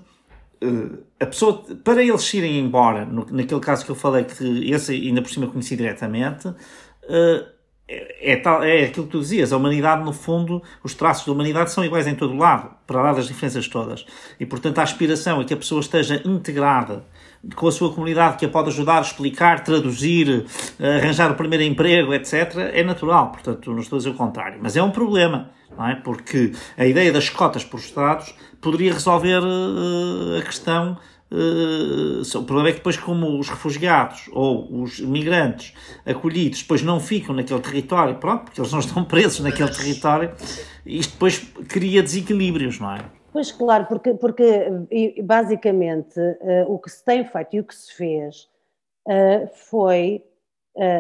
a 1.19 1.27
pessoa, 1.27 1.65
para 1.83 2.03
eles 2.03 2.35
irem 2.35 2.59
embora, 2.59 3.05
no, 3.05 3.27
naquele 3.31 3.61
caso 3.61 3.85
que 3.85 3.91
eu 3.91 3.95
falei, 3.95 4.25
que 4.25 4.71
esse 4.71 4.93
ainda 4.93 5.23
por 5.23 5.31
cima 5.31 5.47
conheci 5.47 5.77
diretamente, 5.77 6.49
uh, 6.49 7.47
é, 7.89 8.37
tal, 8.37 8.63
é 8.63 8.85
aquilo 8.85 9.07
que 9.07 9.13
tu 9.13 9.21
dizias, 9.21 9.53
a 9.53 9.57
humanidade, 9.57 10.05
no 10.05 10.13
fundo, 10.13 10.63
os 10.85 10.95
traços 10.95 11.27
da 11.27 11.33
humanidade 11.33 11.73
são 11.73 11.85
iguais 11.85 12.07
em 12.07 12.15
todo 12.15 12.37
lado, 12.37 12.71
para 12.87 13.03
lá 13.03 13.13
das 13.13 13.27
diferenças 13.27 13.67
todas. 13.67 14.07
E, 14.39 14.47
portanto, 14.47 14.79
a 14.79 14.83
aspiração 14.83 15.41
é 15.41 15.45
que 15.45 15.55
a 15.55 15.57
pessoa 15.57 15.81
esteja 15.81 16.23
integrada 16.25 17.05
com 17.55 17.69
a 17.69 17.73
sua 17.73 17.93
comunidade, 17.93 18.37
que 18.37 18.45
a 18.45 18.49
pode 18.49 18.69
ajudar 18.69 18.99
a 18.99 19.03
explicar, 19.03 19.65
traduzir, 19.65 20.45
arranjar 20.79 21.31
o 21.31 21.35
primeiro 21.35 21.65
emprego, 21.65 22.13
etc., 22.13 22.55
é 22.73 22.83
natural. 22.83 23.33
Portanto, 23.33 23.71
não 23.73 23.81
estou 23.81 23.97
a 23.97 23.99
dizer 23.99 24.11
o 24.11 24.15
contrário. 24.15 24.59
Mas 24.63 24.77
é 24.77 24.83
um 24.83 24.91
problema, 24.91 25.51
não 25.77 25.89
é? 25.89 25.95
Porque 25.95 26.53
a 26.77 26.87
ideia 26.87 27.13
das 27.13 27.31
cotas 27.31 27.65
por 27.65 27.81
Estados 27.81 28.35
poderia 28.61 28.93
resolver 28.93 29.41
uh, 29.41 30.39
a 30.39 30.43
questão 30.43 30.99
Uh, 31.33 32.23
o 32.23 32.43
problema 32.43 32.71
é 32.71 32.73
que 32.73 32.79
depois, 32.79 32.97
como 32.97 33.39
os 33.39 33.49
refugiados 33.49 34.29
ou 34.33 34.83
os 34.83 34.99
migrantes 34.99 35.73
acolhidos 36.05 36.63
depois 36.63 36.83
não 36.83 36.99
ficam 36.99 37.33
naquele 37.33 37.61
território, 37.61 38.17
pronto, 38.17 38.47
porque 38.47 38.61
eles 38.61 38.73
não 38.73 38.81
estão 38.81 39.05
presos 39.05 39.39
naquele 39.39 39.71
território, 39.71 40.33
isto 40.85 41.13
depois 41.13 41.39
cria 41.69 42.03
desequilíbrios, 42.03 42.81
não 42.81 42.93
é? 42.93 43.05
Pois 43.33 43.53
claro, 43.53 43.87
porque, 43.87 44.15
porque 44.15 44.67
basicamente 45.23 46.19
uh, 46.19 46.73
o 46.73 46.79
que 46.79 46.91
se 46.91 47.05
tem 47.05 47.25
feito 47.25 47.57
e 47.57 47.61
o 47.61 47.65
que 47.65 47.75
se 47.75 47.95
fez 47.95 48.49
uh, 49.07 49.49
foi 49.55 50.25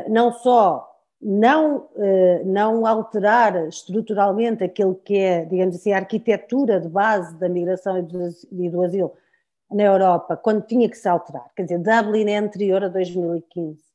não 0.08 0.32
só 0.32 0.86
não, 1.22 1.88
não 2.44 2.84
alterar 2.84 3.68
estruturalmente 3.68 4.64
aquilo 4.64 4.96
que 4.96 5.16
é, 5.16 5.44
digamos 5.44 5.76
assim, 5.76 5.92
a 5.92 5.98
arquitetura 5.98 6.80
de 6.80 6.88
base 6.88 7.34
da 7.36 7.48
migração 7.48 7.96
e 7.96 8.02
do 8.02 8.82
asilo, 8.82 9.14
na 9.70 9.84
Europa, 9.84 10.36
quando 10.36 10.66
tinha 10.66 10.88
que 10.88 10.98
se 10.98 11.08
alterar. 11.08 11.48
Quer 11.54 11.62
dizer, 11.62 11.78
Dublin 11.78 12.30
é 12.30 12.36
anterior 12.36 12.82
a 12.84 12.88
2015. 12.88 13.89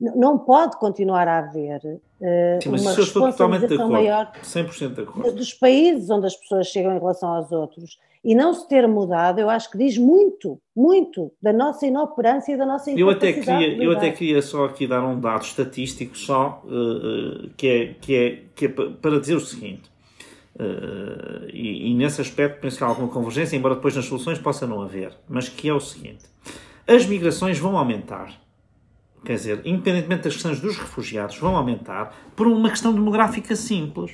Não 0.00 0.38
pode 0.38 0.76
continuar 0.78 1.28
a 1.28 1.38
haver 1.38 1.80
uh, 1.84 2.62
Sim, 2.62 2.68
uma 2.68 2.92
responsabilização 2.92 3.88
maior 3.88 4.32
100% 4.42 4.94
de 4.94 5.02
acordo. 5.02 5.32
dos 5.32 5.54
países 5.54 6.10
onde 6.10 6.26
as 6.26 6.36
pessoas 6.36 6.66
chegam 6.66 6.94
em 6.96 6.98
relação 6.98 7.28
aos 7.28 7.52
outros. 7.52 7.98
E 8.24 8.34
não 8.34 8.54
se 8.54 8.66
ter 8.66 8.88
mudado, 8.88 9.38
eu 9.38 9.50
acho 9.50 9.70
que 9.70 9.76
diz 9.76 9.98
muito, 9.98 10.58
muito 10.74 11.30
da 11.42 11.52
nossa 11.52 11.86
inoperância 11.86 12.54
e 12.54 12.56
da 12.56 12.64
nossa 12.64 12.90
eu 12.90 13.10
até 13.10 13.34
queria 13.34 13.82
Eu 13.82 13.92
até 13.92 14.10
queria 14.10 14.40
só 14.40 14.64
aqui 14.64 14.86
dar 14.86 15.04
um 15.04 15.20
dado 15.20 15.42
estatístico 15.42 16.16
só, 16.16 16.62
uh, 16.64 17.50
que, 17.54 17.68
é, 17.68 17.94
que, 18.00 18.16
é, 18.16 18.42
que 18.54 18.64
é 18.64 18.68
para 18.68 19.20
dizer 19.20 19.34
o 19.34 19.40
seguinte. 19.40 19.92
Uh, 20.56 21.50
e, 21.52 21.90
e, 21.90 21.94
nesse 21.94 22.20
aspecto 22.20 22.60
penso 22.60 22.78
que 22.78 22.84
há 22.84 22.86
alguma 22.86 23.08
convergência, 23.08 23.56
embora 23.56 23.74
depois 23.74 23.94
nas 23.94 24.06
soluções 24.06 24.38
possa 24.38 24.66
não 24.66 24.80
haver, 24.80 25.12
mas 25.28 25.48
que 25.48 25.68
é 25.68 25.74
o 25.74 25.80
seguinte: 25.80 26.24
as 26.86 27.04
migrações 27.04 27.58
vão 27.58 27.76
aumentar, 27.76 28.32
quer 29.24 29.34
dizer, 29.34 29.60
independentemente 29.64 30.24
das 30.24 30.34
questões 30.34 30.60
dos 30.60 30.76
refugiados, 30.76 31.38
vão 31.38 31.56
aumentar 31.56 32.14
por 32.36 32.46
uma 32.46 32.70
questão 32.70 32.92
demográfica 32.92 33.56
simples. 33.56 34.12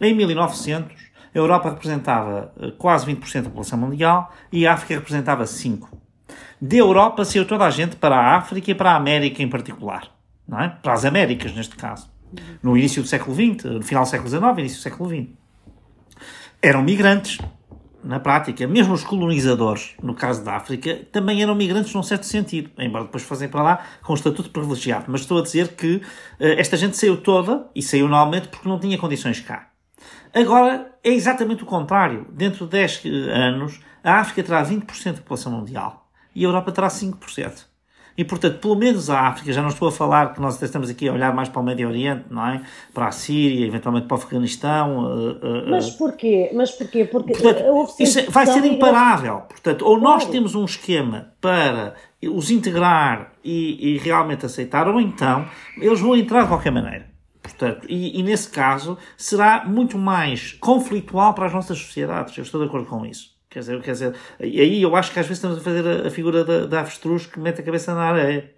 Em 0.00 0.14
1900, 0.14 0.94
a 1.34 1.38
Europa 1.38 1.70
representava 1.70 2.52
eh, 2.60 2.72
quase 2.78 3.06
20% 3.06 3.42
da 3.42 3.48
população 3.48 3.78
mundial 3.78 4.32
e 4.52 4.66
a 4.66 4.72
África 4.72 4.94
representava 4.94 5.44
5%. 5.44 5.86
Da 6.60 6.76
Europa 6.76 7.24
saiu 7.24 7.46
toda 7.46 7.64
a 7.64 7.70
gente 7.70 7.96
para 7.96 8.16
a 8.16 8.36
África 8.36 8.70
e 8.70 8.74
para 8.74 8.92
a 8.92 8.96
América 8.96 9.42
em 9.42 9.48
particular, 9.48 10.10
não 10.48 10.60
é? 10.60 10.68
para 10.68 10.94
as 10.94 11.04
Américas 11.04 11.54
neste 11.54 11.76
caso, 11.76 12.10
no 12.62 12.76
início 12.76 13.02
do 13.02 13.08
século 13.08 13.34
XX, 13.34 13.64
no 13.64 13.82
final 13.82 14.04
do 14.04 14.08
século 14.08 14.28
XIX, 14.28 14.58
início 14.58 14.78
do 14.78 14.82
século 14.82 15.08
XX 15.08 15.46
eram 16.62 16.82
migrantes, 16.82 17.38
na 18.06 18.20
prática. 18.20 18.66
Mesmo 18.66 18.94
os 18.94 19.04
colonizadores, 19.04 19.94
no 20.02 20.14
caso 20.14 20.44
da 20.44 20.56
África, 20.56 21.00
também 21.10 21.42
eram 21.42 21.54
migrantes 21.54 21.92
num 21.92 22.02
certo 22.02 22.24
sentido, 22.24 22.70
embora 22.78 23.04
depois 23.04 23.22
fossem 23.22 23.48
para 23.48 23.62
lá 23.62 23.84
com 24.02 24.12
um 24.12 24.16
estatuto 24.16 24.50
privilegiado. 24.50 25.06
Mas 25.08 25.22
estou 25.22 25.38
a 25.38 25.42
dizer 25.42 25.74
que 25.74 25.96
uh, 25.96 26.02
esta 26.38 26.76
gente 26.76 26.96
saiu 26.96 27.16
toda, 27.16 27.66
e 27.74 27.82
saiu 27.82 28.08
normalmente 28.08 28.48
porque 28.48 28.68
não 28.68 28.78
tinha 28.78 28.96
condições 28.96 29.40
cá. 29.40 29.70
Agora 30.34 30.92
é 31.02 31.10
exatamente 31.10 31.62
o 31.62 31.66
contrário. 31.66 32.26
Dentro 32.30 32.66
de 32.66 32.72
10 32.72 33.02
anos, 33.32 33.80
a 34.04 34.20
África 34.20 34.42
terá 34.42 34.64
20% 34.64 35.04
da 35.04 35.18
população 35.18 35.52
mundial 35.52 36.08
e 36.34 36.44
a 36.44 36.48
Europa 36.48 36.70
terá 36.70 36.88
5%. 36.88 37.64
E, 38.16 38.24
portanto, 38.24 38.58
pelo 38.58 38.74
menos 38.74 39.10
a 39.10 39.28
África, 39.28 39.52
já 39.52 39.60
não 39.60 39.68
estou 39.68 39.88
a 39.88 39.92
falar 39.92 40.32
que 40.32 40.40
nós 40.40 40.60
estamos 40.60 40.88
aqui 40.88 41.08
a 41.08 41.12
olhar 41.12 41.34
mais 41.34 41.48
para 41.48 41.60
o 41.60 41.64
Médio 41.64 41.88
Oriente, 41.88 42.24
não 42.30 42.46
é? 42.46 42.62
Para 42.94 43.08
a 43.08 43.12
Síria, 43.12 43.66
eventualmente 43.66 44.06
para 44.06 44.14
o 44.14 44.18
Afeganistão. 44.18 45.04
Uh, 45.04 45.30
uh, 45.32 45.70
Mas 45.70 45.90
porquê? 45.90 46.50
Mas 46.54 46.70
porquê? 46.70 47.04
Porque 47.04 47.32
portanto, 47.32 47.94
isso 48.00 48.18
é- 48.20 48.22
vai 48.22 48.46
ser 48.46 48.64
imparável. 48.64 49.40
Portanto, 49.48 49.84
ou 49.84 50.00
nós 50.00 50.24
temos 50.24 50.54
um 50.54 50.64
esquema 50.64 51.32
para 51.40 51.94
os 52.24 52.50
integrar 52.50 53.32
e, 53.44 53.94
e 53.94 53.98
realmente 53.98 54.46
aceitar, 54.46 54.88
ou 54.88 55.00
então 55.00 55.46
eles 55.76 56.00
vão 56.00 56.16
entrar 56.16 56.42
de 56.42 56.48
qualquer 56.48 56.72
maneira. 56.72 57.06
Portanto, 57.42 57.86
e, 57.88 58.18
e, 58.18 58.22
nesse 58.22 58.50
caso 58.50 58.98
será 59.16 59.64
muito 59.64 59.96
mais 59.96 60.52
conflitual 60.54 61.32
para 61.32 61.46
as 61.46 61.52
nossas 61.52 61.78
sociedades. 61.78 62.36
Eu 62.36 62.42
estou 62.42 62.60
de 62.60 62.66
acordo 62.66 62.86
com 62.88 63.06
isso. 63.06 63.35
Quer 63.48 63.60
dizer, 63.60 63.82
quer 63.82 63.92
dizer, 63.92 64.14
e 64.40 64.60
aí 64.60 64.82
eu 64.82 64.94
acho 64.96 65.12
que 65.12 65.20
às 65.20 65.26
vezes 65.26 65.38
estamos 65.38 65.58
a 65.58 65.60
fazer 65.60 66.06
a, 66.06 66.10
figura 66.10 66.44
da, 66.44 66.66
da 66.66 66.80
avestruz 66.80 67.26
que 67.26 67.38
mete 67.38 67.60
a 67.60 67.64
cabeça 67.64 67.94
na 67.94 68.02
areia. 68.02 68.52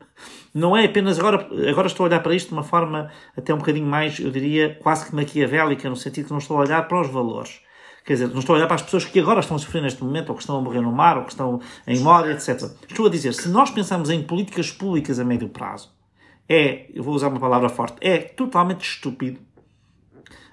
Não 0.53 0.76
é 0.76 0.86
apenas 0.86 1.18
agora, 1.18 1.47
agora 1.70 1.86
estou 1.86 2.05
a 2.05 2.09
olhar 2.09 2.20
para 2.20 2.34
isto 2.34 2.49
de 2.49 2.55
uma 2.55 2.64
forma 2.64 3.11
até 3.36 3.55
um 3.55 3.59
bocadinho 3.59 3.86
mais, 3.86 4.18
eu 4.18 4.30
diria, 4.30 4.76
quase 4.82 5.07
que 5.07 5.14
maquiavélica, 5.14 5.89
no 5.89 5.97
sentido 5.97 6.26
que 6.26 6.30
não 6.30 6.39
estou 6.39 6.57
a 6.57 6.61
olhar 6.61 6.89
para 6.89 7.01
os 7.01 7.09
valores. 7.09 7.61
Quer 8.05 8.14
dizer, 8.14 8.28
não 8.28 8.39
estou 8.39 8.55
a 8.55 8.57
olhar 8.57 8.66
para 8.66 8.76
as 8.76 8.82
pessoas 8.82 9.05
que 9.05 9.20
agora 9.20 9.41
estão 9.41 9.57
a 9.57 9.61
sofrer 9.61 9.82
neste 9.82 10.03
momento, 10.03 10.30
ou 10.30 10.34
que 10.34 10.41
estão 10.41 10.57
a 10.57 10.62
morrer 10.62 10.80
no 10.80 10.91
mar, 10.91 11.18
ou 11.18 11.24
que 11.24 11.32
estão 11.32 11.61
em 11.86 12.01
Mória, 12.01 12.32
etc. 12.32 12.70
Estou 12.89 13.07
a 13.07 13.11
dizer, 13.11 13.34
se 13.34 13.51
nós 13.51 13.70
pensamos 13.70 14.09
em 14.09 14.22
políticas 14.22 14.72
públicas 14.72 15.20
a 15.20 15.24
médio 15.24 15.51
prazo, 15.51 15.93
é, 16.49 16.86
eu 16.95 17.03
vou 17.03 17.14
usar 17.14 17.28
uma 17.28 17.39
palavra 17.39 17.68
forte, 17.68 17.99
é 18.01 18.16
totalmente 18.18 18.80
estúpido 18.80 19.39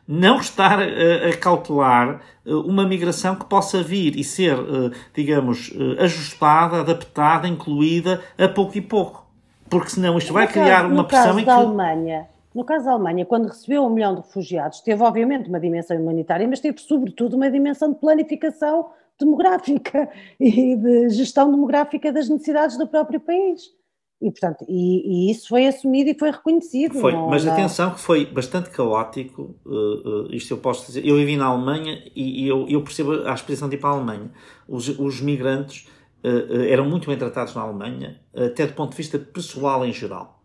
não 0.07 0.39
estar 0.39 0.79
uh, 0.79 1.29
a 1.29 1.37
cautelar 1.37 2.21
uh, 2.45 2.59
uma 2.61 2.87
migração 2.87 3.35
que 3.35 3.45
possa 3.45 3.81
vir 3.81 4.15
e 4.15 4.23
ser, 4.23 4.57
uh, 4.57 4.91
digamos, 5.13 5.73
ajustada, 5.99 6.81
adaptada, 6.81 7.47
incluída 7.47 8.21
a 8.37 8.47
pouco 8.47 8.77
e 8.77 8.81
pouco. 8.81 9.25
Porque 9.69 9.89
senão 9.89 10.17
isto 10.17 10.31
vai 10.31 10.47
criar 10.47 10.83
caso, 10.83 10.93
uma 10.93 11.03
pressão 11.03 11.25
caso 11.25 11.39
em 11.39 11.41
que... 11.41 11.47
da 11.47 11.55
Alemanha, 11.55 12.27
no 12.53 12.63
caso 12.63 12.85
da 12.85 12.91
Alemanha, 12.91 13.25
quando 13.25 13.47
recebeu 13.47 13.83
um 13.83 13.89
milhão 13.89 14.15
de 14.15 14.21
refugiados, 14.21 14.79
teve 14.79 15.01
obviamente 15.03 15.49
uma 15.49 15.59
dimensão 15.59 15.97
humanitária, 15.97 16.47
mas 16.47 16.59
teve 16.59 16.79
sobretudo 16.79 17.35
uma 17.35 17.49
dimensão 17.49 17.91
de 17.91 17.99
planificação 17.99 18.91
demográfica 19.19 20.09
e 20.39 20.75
de 20.75 21.09
gestão 21.09 21.49
demográfica 21.49 22.11
das 22.11 22.29
necessidades 22.29 22.77
do 22.77 22.87
próprio 22.87 23.19
país. 23.19 23.73
E, 24.21 24.31
portanto, 24.31 24.65
e, 24.67 25.27
e, 25.27 25.31
isso 25.31 25.49
foi 25.49 25.67
assumido 25.67 26.09
e 26.09 26.17
foi 26.17 26.31
reconhecido. 26.31 26.99
Foi, 26.99 27.11
não, 27.11 27.29
mas 27.29 27.43
não... 27.43 27.51
atenção 27.51 27.91
que 27.91 27.99
foi 27.99 28.25
bastante 28.25 28.69
caótico, 28.69 29.55
uh, 29.65 30.25
uh, 30.27 30.33
isto 30.33 30.53
eu 30.53 30.57
posso 30.57 30.87
dizer. 30.87 31.05
Eu 31.05 31.17
vivi 31.17 31.35
na 31.35 31.45
Alemanha 31.45 32.01
e, 32.15 32.43
e 32.43 32.47
eu, 32.47 32.65
eu, 32.69 32.81
percebo 32.81 33.11
a 33.11 33.35
ir 33.73 33.77
para 33.77 33.89
a 33.89 33.93
Alemanha. 33.93 34.31
Os, 34.67 34.87
os 34.87 35.19
migrantes 35.19 35.87
uh, 36.23 36.61
eram 36.69 36.85
muito 36.89 37.07
bem 37.07 37.17
tratados 37.17 37.53
na 37.55 37.61
Alemanha, 37.61 38.19
até 38.33 38.65
do 38.65 38.73
ponto 38.73 38.91
de 38.91 38.97
vista 38.97 39.19
pessoal 39.19 39.85
em 39.85 39.91
geral. 39.91 40.41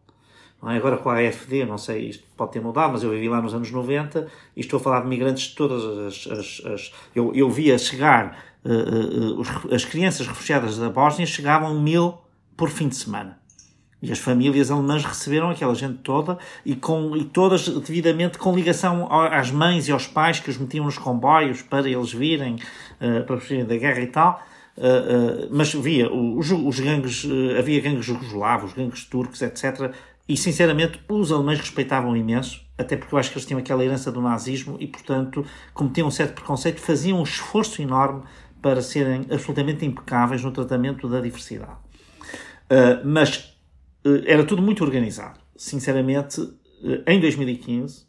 É? 0.66 0.76
Agora 0.76 0.98
com 0.98 1.08
a 1.08 1.14
AFD, 1.14 1.64
não 1.64 1.78
sei, 1.78 2.10
isto 2.10 2.24
pode 2.36 2.52
ter 2.52 2.60
mudado, 2.60 2.92
mas 2.92 3.02
eu 3.02 3.10
vivi 3.10 3.28
lá 3.28 3.40
nos 3.40 3.54
anos 3.54 3.70
90 3.70 4.26
e 4.54 4.60
estou 4.60 4.78
a 4.78 4.82
falar 4.82 5.00
de 5.02 5.08
migrantes 5.08 5.44
de 5.44 5.54
todas 5.54 5.82
as. 5.84 6.26
as, 6.26 6.66
as 6.66 6.92
eu, 7.14 7.32
eu 7.34 7.48
via 7.48 7.78
chegar 7.78 8.50
as 9.72 9.86
crianças 9.86 10.26
refugiadas 10.26 10.76
da 10.76 10.90
Bósnia 10.90 11.26
chegavam 11.26 11.80
mil 11.80 12.18
por 12.56 12.68
fim 12.68 12.88
de 12.88 12.96
semana. 12.96 13.39
E 14.02 14.10
as 14.10 14.18
famílias 14.18 14.70
alemãs 14.70 15.04
receberam 15.04 15.50
aquela 15.50 15.74
gente 15.74 15.98
toda 15.98 16.38
e, 16.64 16.74
com, 16.74 17.14
e 17.16 17.24
todas 17.24 17.68
devidamente 17.68 18.38
com 18.38 18.54
ligação 18.54 19.06
às 19.10 19.50
mães 19.50 19.88
e 19.88 19.92
aos 19.92 20.06
pais 20.06 20.40
que 20.40 20.48
os 20.48 20.56
metiam 20.56 20.86
nos 20.86 20.96
comboios 20.96 21.60
para 21.60 21.88
eles 21.88 22.12
virem, 22.12 22.56
uh, 23.00 23.24
para 23.26 23.38
fugirem 23.38 23.66
da 23.66 23.76
guerra 23.76 24.00
e 24.00 24.06
tal. 24.06 24.42
Uh, 24.76 25.46
uh, 25.46 25.48
mas 25.50 25.74
via 25.74 26.10
os, 26.10 26.50
os 26.50 26.80
gangues, 26.80 27.26
havia 27.58 27.80
gangues 27.80 28.06
jugoslavos, 28.06 28.72
gangues 28.72 29.04
turcos, 29.04 29.42
etc. 29.42 29.92
E 30.26 30.36
sinceramente 30.36 30.98
os 31.06 31.30
alemães 31.30 31.60
respeitavam 31.60 32.16
imenso, 32.16 32.64
até 32.78 32.96
porque 32.96 33.14
eu 33.14 33.18
acho 33.18 33.30
que 33.30 33.36
eles 33.36 33.46
tinham 33.46 33.60
aquela 33.60 33.84
herança 33.84 34.10
do 34.10 34.22
nazismo 34.22 34.76
e, 34.80 34.86
portanto, 34.86 35.44
como 35.74 35.90
tinham 35.90 36.08
um 36.08 36.10
certo 36.10 36.34
preconceito, 36.34 36.80
faziam 36.80 37.18
um 37.18 37.22
esforço 37.22 37.82
enorme 37.82 38.22
para 38.62 38.80
serem 38.80 39.26
absolutamente 39.30 39.84
impecáveis 39.84 40.42
no 40.42 40.52
tratamento 40.52 41.08
da 41.08 41.20
diversidade. 41.20 41.76
mas 43.04 43.49
era 44.26 44.44
tudo 44.44 44.62
muito 44.62 44.82
organizado. 44.84 45.40
Sinceramente, 45.56 46.40
eh, 46.82 47.14
em 47.14 47.20
2015, 47.20 48.06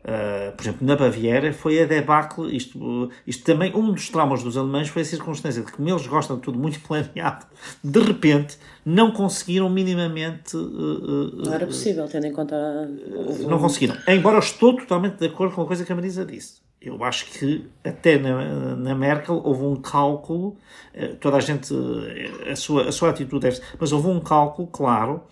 Uh, 0.00 0.56
por 0.56 0.62
exemplo, 0.62 0.86
na 0.86 0.96
Baviera 0.96 1.52
foi 1.52 1.82
a 1.82 1.86
debacle. 1.86 2.56
Isto, 2.56 3.10
isto 3.26 3.44
também, 3.44 3.74
um 3.74 3.92
dos 3.92 4.08
traumas 4.08 4.42
dos 4.42 4.56
alemães 4.56 4.88
foi 4.88 5.02
a 5.02 5.04
circunstância 5.04 5.60
de 5.60 5.70
que, 5.70 5.76
como 5.76 5.88
eles 5.88 6.06
gostam 6.06 6.36
de 6.36 6.42
tudo 6.42 6.58
muito 6.58 6.80
planeado, 6.86 7.46
de 7.84 8.00
repente 8.00 8.58
não 8.84 9.10
conseguiram 9.10 9.68
minimamente. 9.68 10.56
Uh, 10.56 11.44
não 11.44 11.52
era 11.52 11.66
possível, 11.66 12.08
tendo 12.08 12.26
em 12.26 12.32
conta. 12.32 12.56
não 13.46 13.58
conseguiram. 13.58 13.96
Embora 14.08 14.36
eu 14.36 14.40
estou 14.40 14.74
totalmente 14.74 15.16
de 15.16 15.26
acordo 15.26 15.54
com 15.54 15.62
a 15.62 15.66
coisa 15.66 15.84
que 15.84 15.92
a 15.92 15.94
Marisa 15.94 16.24
disse. 16.24 16.60
Eu 16.80 17.04
acho 17.04 17.26
que 17.26 17.66
até 17.84 18.18
na, 18.18 18.74
na 18.74 18.94
Merkel 18.94 19.42
houve 19.44 19.64
um 19.64 19.76
cálculo, 19.76 20.56
toda 21.20 21.36
a 21.36 21.40
gente, 21.40 21.74
a 22.50 22.56
sua, 22.56 22.88
a 22.88 22.92
sua 22.92 23.10
atitude 23.10 23.42
deve 23.42 23.60
mas 23.78 23.92
houve 23.92 24.08
um 24.08 24.18
cálculo 24.18 24.66
claro 24.66 25.22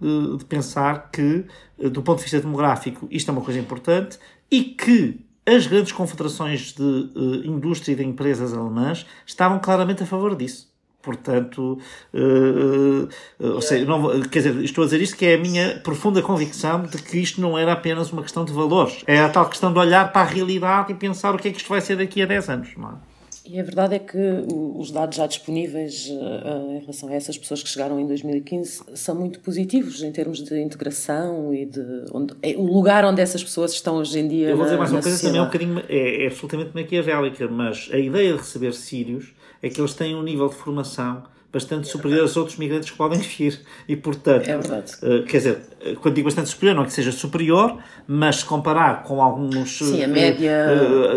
de, 0.00 0.44
pensar 0.44 1.10
que, 1.10 1.44
do 1.78 2.02
ponto 2.02 2.18
de 2.18 2.24
vista 2.24 2.40
demográfico, 2.40 3.06
isto 3.10 3.30
é 3.30 3.32
uma 3.32 3.40
coisa 3.40 3.58
importante 3.58 4.18
e 4.50 4.64
que 4.64 5.24
as 5.46 5.66
grandes 5.66 5.92
confederações 5.92 6.72
de 6.72 6.82
uh, 6.82 7.46
indústria 7.46 7.92
e 7.92 7.96
de 7.96 8.04
empresas 8.04 8.52
alemãs 8.52 9.06
estavam 9.24 9.60
claramente 9.60 10.02
a 10.02 10.06
favor 10.06 10.34
disso. 10.34 10.74
Portanto, 11.00 11.78
uh, 12.12 13.08
uh, 13.38 13.62
seja, 13.62 13.84
não, 13.84 14.20
quer 14.22 14.40
dizer, 14.40 14.64
estou 14.64 14.82
a 14.82 14.86
dizer 14.86 15.00
isto 15.00 15.16
que 15.16 15.24
é 15.24 15.34
a 15.36 15.38
minha 15.38 15.80
profunda 15.84 16.20
convicção 16.20 16.82
de 16.82 17.00
que 17.00 17.18
isto 17.18 17.40
não 17.40 17.56
era 17.56 17.72
apenas 17.72 18.12
uma 18.12 18.22
questão 18.22 18.44
de 18.44 18.52
valores. 18.52 19.04
É 19.06 19.20
a 19.20 19.28
tal 19.28 19.48
questão 19.48 19.72
de 19.72 19.78
olhar 19.78 20.12
para 20.12 20.22
a 20.22 20.24
realidade 20.24 20.92
e 20.92 20.96
pensar 20.96 21.32
o 21.32 21.38
que 21.38 21.46
é 21.46 21.52
que 21.52 21.58
isto 21.58 21.68
vai 21.68 21.80
ser 21.80 21.96
daqui 21.96 22.20
a 22.22 22.26
10 22.26 22.48
anos. 22.48 22.76
Não 22.76 22.90
é? 22.90 23.15
E 23.48 23.60
a 23.60 23.62
verdade 23.62 23.94
é 23.94 23.98
que 23.98 24.18
os 24.48 24.90
dados 24.90 25.16
já 25.16 25.26
disponíveis 25.26 26.08
uh, 26.08 26.72
em 26.72 26.80
relação 26.80 27.08
a 27.08 27.14
essas 27.14 27.38
pessoas 27.38 27.62
que 27.62 27.68
chegaram 27.68 28.00
em 28.00 28.06
2015 28.06 28.82
são 28.94 29.14
muito 29.14 29.40
positivos 29.40 30.02
em 30.02 30.10
termos 30.10 30.42
de 30.42 30.60
integração 30.60 31.54
e 31.54 31.64
de 31.64 32.04
onde, 32.12 32.34
é 32.42 32.56
o 32.56 32.64
lugar 32.64 33.04
onde 33.04 33.20
essas 33.20 33.42
pessoas 33.42 33.72
estão 33.72 33.96
hoje 33.96 34.18
em 34.18 34.28
dia. 34.28 34.48
Eu 34.48 34.56
vou 34.56 34.64
dizer 34.64 34.76
mais 34.76 34.90
uma 34.90 35.02
coisa 35.02 35.20
também 35.20 35.38
é 35.38 35.42
um 35.42 35.46
bocadinho 35.46 35.82
é, 35.88 36.24
é 36.24 36.26
absolutamente 36.26 36.70
maquiavélica, 36.74 37.48
mas 37.48 37.88
a 37.92 37.98
ideia 37.98 38.32
de 38.32 38.38
receber 38.38 38.72
sírios 38.74 39.34
é 39.62 39.68
que 39.68 39.80
eles 39.80 39.94
têm 39.94 40.14
um 40.14 40.22
nível 40.22 40.48
de 40.48 40.54
formação 40.54 41.22
bastante 41.56 41.88
superior 41.88 42.20
aos 42.20 42.36
outros 42.36 42.58
migrantes 42.58 42.90
que 42.90 42.96
podem 42.96 43.18
vir. 43.18 43.60
E, 43.88 43.96
portanto, 43.96 44.46
é 44.46 44.56
verdade. 44.56 44.92
Uh, 45.02 45.24
quer 45.24 45.38
dizer, 45.38 45.58
quando 46.02 46.14
digo 46.14 46.26
bastante 46.26 46.50
superior, 46.50 46.76
não 46.76 46.82
é 46.82 46.86
que 46.86 46.92
seja 46.92 47.10
superior, 47.10 47.78
mas 48.06 48.36
se 48.36 48.44
comparar 48.44 49.02
com 49.02 49.22
alguns. 49.22 49.78
Sim, 49.78 50.04
a 50.04 50.08
média. 50.08 50.66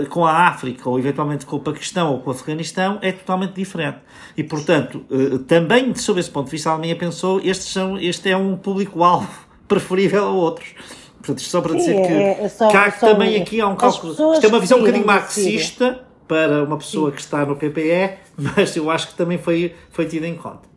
Uh, 0.01 0.05
com 0.07 0.25
a 0.25 0.47
África, 0.47 0.89
ou 0.89 0.97
eventualmente 0.97 1.45
com 1.45 1.57
o 1.57 1.59
Paquistão 1.59 2.13
ou 2.13 2.19
com 2.19 2.29
o 2.29 2.33
Afeganistão, 2.33 2.97
é 3.01 3.11
totalmente 3.11 3.53
diferente. 3.53 3.97
E, 4.37 4.43
portanto, 4.43 5.05
uh, 5.09 5.39
também, 5.39 5.93
sob 5.93 6.19
esse 6.19 6.31
ponto 6.31 6.45
de 6.45 6.51
vista, 6.51 6.69
a 6.69 6.73
Alemanha 6.73 6.95
pensou 6.95 7.41
estes 7.43 7.71
são, 7.71 7.97
este 7.99 8.29
é 8.29 8.37
um 8.37 8.55
público-alvo 8.55 9.29
preferível 9.67 10.23
a 10.23 10.31
outros. 10.31 10.73
Portanto, 11.17 11.39
isto 11.39 11.49
só 11.49 11.59
para 11.59 11.75
dizer 11.75 11.95
Sim, 11.95 12.01
que, 12.03 12.13
é, 12.13 12.43
é 12.43 12.49
só, 12.49 12.69
que 12.69 12.77
há, 12.77 12.91
também 12.91 13.41
aqui 13.41 13.59
há 13.59 13.67
um 13.67 13.75
cálculo. 13.75 14.13
Isto 14.13 14.45
é 14.45 14.47
uma 14.47 14.59
visão 14.59 14.77
um 14.77 14.81
bocadinho 14.81 15.05
marxista 15.05 16.08
para 16.29 16.63
uma 16.63 16.77
pessoa 16.77 17.09
Sim. 17.09 17.15
que 17.15 17.21
está 17.21 17.43
no 17.43 17.55
PPE, 17.55 18.19
mas 18.37 18.75
eu 18.77 18.89
acho 18.91 19.09
que 19.09 19.17
também 19.17 19.39
foi, 19.39 19.75
foi 19.89 20.07
tido 20.07 20.25
em 20.25 20.37
conta. 20.37 20.69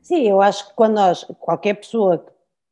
Sim, 0.00 0.26
eu 0.26 0.40
acho 0.40 0.66
que 0.66 0.74
quando 0.74 0.94
nós, 0.94 1.24
qualquer 1.38 1.74
pessoa 1.74 2.24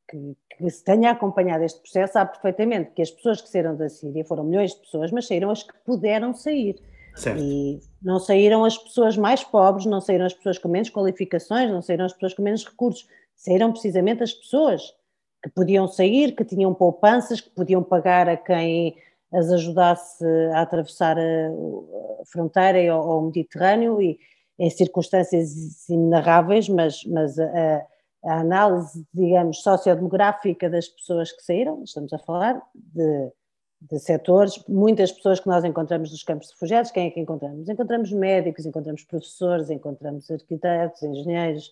que, 0.08 0.34
que 0.56 0.70
se 0.70 0.82
tenha 0.82 1.10
acompanhado 1.10 1.62
este 1.62 1.78
processo 1.78 2.14
sabe 2.14 2.32
perfeitamente 2.32 2.92
que 2.92 3.02
as 3.02 3.10
pessoas 3.10 3.42
que 3.42 3.50
saíram 3.50 3.76
da 3.76 3.90
Síria 3.90 4.24
foram 4.24 4.44
milhões 4.44 4.72
de 4.72 4.80
pessoas, 4.80 5.12
mas 5.12 5.26
saíram 5.26 5.50
as 5.50 5.62
que 5.62 5.74
puderam 5.84 6.32
sair. 6.32 6.80
Certo. 7.14 7.38
E 7.38 7.80
não 8.02 8.18
saíram 8.18 8.64
as 8.64 8.78
pessoas 8.78 9.18
mais 9.18 9.44
pobres, 9.44 9.84
não 9.84 10.00
saíram 10.00 10.24
as 10.24 10.32
pessoas 10.32 10.56
com 10.56 10.68
menos 10.68 10.88
qualificações, 10.88 11.70
não 11.70 11.82
saíram 11.82 12.06
as 12.06 12.14
pessoas 12.14 12.32
com 12.32 12.42
menos 12.42 12.64
recursos, 12.64 13.06
saíram 13.34 13.70
precisamente 13.72 14.22
as 14.22 14.32
pessoas 14.32 14.94
que 15.42 15.50
podiam 15.50 15.86
sair, 15.86 16.32
que 16.32 16.44
tinham 16.44 16.72
poupanças, 16.72 17.42
que 17.42 17.50
podiam 17.50 17.82
pagar 17.82 18.26
a 18.26 18.36
quem 18.38 18.96
as 19.36 19.52
ajudasse 19.52 20.24
a 20.54 20.62
atravessar 20.62 21.18
a 21.18 22.24
fronteira 22.24 22.90
ao 22.92 23.20
Mediterrâneo 23.22 24.00
e 24.00 24.18
em 24.58 24.70
circunstâncias 24.70 25.88
inenarráveis, 25.90 26.68
mas, 26.68 27.04
mas 27.04 27.38
a, 27.38 27.86
a 28.24 28.40
análise, 28.40 29.06
digamos, 29.12 29.62
sociodemográfica 29.62 30.70
das 30.70 30.88
pessoas 30.88 31.30
que 31.30 31.42
saíram, 31.42 31.84
estamos 31.84 32.12
a 32.14 32.18
falar 32.18 32.60
de, 32.74 33.30
de 33.82 33.98
setores, 33.98 34.64
muitas 34.66 35.12
pessoas 35.12 35.38
que 35.38 35.46
nós 35.46 35.62
encontramos 35.64 36.10
nos 36.10 36.22
campos 36.22 36.48
de 36.48 36.54
refugiados, 36.54 36.90
quem 36.90 37.08
é 37.08 37.10
que 37.10 37.20
encontramos? 37.20 37.68
Encontramos 37.68 38.10
médicos, 38.12 38.64
encontramos 38.64 39.04
professores, 39.04 39.68
encontramos 39.68 40.30
arquitetos, 40.30 41.02
engenheiros, 41.02 41.70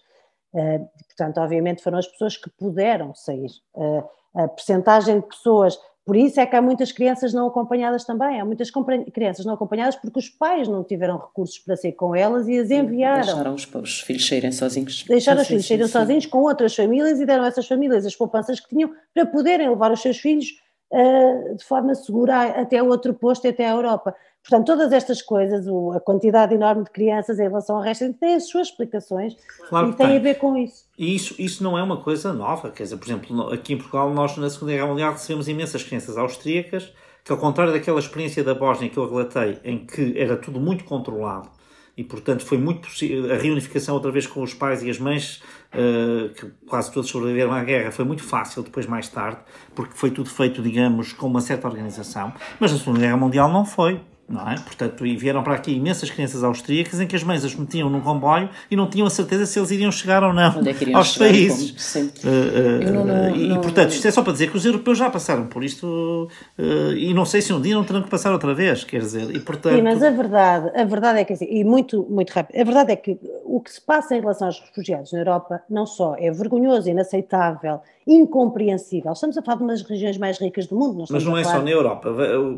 uh, 0.52 0.86
portanto, 1.06 1.38
obviamente 1.38 1.82
foram 1.82 1.96
as 1.96 2.06
pessoas 2.06 2.36
que 2.36 2.50
puderam 2.50 3.14
sair. 3.14 3.50
Uh, 3.74 4.04
a 4.34 4.48
percentagem 4.48 5.20
de 5.20 5.26
pessoas 5.28 5.78
por 6.04 6.16
isso 6.16 6.38
é 6.38 6.44
que 6.44 6.54
há 6.54 6.60
muitas 6.60 6.92
crianças 6.92 7.32
não 7.32 7.46
acompanhadas 7.46 8.04
também, 8.04 8.38
há 8.38 8.44
muitas 8.44 8.70
crianças 9.12 9.46
não 9.46 9.54
acompanhadas 9.54 9.96
porque 9.96 10.18
os 10.18 10.28
pais 10.28 10.68
não 10.68 10.84
tiveram 10.84 11.16
recursos 11.16 11.58
para 11.58 11.76
ser 11.76 11.92
com 11.92 12.14
elas 12.14 12.46
e 12.46 12.58
as 12.58 12.70
enviaram. 12.70 13.24
Deixaram 13.24 13.54
os, 13.54 13.74
os 13.74 14.00
filhos 14.00 14.28
saírem 14.28 14.52
sozinhos. 14.52 15.04
Deixaram 15.08 15.40
os 15.40 15.46
filhos 15.46 15.66
saírem 15.66 15.88
sozinhos 15.88 16.26
com 16.26 16.42
outras 16.42 16.76
famílias 16.76 17.18
e 17.20 17.24
deram 17.24 17.44
a 17.44 17.46
essas 17.46 17.66
famílias 17.66 18.04
as 18.04 18.14
poupanças 18.14 18.60
que 18.60 18.68
tinham 18.68 18.92
para 19.14 19.24
poderem 19.24 19.68
levar 19.68 19.92
os 19.92 20.02
seus 20.02 20.18
filhos 20.18 20.48
uh, 20.92 21.56
de 21.56 21.64
forma 21.64 21.94
segura 21.94 22.42
até 22.60 22.82
outro 22.82 23.14
posto, 23.14 23.48
até 23.48 23.66
a 23.66 23.70
Europa. 23.70 24.14
Portanto, 24.46 24.66
todas 24.66 24.92
estas 24.92 25.22
coisas, 25.22 25.66
a 25.96 26.00
quantidade 26.00 26.54
enorme 26.54 26.84
de 26.84 26.90
crianças 26.90 27.38
em 27.38 27.44
relação 27.44 27.76
ao 27.76 27.82
resto, 27.82 28.12
tem 28.12 28.34
as 28.34 28.46
suas 28.46 28.68
explicações 28.68 29.34
claro 29.70 29.88
e 29.88 29.94
tem, 29.94 30.06
tem, 30.06 30.16
a 30.18 30.20
ver 30.20 30.34
com 30.34 30.54
isso. 30.54 30.84
E 30.98 31.14
isso, 31.14 31.34
isso 31.38 31.64
não 31.64 31.78
é 31.78 31.82
uma 31.82 31.96
coisa 31.96 32.30
nova. 32.30 32.70
Quer 32.70 32.82
dizer, 32.82 32.98
por 32.98 33.06
exemplo, 33.06 33.50
aqui 33.50 33.72
em 33.72 33.78
Portugal, 33.78 34.12
nós 34.12 34.36
na 34.36 34.50
Segunda 34.50 34.72
Guerra 34.72 34.86
Mundial 34.88 35.12
recebemos 35.12 35.48
imensas 35.48 35.82
crianças 35.82 36.18
austríacas, 36.18 36.92
que 37.24 37.32
ao 37.32 37.38
contrário 37.38 37.72
daquela 37.72 37.98
experiência 37.98 38.44
da 38.44 38.54
Bósnia 38.54 38.90
que 38.90 38.98
eu 38.98 39.08
relatei, 39.08 39.58
em 39.64 39.86
que 39.86 40.12
era 40.18 40.36
tudo 40.36 40.60
muito 40.60 40.84
controlado, 40.84 41.48
e 41.96 42.04
portanto 42.04 42.44
foi 42.44 42.58
muito 42.58 42.86
possível 42.86 43.32
a 43.32 43.36
reunificação 43.36 43.94
outra 43.94 44.10
vez 44.10 44.26
com 44.26 44.42
os 44.42 44.52
pais 44.52 44.82
e 44.82 44.90
as 44.90 44.98
mães 44.98 45.42
uh, 45.72 46.28
que 46.34 46.50
quase 46.66 46.92
todos 46.92 47.08
sobreviveram 47.08 47.52
à 47.52 47.62
guerra 47.62 47.92
foi 47.92 48.04
muito 48.04 48.24
fácil 48.24 48.64
depois 48.64 48.84
mais 48.84 49.08
tarde 49.08 49.38
porque 49.76 49.94
foi 49.94 50.10
tudo 50.10 50.28
feito 50.28 50.60
digamos 50.60 51.12
com 51.12 51.28
uma 51.28 51.40
certa 51.40 51.68
organização 51.68 52.32
mas 52.58 52.72
na 52.72 52.78
segunda 52.78 52.98
guerra 52.98 53.16
mundial 53.16 53.48
não 53.48 53.64
foi 53.64 54.00
não 54.28 54.48
é? 54.48 54.54
Portanto, 54.56 55.06
e 55.06 55.16
vieram 55.16 55.42
para 55.42 55.54
aqui 55.54 55.72
imensas 55.72 56.10
crianças 56.10 56.42
austríacas 56.42 56.98
em 57.00 57.06
que 57.06 57.14
as 57.14 57.22
mães 57.22 57.44
as 57.44 57.54
metiam 57.54 57.90
num 57.90 58.00
comboio 58.00 58.48
e 58.70 58.76
não 58.76 58.88
tinham 58.88 59.06
a 59.06 59.10
certeza 59.10 59.44
se 59.44 59.58
eles 59.58 59.70
iriam 59.70 59.92
chegar 59.92 60.22
ou 60.22 60.32
não 60.32 60.42
é 60.42 60.94
aos 60.94 61.08
chegar, 61.08 61.26
países. 61.26 61.94
Uh, 61.94 61.98
uh, 61.98 62.92
não, 62.92 63.04
não, 63.04 63.36
e, 63.36 63.48
não, 63.48 63.60
portanto, 63.60 63.90
isto 63.90 64.06
é 64.08 64.10
só 64.10 64.22
para 64.22 64.32
dizer 64.32 64.50
que 64.50 64.56
os 64.56 64.64
europeus 64.64 64.98
já 64.98 65.10
passaram 65.10 65.46
por 65.46 65.62
isto 65.62 66.28
uh, 66.58 66.92
e 66.94 67.12
não 67.12 67.24
sei 67.24 67.42
se 67.42 67.52
um 67.52 67.60
dia 67.60 67.74
não 67.74 67.84
terão 67.84 68.02
que 68.02 68.10
passar 68.10 68.32
outra 68.32 68.54
vez, 68.54 68.82
quer 68.84 69.00
dizer, 69.00 69.34
e 69.34 69.40
portanto... 69.40 69.76
Sim, 69.76 69.82
mas 69.82 70.02
a 70.02 70.10
verdade, 70.10 70.70
a 70.74 70.84
verdade 70.84 71.20
é 71.20 71.24
que 71.24 71.34
assim, 71.34 71.46
e 71.48 71.62
muito, 71.62 72.06
muito 72.08 72.30
rápido, 72.30 72.58
a 72.58 72.64
verdade 72.64 72.92
é 72.92 72.96
que 72.96 73.18
o 73.44 73.60
que 73.60 73.70
se 73.70 73.80
passa 73.80 74.16
em 74.16 74.20
relação 74.20 74.48
aos 74.48 74.58
refugiados 74.60 75.12
na 75.12 75.18
Europa 75.18 75.60
não 75.68 75.86
só 75.86 76.16
é 76.18 76.30
vergonhoso, 76.30 76.88
inaceitável, 76.88 77.80
incompreensível. 78.06 79.12
Estamos 79.12 79.36
a 79.36 79.42
falar 79.42 79.58
de 79.58 79.62
uma 79.62 79.72
das 79.72 79.82
regiões 79.82 80.18
mais 80.18 80.38
ricas 80.38 80.66
do 80.66 80.76
mundo. 80.76 81.04
mas 81.10 81.24
não 81.24 81.36
é 81.36 81.44
só 81.44 81.60
na 81.60 81.70
Europa. 81.70 82.10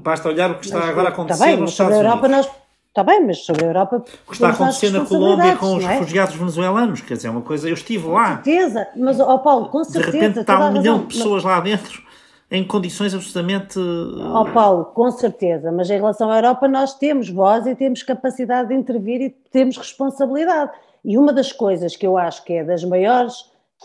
Basta 0.02 0.28
olhar 0.28 0.50
o 0.50 0.58
que 0.58 0.66
está 0.66 0.80
mas, 0.80 0.88
agora 0.88 1.08
a 1.08 1.12
acontecer 1.12 1.55
nos 1.56 1.70
Estados 1.70 1.96
Europa 1.96 2.26
Unidos. 2.26 2.46
Nós, 2.46 2.56
Está 2.96 3.04
bem, 3.04 3.26
mas 3.26 3.44
sobre 3.44 3.64
a 3.64 3.66
Europa. 3.66 3.96
O 3.96 4.30
que 4.30 4.32
está 4.32 4.48
a 4.48 4.52
acontecer 4.52 4.88
na 4.88 5.04
Colômbia 5.04 5.54
com 5.56 5.76
os 5.76 5.84
é? 5.84 5.88
refugiados 5.88 6.34
venezuelanos, 6.34 7.02
quer 7.02 7.12
dizer, 7.12 7.28
é 7.28 7.30
uma 7.30 7.42
coisa. 7.42 7.68
Eu 7.68 7.74
estive 7.74 8.08
lá. 8.08 8.38
Com 8.38 8.44
certeza, 8.44 8.88
mas, 8.96 9.20
ó 9.20 9.34
oh 9.34 9.38
Paulo, 9.40 9.68
com 9.68 9.84
certeza. 9.84 10.12
De 10.12 10.18
repente 10.18 10.40
está 10.40 10.66
um 10.66 10.72
milhão 10.72 11.00
de 11.00 11.06
pessoas 11.08 11.44
mas... 11.44 11.52
lá 11.52 11.60
dentro 11.60 12.02
em 12.50 12.66
condições 12.66 13.14
absolutamente. 13.14 13.78
Ó 13.78 14.40
oh 14.40 14.44
Paulo, 14.46 14.86
com 14.86 15.10
certeza, 15.10 15.70
mas 15.70 15.90
em 15.90 15.96
relação 15.96 16.30
à 16.30 16.36
Europa 16.36 16.66
nós 16.68 16.94
temos 16.94 17.28
voz 17.28 17.66
e 17.66 17.74
temos 17.74 18.02
capacidade 18.02 18.68
de 18.68 18.74
intervir 18.74 19.20
e 19.20 19.30
temos 19.50 19.76
responsabilidade. 19.76 20.72
E 21.04 21.18
uma 21.18 21.34
das 21.34 21.52
coisas 21.52 21.96
que 21.96 22.06
eu 22.06 22.16
acho 22.16 22.44
que 22.44 22.54
é 22.54 22.64
das 22.64 22.82
maiores 22.82 23.34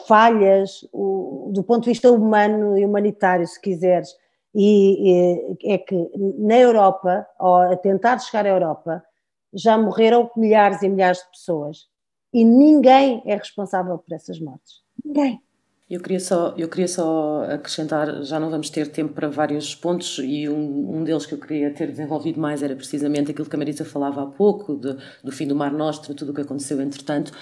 falhas 0.08 0.88
o, 0.94 1.52
do 1.54 1.64
ponto 1.64 1.84
de 1.84 1.90
vista 1.90 2.10
humano 2.10 2.78
e 2.78 2.86
humanitário, 2.86 3.46
se 3.46 3.60
quiseres, 3.60 4.16
e, 4.54 5.56
é 5.64 5.78
que 5.78 5.96
na 6.38 6.58
Europa, 6.58 7.26
ou 7.40 7.56
a 7.56 7.76
tentar 7.78 8.20
chegar 8.20 8.46
à 8.46 8.50
Europa, 8.50 9.04
já 9.54 9.78
morreram 9.78 10.30
milhares 10.36 10.82
e 10.82 10.90
milhares 10.90 11.20
de 11.20 11.32
pessoas 11.32 11.92
e 12.34 12.46
ninguém 12.46 13.22
é 13.26 13.36
responsável 13.36 13.98
por 13.98 14.14
essas 14.14 14.40
mortes. 14.40 14.82
Ninguém. 15.04 15.42
Eu 15.90 16.00
queria, 16.00 16.22
só, 16.22 16.54
eu 16.58 16.70
queria 16.70 16.88
só 16.88 17.44
acrescentar, 17.44 18.24
já 18.24 18.40
não 18.40 18.50
vamos 18.50 18.70
ter 18.70 18.88
tempo 18.88 19.12
para 19.14 19.28
vários 19.28 19.76
pontos, 19.76 20.20
e 20.24 20.48
um, 20.48 20.96
um 20.96 21.04
deles 21.04 21.26
que 21.26 21.34
eu 21.34 21.38
queria 21.38 21.74
ter 21.74 21.88
desenvolvido 21.88 22.40
mais 22.40 22.64
era 22.64 22.74
precisamente 22.74 23.32
aquilo 23.32 23.50
que 23.50 23.56
a 23.58 23.60
Marisa 23.60 23.84
falava 23.84 24.24
há 24.24 24.26
pouco, 24.26 24.78
de, 24.78 24.96
do 25.22 25.34
fim 25.34 25.46
do 25.46 25.54
Mar 25.54 25.74
Nostro, 25.74 26.16
tudo 26.16 26.32
o 26.32 26.34
que 26.34 26.40
aconteceu 26.40 26.80
entretanto. 26.80 27.34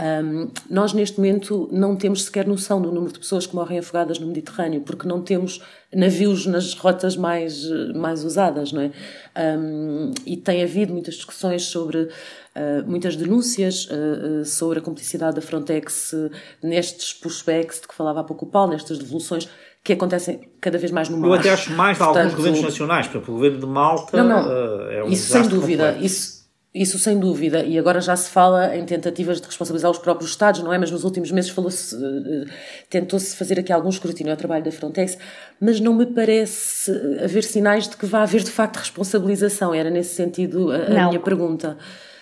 Um, 0.00 0.50
nós, 0.70 0.94
neste 0.94 1.18
momento, 1.18 1.68
não 1.70 1.94
temos 1.94 2.24
sequer 2.24 2.46
noção 2.46 2.80
do 2.80 2.90
número 2.90 3.12
de 3.12 3.18
pessoas 3.18 3.46
que 3.46 3.54
morrem 3.54 3.78
afogadas 3.78 4.18
no 4.18 4.26
Mediterrâneo, 4.26 4.80
porque 4.80 5.06
não 5.06 5.20
temos 5.20 5.62
navios 5.94 6.46
nas 6.46 6.72
rotas 6.72 7.14
mais, 7.14 7.68
mais 7.94 8.24
usadas, 8.24 8.72
não 8.72 8.82
é? 8.82 8.90
Um, 9.58 10.12
e 10.24 10.36
tem 10.36 10.62
havido 10.62 10.94
muitas 10.94 11.16
discussões 11.16 11.64
sobre, 11.64 11.98
uh, 11.98 12.10
muitas 12.86 13.16
denúncias 13.16 13.86
uh, 13.90 14.44
sobre 14.46 14.78
a 14.78 14.82
cumplicidade 14.82 15.36
da 15.36 15.42
Frontex 15.42 16.14
nestes 16.62 17.12
pushbacks 17.12 17.82
de 17.82 17.88
que 17.88 17.94
falava 17.94 18.20
há 18.20 18.24
pouco 18.24 18.46
o 18.46 18.48
Paulo, 18.48 18.72
nestas 18.72 18.98
devoluções 18.98 19.46
que 19.84 19.92
acontecem 19.92 20.48
cada 20.60 20.78
vez 20.78 20.90
mais 20.90 21.10
no 21.10 21.18
mar. 21.18 21.28
Eu 21.28 21.34
até 21.34 21.50
acho 21.50 21.70
mais 21.72 21.98
de 21.98 22.04
alguns 22.04 22.34
governos 22.34 22.62
nacionais, 22.62 23.08
por 23.08 23.18
exemplo, 23.18 23.34
o 23.34 23.36
governo 23.36 23.58
de 23.60 23.66
Malta 23.66 24.22
não, 24.22 24.42
não, 24.42 24.90
é 24.90 25.04
um 25.04 25.08
isso 25.08 25.30
sem 25.30 25.42
dúvida, 25.48 25.84
completo. 25.92 26.06
isso 26.06 26.41
isso 26.74 26.98
sem 26.98 27.18
dúvida, 27.18 27.62
e 27.62 27.78
agora 27.78 28.00
já 28.00 28.16
se 28.16 28.30
fala 28.30 28.74
em 28.74 28.84
tentativas 28.86 29.40
de 29.40 29.46
responsabilizar 29.46 29.90
os 29.90 29.98
próprios 29.98 30.30
Estados, 30.30 30.62
não 30.62 30.72
é? 30.72 30.78
Mas 30.78 30.90
nos 30.90 31.04
últimos 31.04 31.30
meses 31.30 31.50
falou-se, 31.50 31.94
uh, 31.94 32.46
tentou-se 32.88 33.36
fazer 33.36 33.60
aqui 33.60 33.70
algum 33.70 33.90
escrutínio 33.90 34.32
ao 34.32 34.36
trabalho 34.38 34.64
da 34.64 34.72
Frontex, 34.72 35.18
mas 35.60 35.80
não 35.80 35.92
me 35.92 36.06
parece 36.06 36.90
haver 37.22 37.44
sinais 37.44 37.88
de 37.88 37.96
que 37.96 38.06
vá 38.06 38.22
haver 38.22 38.42
de 38.42 38.50
facto 38.50 38.78
responsabilização. 38.78 39.74
Era 39.74 39.90
nesse 39.90 40.14
sentido 40.14 40.70
a, 40.70 40.76
a 40.76 41.08
minha 41.08 41.20
pergunta. 41.20 41.76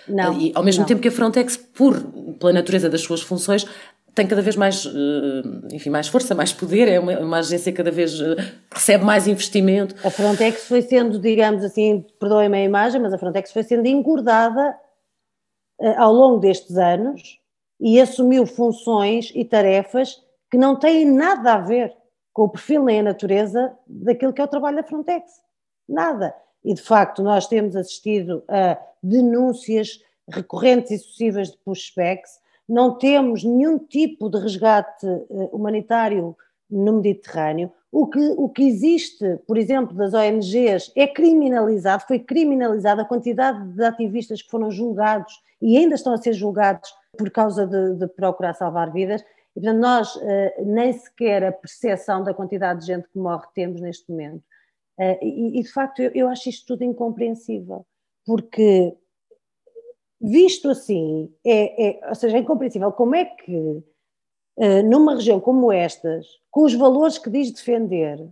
Não, 0.09 0.37
e 0.41 0.51
ao 0.55 0.65
mesmo 0.65 0.81
não. 0.81 0.89
tempo 0.89 1.01
que 1.01 1.07
a 1.07 1.13
Frontex, 1.13 1.57
por, 1.57 2.01
pela 2.41 2.53
natureza 2.53 2.91
das 2.91 3.03
suas 3.03 3.23
funções, 3.23 3.65
tem 4.21 4.27
cada 4.27 4.43
vez 4.43 4.55
mais, 4.55 4.85
eh, 4.85 5.75
enfim, 5.75 5.89
mais 5.89 6.07
força, 6.07 6.35
mais 6.35 6.53
poder, 6.53 6.87
é 6.89 7.01
uma, 7.01 7.19
uma 7.21 7.39
agência 7.39 7.73
cada 7.73 7.91
vez 7.91 8.21
eh, 8.21 8.37
recebe 8.71 9.03
mais 9.03 9.27
investimento. 9.27 9.95
A 10.07 10.11
Frontex 10.11 10.69
foi 10.69 10.83
sendo, 10.83 11.19
digamos 11.19 11.65
assim, 11.65 12.05
perdoem-me 12.19 12.59
a 12.59 12.63
imagem, 12.63 13.01
mas 13.01 13.15
a 13.15 13.19
Frontex 13.19 13.51
foi 13.51 13.63
sendo 13.63 13.87
engordada 13.87 14.77
eh, 15.81 15.97
ao 15.97 16.13
longo 16.13 16.39
destes 16.39 16.77
anos 16.77 17.41
e 17.81 17.99
assumiu 17.99 18.45
funções 18.45 19.33
e 19.35 19.43
tarefas 19.43 20.21
que 20.51 20.59
não 20.59 20.79
têm 20.79 21.07
nada 21.07 21.55
a 21.55 21.59
ver 21.59 21.97
com 22.31 22.43
o 22.43 22.49
perfil 22.51 22.85
nem 22.85 23.01
a 23.01 23.05
natureza 23.05 23.73
daquilo 23.87 24.35
que 24.35 24.43
é 24.43 24.45
o 24.45 24.49
trabalho 24.49 24.77
da 24.77 24.83
Frontex. 24.83 25.33
Nada. 25.89 26.35
E 26.63 26.75
de 26.75 26.83
facto 26.83 27.23
nós 27.23 27.47
temos 27.47 27.75
assistido 27.75 28.45
a 28.49 28.79
denúncias 29.03 29.99
recorrentes 30.29 30.91
e 30.91 30.99
sucessivas 30.99 31.51
de 31.51 31.57
pushbacks 31.65 32.40
não 32.71 32.97
temos 32.97 33.43
nenhum 33.43 33.79
tipo 33.79 34.31
de 34.31 34.39
resgate 34.39 35.05
eh, 35.05 35.49
humanitário 35.53 36.37
no 36.71 36.93
Mediterrâneo. 36.95 37.73
O 37.91 38.07
que, 38.07 38.21
o 38.37 38.49
que 38.49 38.63
existe, 38.63 39.39
por 39.45 39.59
exemplo, 39.59 39.97
das 39.97 40.15
ONGs 40.15 40.93
é 40.95 41.09
criminalizado, 41.09 42.05
foi 42.07 42.21
criminalizada 42.21 43.03
a 43.03 43.05
quantidade 43.05 43.73
de 43.73 43.85
ativistas 43.85 44.41
que 44.41 44.51
foram 44.51 44.71
julgados 44.71 45.43
e 45.61 45.77
ainda 45.77 45.97
estão 45.97 46.13
a 46.13 46.17
ser 46.17 46.33
julgados 46.33 46.95
por 47.19 47.29
causa 47.31 47.67
de, 47.67 47.97
de 47.97 48.07
procurar 48.07 48.55
salvar 48.55 48.93
vidas. 48.93 49.21
E, 49.57 49.61
portanto, 49.61 49.81
nós 49.81 50.15
uh, 50.15 50.21
nem 50.65 50.93
sequer 50.93 51.43
a 51.43 51.51
percepção 51.51 52.23
da 52.23 52.33
quantidade 52.33 52.81
de 52.81 52.87
gente 52.87 53.09
que 53.09 53.19
morre 53.19 53.49
temos 53.53 53.81
neste 53.81 54.09
momento. 54.09 54.45
Uh, 54.97 55.19
e, 55.21 55.61
de 55.61 55.73
facto, 55.73 56.01
eu 56.01 56.29
acho 56.29 56.49
isto 56.49 56.65
tudo 56.69 56.85
incompreensível, 56.85 57.85
porque 58.25 58.95
visto 60.21 60.69
assim, 60.69 61.33
é, 61.45 61.89
é, 61.89 62.09
ou 62.09 62.15
seja, 62.15 62.37
é 62.37 62.41
incompreensível 62.41 62.93
como 62.93 63.15
é 63.15 63.25
que 63.25 63.55
uh, 63.55 64.83
numa 64.85 65.15
região 65.15 65.41
como 65.41 65.73
estas, 65.73 66.27
com 66.51 66.65
os 66.65 66.75
valores 66.75 67.19
que 67.19 67.31
diz 67.31 67.51
defender, 67.51 68.29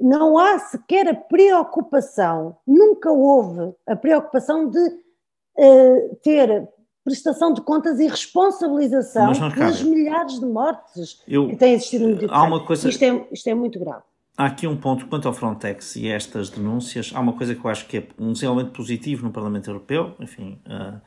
não 0.00 0.38
há 0.38 0.58
sequer 0.58 1.08
a 1.08 1.14
preocupação, 1.14 2.56
nunca 2.66 3.10
houve 3.10 3.74
a 3.86 3.96
preocupação 3.96 4.68
de 4.68 4.78
uh, 4.78 6.16
ter 6.22 6.68
prestação 7.04 7.52
de 7.52 7.62
contas 7.62 7.98
e 8.00 8.06
responsabilização 8.06 9.32
pelas 9.54 9.82
milhares 9.82 10.38
de 10.38 10.44
mortes 10.44 11.22
Eu, 11.26 11.48
que 11.48 11.56
têm 11.56 11.72
existido 11.72 12.04
no 12.04 12.14
Mediterrâneo. 12.14 12.66
Coisa... 12.66 12.88
Isto, 12.88 13.02
é, 13.02 13.28
isto 13.32 13.46
é 13.48 13.54
muito 13.54 13.78
grave. 13.78 14.02
Há 14.38 14.46
aqui 14.46 14.68
um 14.68 14.76
ponto 14.76 15.06
quanto 15.06 15.26
ao 15.26 15.34
Frontex 15.34 15.96
e 15.96 16.06
estas 16.06 16.48
denúncias. 16.48 17.10
Há 17.12 17.18
uma 17.18 17.32
coisa 17.32 17.56
que 17.56 17.64
eu 17.64 17.68
acho 17.68 17.86
que 17.88 17.96
é 17.96 18.06
um 18.16 18.32
desenvolvimento 18.32 18.72
positivo 18.72 19.24
no 19.24 19.32
Parlamento 19.32 19.68
Europeu, 19.68 20.14
enfim, 20.20 20.60
uh, 20.64 21.00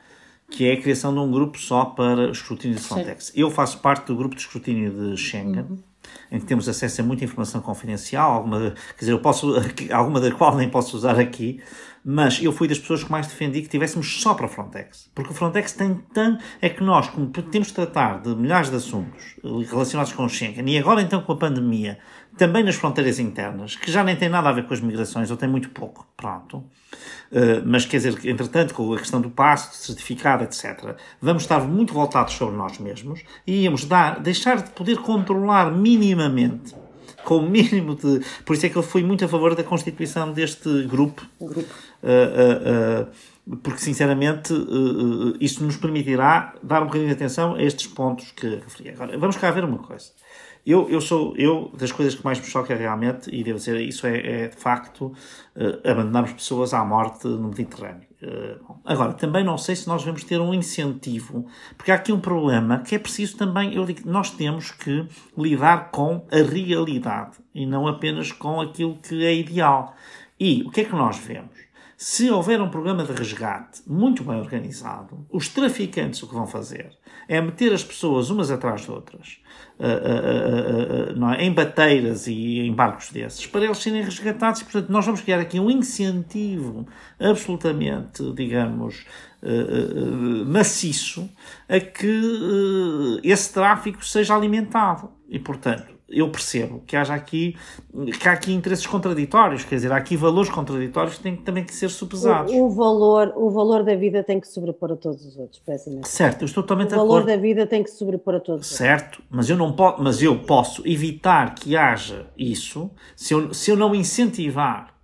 que 0.50 0.68
é 0.68 0.74
a 0.74 0.82
criação 0.82 1.14
de 1.14 1.20
um 1.22 1.32
grupo 1.32 1.58
só 1.58 1.86
para 1.86 2.28
o 2.28 2.32
escrutínio 2.32 2.76
de 2.76 2.84
Frontex. 2.84 3.28
Sim. 3.28 3.40
Eu 3.40 3.50
faço 3.50 3.80
parte 3.80 4.08
do 4.08 4.18
grupo 4.18 4.36
de 4.36 4.42
escrutínio 4.42 4.92
de 4.92 5.16
Schengen. 5.16 5.62
Uhum. 5.62 5.78
Em 6.30 6.40
que 6.42 6.46
temos 6.46 6.68
acesso 6.68 7.00
a 7.00 7.06
muita 7.06 7.24
informação 7.24 7.62
confidencial, 7.62 8.34
alguma, 8.34 8.72
quer 8.72 9.00
dizer, 9.00 9.14
eu 9.14 9.20
posso, 9.20 9.54
alguma 9.94 10.20
da 10.20 10.30
qual 10.32 10.58
nem 10.58 10.70
posso 10.70 10.98
usar 10.98 11.18
aqui, 11.18 11.62
mas 12.04 12.42
eu 12.42 12.52
fui 12.52 12.68
das 12.68 12.80
pessoas 12.80 13.04
que 13.04 13.12
mais 13.12 13.28
defendi 13.28 13.62
que 13.62 13.70
tivéssemos 13.70 14.22
só 14.22 14.34
para 14.34 14.46
a 14.46 14.50
Frontex. 14.50 15.10
Porque 15.14 15.32
o 15.32 15.34
Frontex 15.34 15.74
tem 15.74 16.02
tanto. 16.14 16.44
É 16.62 16.70
que 16.70 16.84
nós, 16.84 17.08
como 17.10 17.28
temos 17.28 17.68
de 17.68 17.74
tratar 17.74 18.22
de 18.22 18.36
milhares 18.36 18.70
de 18.70 18.76
assuntos 18.76 19.36
relacionados 19.70 20.14
com 20.14 20.26
o 20.26 20.30
Schengen 20.30 20.68
e 20.68 20.78
agora 20.78 21.02
então 21.02 21.22
com 21.22 21.32
a 21.34 21.38
pandemia, 21.38 22.00
também 22.38 22.64
nas 22.64 22.76
fronteiras 22.76 23.20
internas, 23.20 23.76
que 23.76 23.92
já 23.92 24.04
nem 24.04 24.16
tem 24.16 24.30
nada 24.30 24.50
a 24.50 24.52
ver 24.52 24.66
com 24.66 24.74
as 24.74 24.80
migrações, 24.80 25.30
ou 25.30 25.38
tem 25.38 25.50
muito 25.50 25.70
pouco, 25.70 26.08
pronto. 26.16 26.58
Uh, 27.32 27.62
mas 27.66 27.86
quer 27.86 27.98
dizer, 27.98 28.26
entretanto, 28.26 28.74
com 28.74 28.94
a 28.94 28.98
questão 28.98 29.22
do 29.22 29.30
passo, 29.30 29.76
certificado, 29.76 30.44
etc., 30.44 30.96
vamos 31.22 31.44
estar 31.44 31.60
muito 31.60 31.94
voltados 31.94 32.34
sobre 32.34 32.56
nós 32.56 32.78
mesmos 32.80 33.22
e 33.46 33.64
íamos 33.64 33.86
dar, 33.86 34.20
deixar 34.20 34.62
de 34.62 34.70
poder 34.72 34.98
controlar 34.98 35.72
minimamente, 35.72 36.74
com 37.24 37.38
o 37.38 37.42
mínimo 37.50 37.96
de. 37.96 38.22
Por 38.46 38.56
isso 38.56 38.66
é 38.66 38.70
que 38.70 38.76
eu 38.76 38.84
fui 38.84 39.04
muito 39.04 39.24
a 39.24 39.28
favor 39.28 39.56
da 39.56 39.64
constituição 39.64 40.32
deste 40.34 40.84
grupo. 40.84 41.26
grupo. 41.40 41.70
Uh, 42.04 43.08
uh, 43.08 43.58
porque, 43.58 43.80
sinceramente, 43.80 44.54
isto 45.40 45.64
nos 45.64 45.76
permitirá 45.76 46.54
dar 46.62 46.84
um 46.84 46.86
bocadinho 46.86 47.08
de 47.10 47.16
atenção 47.16 47.56
a 47.56 47.64
estes 47.64 47.88
pontos 47.88 48.32
que 48.32 48.48
referi. 48.48 48.90
Agora, 48.90 49.18
vamos 49.18 49.36
cá 49.38 49.50
ver 49.52 49.64
uma 49.64 49.80
coisa. 49.80 50.12
Eu, 50.64 50.88
eu 50.90 51.02
sou, 51.02 51.36
eu, 51.36 51.72
das 51.76 51.92
coisas 51.92 52.14
que 52.14 52.24
mais 52.24 52.40
me 52.40 52.46
choca 52.46 52.76
realmente, 52.76 53.34
e 53.34 53.44
devo 53.44 53.58
dizer, 53.58 53.82
isso 53.82 54.06
é, 54.06 54.44
é 54.44 54.48
de 54.48 54.56
facto 54.56 55.12
abandonarmos 55.84 56.34
pessoas 56.34 56.72
à 56.72 56.86
morte 56.86 57.28
no 57.28 57.50
Mediterrâneo. 57.50 58.08
Agora, 58.86 59.14
também 59.14 59.44
não 59.44 59.58
sei 59.58 59.76
se 59.76 59.88
nós 59.88 60.04
vamos 60.04 60.24
ter 60.24 60.40
um 60.40 60.54
incentivo, 60.54 61.48
porque 61.76 61.92
há 61.92 61.96
aqui 61.96 62.12
um 62.14 62.20
problema 62.20 62.80
que 62.80 62.94
é 62.94 63.00
preciso 63.00 63.38
também, 63.38 63.74
eu 63.74 63.84
digo, 63.86 64.08
nós 64.08 64.30
temos 64.30 64.70
que 64.70 65.08
lidar 65.36 65.90
com 65.90 66.28
a 66.32 66.38
realidade 66.38 67.38
e 67.56 67.66
não 67.66 67.88
apenas 67.88 68.32
com 68.32 68.62
aquilo 68.62 68.98
que 68.98 69.26
é 69.26 69.34
ideal. 69.34 69.96
E 70.40 70.62
o 70.62 70.70
que 70.70 70.82
é 70.82 70.84
que 70.86 70.94
nós 70.94 71.18
vemos? 71.18 71.61
Se 72.04 72.32
houver 72.32 72.60
um 72.60 72.68
programa 72.68 73.04
de 73.04 73.14
resgate 73.14 73.84
muito 73.86 74.24
bem 74.24 74.36
organizado, 74.40 75.24
os 75.30 75.48
traficantes 75.50 76.24
o 76.24 76.28
que 76.28 76.34
vão 76.34 76.48
fazer 76.48 76.98
é 77.28 77.40
meter 77.40 77.72
as 77.72 77.84
pessoas 77.84 78.32
umas 78.32 78.50
atrás 78.50 78.82
de 78.82 78.92
outras 78.92 79.40
uh, 79.80 81.20
uh, 81.20 81.30
é? 81.34 81.46
em 81.46 81.54
bateiras 81.54 82.26
e 82.26 82.62
em 82.62 82.74
barcos 82.74 83.12
desses 83.12 83.46
para 83.46 83.66
eles 83.66 83.78
serem 83.78 84.02
resgatados 84.02 84.62
e, 84.62 84.64
portanto, 84.64 84.90
nós 84.90 85.06
vamos 85.06 85.22
criar 85.22 85.40
aqui 85.40 85.60
um 85.60 85.70
incentivo 85.70 86.88
absolutamente, 87.20 88.34
digamos, 88.34 89.06
maciço 90.48 91.30
a 91.70 91.80
que 91.80 93.20
esse 93.24 93.54
tráfico 93.54 94.04
seja 94.04 94.36
alimentado. 94.36 95.12
E, 95.30 95.38
portanto, 95.38 96.01
eu 96.12 96.30
percebo 96.30 96.82
que 96.86 96.96
haja 96.96 97.14
aqui 97.14 97.56
que 98.20 98.28
há 98.28 98.32
aqui 98.32 98.54
interesses 98.54 98.86
contraditórios, 98.86 99.64
quer 99.64 99.76
dizer, 99.76 99.92
há 99.92 99.98
aqui 99.98 100.16
valores 100.16 100.50
contraditórios 100.50 101.18
que 101.18 101.24
têm 101.24 101.36
também 101.36 101.64
que 101.64 101.74
ser 101.74 101.90
sopesados. 101.90 102.52
O, 102.52 102.66
o 102.66 102.70
valor, 102.70 103.34
o 103.36 103.50
valor 103.50 103.84
da 103.84 103.96
vida 103.96 104.24
tem 104.24 104.40
que 104.40 104.48
sobrepor 104.48 104.92
a 104.92 104.96
todos 104.96 105.26
os 105.26 105.38
outros, 105.38 105.62
péssimo. 105.66 106.02
Certo, 106.06 106.42
eu 106.42 106.46
estou 106.46 106.64
totalmente 106.64 106.90
de 106.90 106.96
acordo. 106.96 107.10
O 107.10 107.14
valor 107.14 107.26
da 107.26 107.38
vida 107.38 107.66
tem 107.66 107.84
que 107.84 107.90
sobrepor 107.90 108.36
a 108.36 108.40
todos 108.40 108.68
os 108.68 108.72
outros. 108.72 108.78
Certo, 108.78 109.22
mas 109.30 109.50
eu 109.50 109.58
não 109.58 109.74
posso, 109.74 110.02
mas 110.02 110.22
eu 110.22 110.40
posso 110.40 110.88
evitar 110.88 111.56
que 111.56 111.76
haja 111.76 112.28
isso 112.38 112.90
se 113.16 113.34
eu, 113.34 113.54
se 113.54 113.72
eu 113.72 113.76
não 113.76 113.94
incentivar 113.94 115.01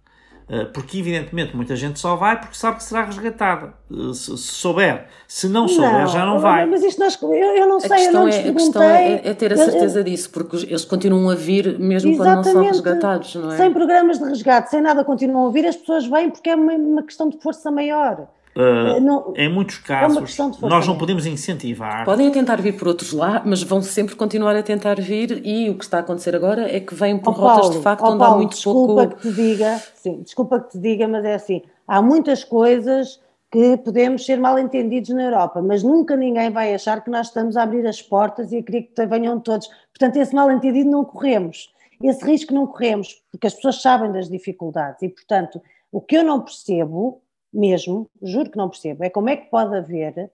porque 0.74 1.00
evidentemente 1.00 1.54
muita 1.54 1.76
gente 1.76 2.00
só 2.00 2.16
vai 2.16 2.40
porque 2.40 2.56
sabe 2.56 2.78
que 2.78 2.84
será 2.84 3.04
resgatada. 3.04 3.74
Eh, 3.92 4.14
se, 4.14 4.38
souber, 4.38 5.08
se 5.28 5.50
não 5.50 5.68
souber, 5.68 5.92
não, 5.92 6.08
já 6.08 6.26
não 6.26 6.40
vai. 6.40 6.66
Mas 6.66 6.84
isto 6.84 7.00
nós, 7.00 7.22
eu, 7.22 7.30
eu 7.32 7.68
não 7.68 7.80
sei, 7.82 7.92
a 7.92 7.96
questão, 7.96 8.22
eu 8.22 8.28
não 8.28 8.34
é, 8.34 8.50
a 8.50 8.54
questão 8.54 8.82
é, 8.82 9.14
é, 9.26 9.34
ter 9.34 9.52
a 9.52 9.58
certeza 9.58 10.04
disso, 10.04 10.30
porque 10.30 10.56
eles 10.56 10.86
continuam 10.86 11.30
a 11.30 11.36
vir 11.36 11.78
mesmo 11.78 12.16
quando 12.16 12.36
não 12.36 12.44
são 12.44 12.64
resgatados, 12.64 13.36
não 13.36 13.52
é? 13.52 13.58
Sem 13.58 13.74
programas 13.74 14.20
de 14.20 14.24
resgate, 14.26 14.70
sem 14.70 14.82
nada, 14.82 15.04
continuam 15.04 15.48
a 15.48 15.52
vir, 15.52 15.66
as 15.66 15.76
pessoas 15.76 16.08
vêm 16.08 16.30
porque 16.30 16.50
é 16.50 16.56
uma, 16.56 16.74
uma 16.74 17.04
questão 17.04 17.28
de 17.28 17.38
força 17.42 17.70
maior. 17.70 18.28
Uh, 18.58 19.00
não, 19.00 19.34
em 19.36 19.48
muitos 19.48 19.78
casos, 19.78 20.40
é 20.40 20.68
nós 20.68 20.88
não 20.88 20.98
podemos 20.98 21.28
incentivar. 21.28 22.04
Podem 22.06 22.32
tentar 22.32 22.60
vir 22.60 22.76
por 22.76 22.88
outros 22.88 23.14
lá, 23.14 23.44
mas 23.46 23.62
vão 23.62 23.84
sempre 23.84 24.16
continuar 24.16 24.56
a 24.56 24.64
tentar 24.64 25.00
vir. 25.00 25.46
E 25.46 25.70
o 25.70 25.78
que 25.78 25.84
está 25.84 25.98
a 25.98 26.00
acontecer 26.00 26.36
agora 26.36 26.68
é 26.76 26.80
que 26.80 26.96
vêm 26.96 27.20
por 27.20 27.32
oh, 27.32 27.34
rotas 27.34 27.60
Paulo, 27.60 27.76
de 27.76 27.82
facto 27.84 28.02
oh, 28.02 28.08
onde 28.08 28.18
Paulo, 28.18 28.34
há 28.34 28.38
muito 28.38 28.56
desculpa 28.56 28.94
pouco. 28.94 29.16
Que 29.18 29.30
te 29.30 29.36
diga, 29.36 29.82
sim, 29.94 30.22
desculpa 30.24 30.60
que 30.62 30.72
te 30.72 30.80
diga, 30.80 31.08
mas 31.08 31.24
é 31.24 31.36
assim: 31.36 31.62
há 31.88 32.02
muitas 32.02 32.44
coisas 32.44 33.20
que 33.52 33.78
podemos 33.78 34.26
ser 34.26 34.40
mal 34.40 34.58
entendidos 34.58 35.10
na 35.12 35.24
Europa, 35.24 35.62
mas 35.62 35.84
nunca 35.84 36.16
ninguém 36.16 36.50
vai 36.50 36.74
achar 36.74 37.04
que 37.04 37.12
nós 37.12 37.28
estamos 37.28 37.56
a 37.56 37.64
abrir 37.64 37.86
as 37.86 38.02
portas 38.02 38.52
e 38.52 38.58
a 38.58 38.64
querer 38.64 38.84
que 38.84 39.06
venham 39.06 39.40
todos. 39.40 39.68
Portanto, 39.94 40.18
esse 40.18 40.34
mal 40.34 40.52
entendido 40.52 40.90
não 40.90 41.06
corremos. 41.06 41.72
Esse 42.04 42.26
risco 42.26 42.54
não 42.54 42.66
corremos, 42.68 43.22
porque 43.32 43.48
as 43.48 43.54
pessoas 43.54 43.82
sabem 43.82 44.12
das 44.12 44.30
dificuldades. 44.30 45.02
E, 45.02 45.10
portanto, 45.10 45.62
o 45.92 46.02
que 46.02 46.18
eu 46.18 46.24
não 46.24 46.42
percebo 46.42 47.22
mesmo, 47.54 48.10
juro 48.22 48.50
que 48.50 48.58
não 48.58 48.70
percebo, 48.70 49.04
é 49.04 49.10
como 49.10 49.30
é 49.30 49.38
que 49.38 49.50
pode 49.50 49.76
haver 49.76 50.32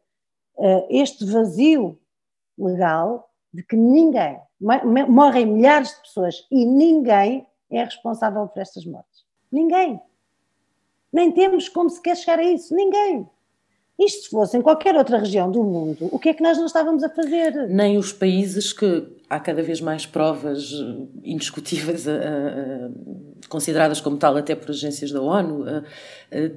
uh, 0.57 0.85
este 0.89 1.25
vazio 1.25 1.97
legal 2.57 3.29
de 3.53 3.63
que 3.63 3.75
ninguém, 3.75 4.39
morrem 5.07 5.45
milhares 5.45 5.89
de 5.89 6.01
pessoas 6.01 6.47
e 6.51 6.65
ninguém 6.65 7.45
é 7.69 7.83
responsável 7.83 8.47
por 8.47 8.61
estas 8.61 8.85
mortes. 8.85 9.23
Ninguém. 9.51 9.99
Nem 11.11 11.31
temos 11.31 11.69
como 11.69 11.89
se 11.89 12.01
quer 12.01 12.17
chegar 12.17 12.39
a 12.39 12.43
isso. 12.43 12.73
Ninguém. 12.73 13.27
Isto 13.99 14.23
se 14.23 14.29
fosse 14.29 14.57
em 14.57 14.61
qualquer 14.61 14.95
outra 14.95 15.19
região 15.19 15.51
do 15.51 15.63
mundo, 15.63 16.09
o 16.11 16.17
que 16.17 16.29
é 16.29 16.33
que 16.33 16.41
nós 16.41 16.57
não 16.57 16.65
estávamos 16.65 17.03
a 17.03 17.09
fazer? 17.09 17.67
Nem 17.69 17.95
os 17.95 18.11
países 18.11 18.73
que 18.73 19.07
há 19.29 19.39
cada 19.39 19.61
vez 19.61 19.79
mais 19.79 20.05
provas 20.05 20.71
indiscutíveis, 21.23 22.07
a, 22.07 22.13
a, 22.13 22.89
consideradas 23.47 24.01
como 24.01 24.17
tal 24.17 24.37
até 24.37 24.55
por 24.55 24.71
agências 24.71 25.11
da 25.11 25.21
ONU, 25.21 25.65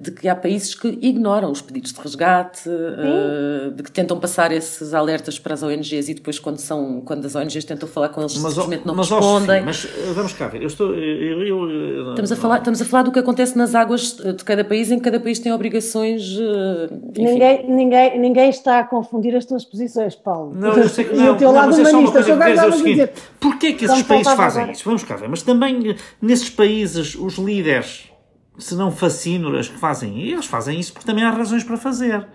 de 0.01 0.11
que 0.11 0.29
há 0.29 0.35
países 0.35 0.75
que 0.75 0.89
ignoram 1.03 1.51
os 1.51 1.61
pedidos 1.61 1.93
de 1.93 2.01
resgate, 2.01 2.63
Sim. 2.63 3.75
de 3.75 3.83
que 3.83 3.91
tentam 3.91 4.19
passar 4.19 4.51
esses 4.53 4.95
alertas 4.95 5.39
para 5.39 5.55
as 5.55 5.63
ONGs 5.63 6.09
e 6.09 6.15
depois 6.15 6.39
quando 6.39 6.59
são 6.59 7.01
quando 7.03 7.25
as 7.27 7.35
ONGs 7.35 7.65
tentam 7.65 7.89
falar 7.89 8.09
com 8.09 8.21
eles 8.21 8.37
mas, 8.39 8.53
simplesmente 8.53 8.87
não 8.87 8.95
mas, 8.95 9.11
respondem. 9.11 9.63
mas 9.63 9.85
eh, 9.85 10.13
vamos 10.13 10.33
cá 10.33 10.49
ver, 10.49 10.63
eu 10.63 10.67
estou 10.67 10.95
eu, 10.95 11.43
eu, 11.43 12.11
estamos 12.11 12.33
a 12.33 12.37
falar 12.37 12.59
estamos 12.59 12.83
a 12.83 12.85
falar 12.85 13.03
do 13.03 13.13
que 13.13 13.19
acontece 13.19 13.57
nas 13.57 13.75
águas 13.75 14.17
de 14.17 14.45
cada 14.45 14.65
país, 14.65 14.91
em 14.91 14.99
que 14.99 15.05
cada 15.05 15.21
país 15.21 15.39
tem 15.39 15.53
obrigações. 15.53 16.23
Enfim. 16.23 17.25
Ninguém 17.25 17.71
ninguém 17.71 18.19
ninguém 18.19 18.51
está 18.51 18.81
a 18.81 18.85
confundir 18.85 19.35
as 19.37 19.45
tuas 19.45 19.65
posições, 19.65 20.15
Paulo. 20.15 20.55
Não, 20.55 20.77
eu 20.77 20.89
sei 20.89 21.05
que 21.05 21.15
não, 21.15 21.27
e 21.27 21.31
o 21.31 21.37
teu 21.37 21.49
não, 21.49 21.55
lado 21.55 21.75
é 21.75 21.91
humanista. 21.91 22.19
É 22.19 22.67
o 22.67 22.73
seguinte, 22.73 23.11
porquê 23.41 23.73
que 23.73 23.85
esses 23.85 24.03
países 24.03 24.33
fazem 24.33 24.71
isso? 24.71 24.85
Vamos 24.85 25.05
cá 25.05 25.17
ver, 25.17 25.29
mas 25.29 25.43
também 25.43 25.91
eh, 25.91 25.97
nesses 26.21 26.51
países 26.51 26.76
os 26.85 27.39
líderes 27.39 28.11
se 28.59 28.75
não 28.75 28.91
fascínoras 28.91 29.69
que 29.69 29.79
fazem. 29.79 30.19
E 30.19 30.33
eles 30.33 30.47
fazem 30.47 30.79
isso 30.79 30.93
porque 30.93 31.07
também 31.07 31.25
há 31.25 31.31
razões 31.31 31.65
para 31.65 31.77
fazer. 31.77 32.27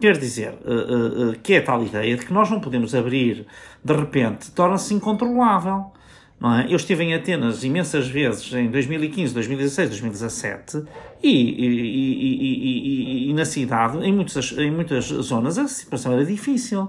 Quer 0.00 0.16
dizer, 0.16 0.54
uh, 0.64 1.30
uh, 1.30 1.38
que 1.42 1.54
é 1.54 1.60
tal 1.60 1.82
ideia 1.82 2.16
de 2.16 2.24
que 2.24 2.32
nós 2.32 2.48
não 2.50 2.60
podemos 2.60 2.94
abrir, 2.94 3.46
de 3.84 3.92
repente, 3.92 4.50
torna-se 4.52 4.94
incontrolável. 4.94 5.92
É? 6.40 6.72
Eu 6.72 6.76
estive 6.76 7.02
em 7.02 7.14
Atenas 7.14 7.64
imensas 7.64 8.06
vezes 8.06 8.52
em 8.52 8.70
2015, 8.70 9.34
2016, 9.34 9.88
2017 9.90 10.84
e, 11.20 11.28
e, 11.28 11.66
e, 11.66 13.30
e, 13.30 13.34
na 13.34 13.44
cidade, 13.44 13.98
em 13.98 14.12
muitas, 14.12 14.52
em 14.52 14.70
muitas 14.70 15.06
zonas, 15.06 15.58
a 15.58 15.66
situação 15.66 16.12
era 16.12 16.24
difícil. 16.24 16.88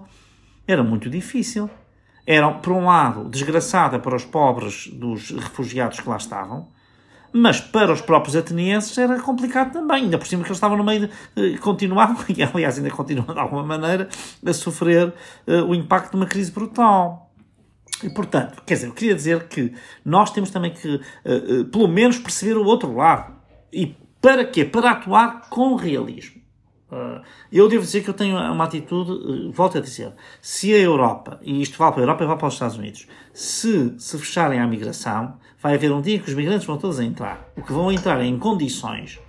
Era 0.68 0.84
muito 0.84 1.10
difícil. 1.10 1.68
Era, 2.28 2.52
por 2.52 2.74
um 2.74 2.86
lado, 2.86 3.28
desgraçada 3.28 3.98
para 3.98 4.16
os 4.16 4.24
pobres 4.24 4.88
dos 4.94 5.32
refugiados 5.32 6.00
que 6.00 6.08
lá 6.08 6.18
estavam, 6.18 6.68
mas 7.32 7.62
para 7.62 7.92
os 7.92 8.02
próprios 8.02 8.36
atenienses 8.36 8.98
era 8.98 9.20
complicado 9.20 9.74
também, 9.74 10.04
ainda 10.04 10.18
por 10.18 10.28
cima 10.28 10.44
que 10.44 10.50
eles 10.50 10.58
estavam 10.58 10.78
no 10.78 10.84
meio 10.84 11.08
de, 11.36 11.56
uh, 11.56 11.62
continuavam, 11.62 12.18
e 12.30 12.44
aliás 12.44 12.78
ainda 12.78 12.90
continuam 12.90 13.34
de 13.34 13.40
alguma 13.40 13.64
maneira, 13.64 14.10
a 14.46 14.54
sofrer 14.54 15.14
uh, 15.48 15.66
o 15.68 15.76
impacto 15.76 16.12
de 16.12 16.18
uma 16.18 16.26
crise 16.26 16.52
brutal. 16.52 17.32
E, 18.04 18.10
portanto, 18.10 18.64
quer 18.66 18.76
dizer, 18.76 18.88
eu 18.88 18.94
queria 18.94 19.16
dizer 19.16 19.48
que 19.48 19.74
nós 20.06 20.32
temos 20.32 20.50
também 20.52 20.74
que, 20.74 20.96
uh, 20.96 21.66
pelo 21.66 21.88
menos, 21.88 22.18
perceber 22.18 22.58
o 22.58 22.66
outro 22.66 22.96
lado. 22.96 23.34
E 23.72 23.96
para 24.22 24.46
quê? 24.46 24.64
Para 24.66 24.92
atuar 24.92 25.50
com 25.50 25.76
realismo. 25.76 26.40
eu 27.52 27.68
devo 27.68 27.84
dizer 27.84 28.04
que 28.04 28.10
eu 28.10 28.14
tenho 28.14 28.38
uma 28.38 28.64
atitude, 28.64 29.52
volto 29.52 29.78
a 29.78 29.82
dizer, 29.82 30.14
se 30.42 30.74
a 30.74 30.78
Europa, 30.78 31.40
e 31.44 31.62
isto 31.62 31.78
vale 31.78 31.92
para 31.92 32.02
a 32.02 32.04
Europa 32.04 32.24
e 32.24 32.28
vale 32.28 32.40
para 32.40 32.48
os 32.48 32.54
Estados 32.54 32.78
Unidos, 32.78 33.08
se 33.34 33.94
se 34.00 34.18
fecharem 34.18 34.60
à 34.60 34.66
migração, 34.66 35.38
vai 35.62 35.76
haver 35.76 35.92
um 35.92 36.02
dia 36.02 36.20
que 36.20 36.30
os 36.30 36.36
migrantes 36.36 36.66
vão 36.66 36.78
todos 36.78 37.00
entrar. 37.00 37.50
O 37.56 37.62
que 37.62 37.74
vão 37.74 37.92
entrar 37.92 38.24
em 38.24 38.38
condições 38.38 39.20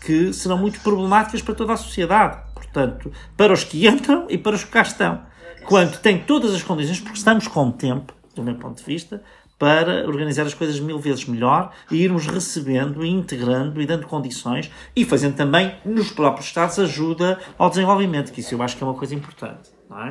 que 0.00 0.32
serão 0.32 0.58
muito 0.58 0.80
problemáticas 0.80 1.42
para 1.42 1.54
toda 1.54 1.74
a 1.74 1.76
sociedade. 1.76 2.38
Portanto, 2.54 3.12
para 3.36 3.52
os 3.52 3.64
que 3.64 3.86
entram 3.86 4.26
e 4.28 4.38
para 4.38 4.56
os 4.56 4.64
que 4.64 4.70
cá 4.70 4.82
estão. 4.82 5.22
Quando 5.66 5.98
tem 5.98 6.18
todas 6.18 6.54
as 6.54 6.62
condições, 6.62 7.00
porque 7.00 7.18
estamos 7.18 7.46
com 7.46 7.70
tempo, 7.70 8.14
do 8.34 8.42
meu 8.42 8.54
ponto 8.54 8.78
de 8.78 8.84
vista, 8.84 9.22
para 9.58 10.06
organizar 10.06 10.46
as 10.46 10.54
coisas 10.54 10.80
mil 10.80 10.98
vezes 10.98 11.26
melhor 11.26 11.70
e 11.90 12.02
irmos 12.02 12.26
recebendo, 12.26 13.04
e 13.04 13.10
integrando 13.10 13.82
e 13.82 13.86
dando 13.86 14.06
condições 14.06 14.70
e 14.96 15.04
fazendo 15.04 15.36
também 15.36 15.74
nos 15.84 16.10
próprios 16.10 16.46
Estados 16.46 16.78
ajuda 16.78 17.38
ao 17.58 17.68
desenvolvimento, 17.68 18.32
que 18.32 18.40
isso 18.40 18.54
eu 18.54 18.62
acho 18.62 18.74
que 18.74 18.82
é 18.82 18.86
uma 18.86 18.94
coisa 18.94 19.14
importante, 19.14 19.70
não 19.88 20.00
é? 20.02 20.10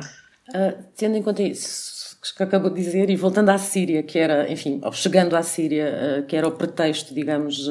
Uh, 0.50 0.84
tendo 0.96 1.16
em 1.16 1.22
conta 1.22 1.42
isso, 1.42 1.99
que 2.20 2.42
acabou 2.42 2.70
de 2.70 2.76
dizer, 2.82 3.08
e 3.08 3.16
voltando 3.16 3.48
à 3.48 3.58
Síria, 3.58 4.02
que 4.02 4.18
era, 4.18 4.50
enfim, 4.50 4.80
chegando 4.92 5.34
à 5.34 5.42
Síria, 5.42 5.84
eh, 5.84 6.22
que 6.22 6.36
era 6.36 6.46
o 6.46 6.52
pretexto, 6.52 7.14
digamos, 7.14 7.66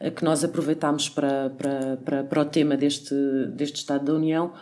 eh, 0.00 0.10
que 0.10 0.22
nós 0.22 0.44
aproveitámos 0.44 1.08
para, 1.08 1.50
para, 1.50 1.96
para, 1.96 2.24
para 2.24 2.40
o 2.42 2.44
tema 2.44 2.76
deste, 2.76 3.14
deste 3.54 3.76
Estado 3.76 4.04
da 4.04 4.12
União. 4.12 4.52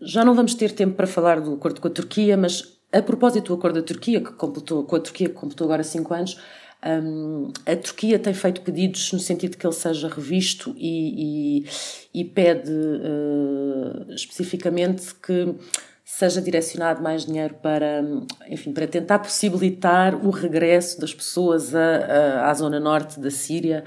Já 0.00 0.24
não 0.24 0.34
vamos 0.34 0.54
ter 0.54 0.72
tempo 0.72 0.96
para 0.96 1.06
falar 1.06 1.40
do 1.40 1.54
acordo 1.54 1.80
com 1.80 1.86
a 1.86 1.90
Turquia, 1.90 2.36
mas 2.36 2.74
a 2.92 3.02
propósito 3.02 3.48
do 3.48 3.58
acordo 3.58 3.80
da 3.80 3.86
Turquia, 3.86 4.20
que 4.20 4.32
completou, 4.32 4.84
com 4.84 4.96
a 4.96 5.00
Turquia, 5.00 5.28
que 5.28 5.34
completou 5.34 5.66
agora 5.66 5.82
cinco 5.82 6.14
anos, 6.14 6.36
um, 6.84 7.50
a 7.66 7.74
Turquia 7.76 8.18
tem 8.18 8.34
feito 8.34 8.60
pedidos 8.60 9.12
no 9.12 9.18
sentido 9.18 9.52
de 9.52 9.56
que 9.56 9.66
ele 9.66 9.74
seja 9.74 10.06
revisto 10.06 10.74
e, 10.76 11.62
e, 11.62 12.20
e 12.20 12.24
pede 12.24 12.70
uh, 12.70 14.12
especificamente 14.12 15.14
que 15.14 15.54
seja 16.04 16.40
direcionado 16.42 17.02
mais 17.02 17.24
dinheiro 17.24 17.54
para, 17.54 18.04
enfim, 18.48 18.72
para 18.72 18.86
tentar 18.86 19.18
possibilitar 19.18 20.14
o 20.14 20.30
regresso 20.30 21.00
das 21.00 21.14
pessoas 21.14 21.74
a, 21.74 21.80
a, 21.80 22.50
à 22.50 22.54
zona 22.54 22.78
norte 22.78 23.18
da 23.18 23.30
Síria, 23.30 23.84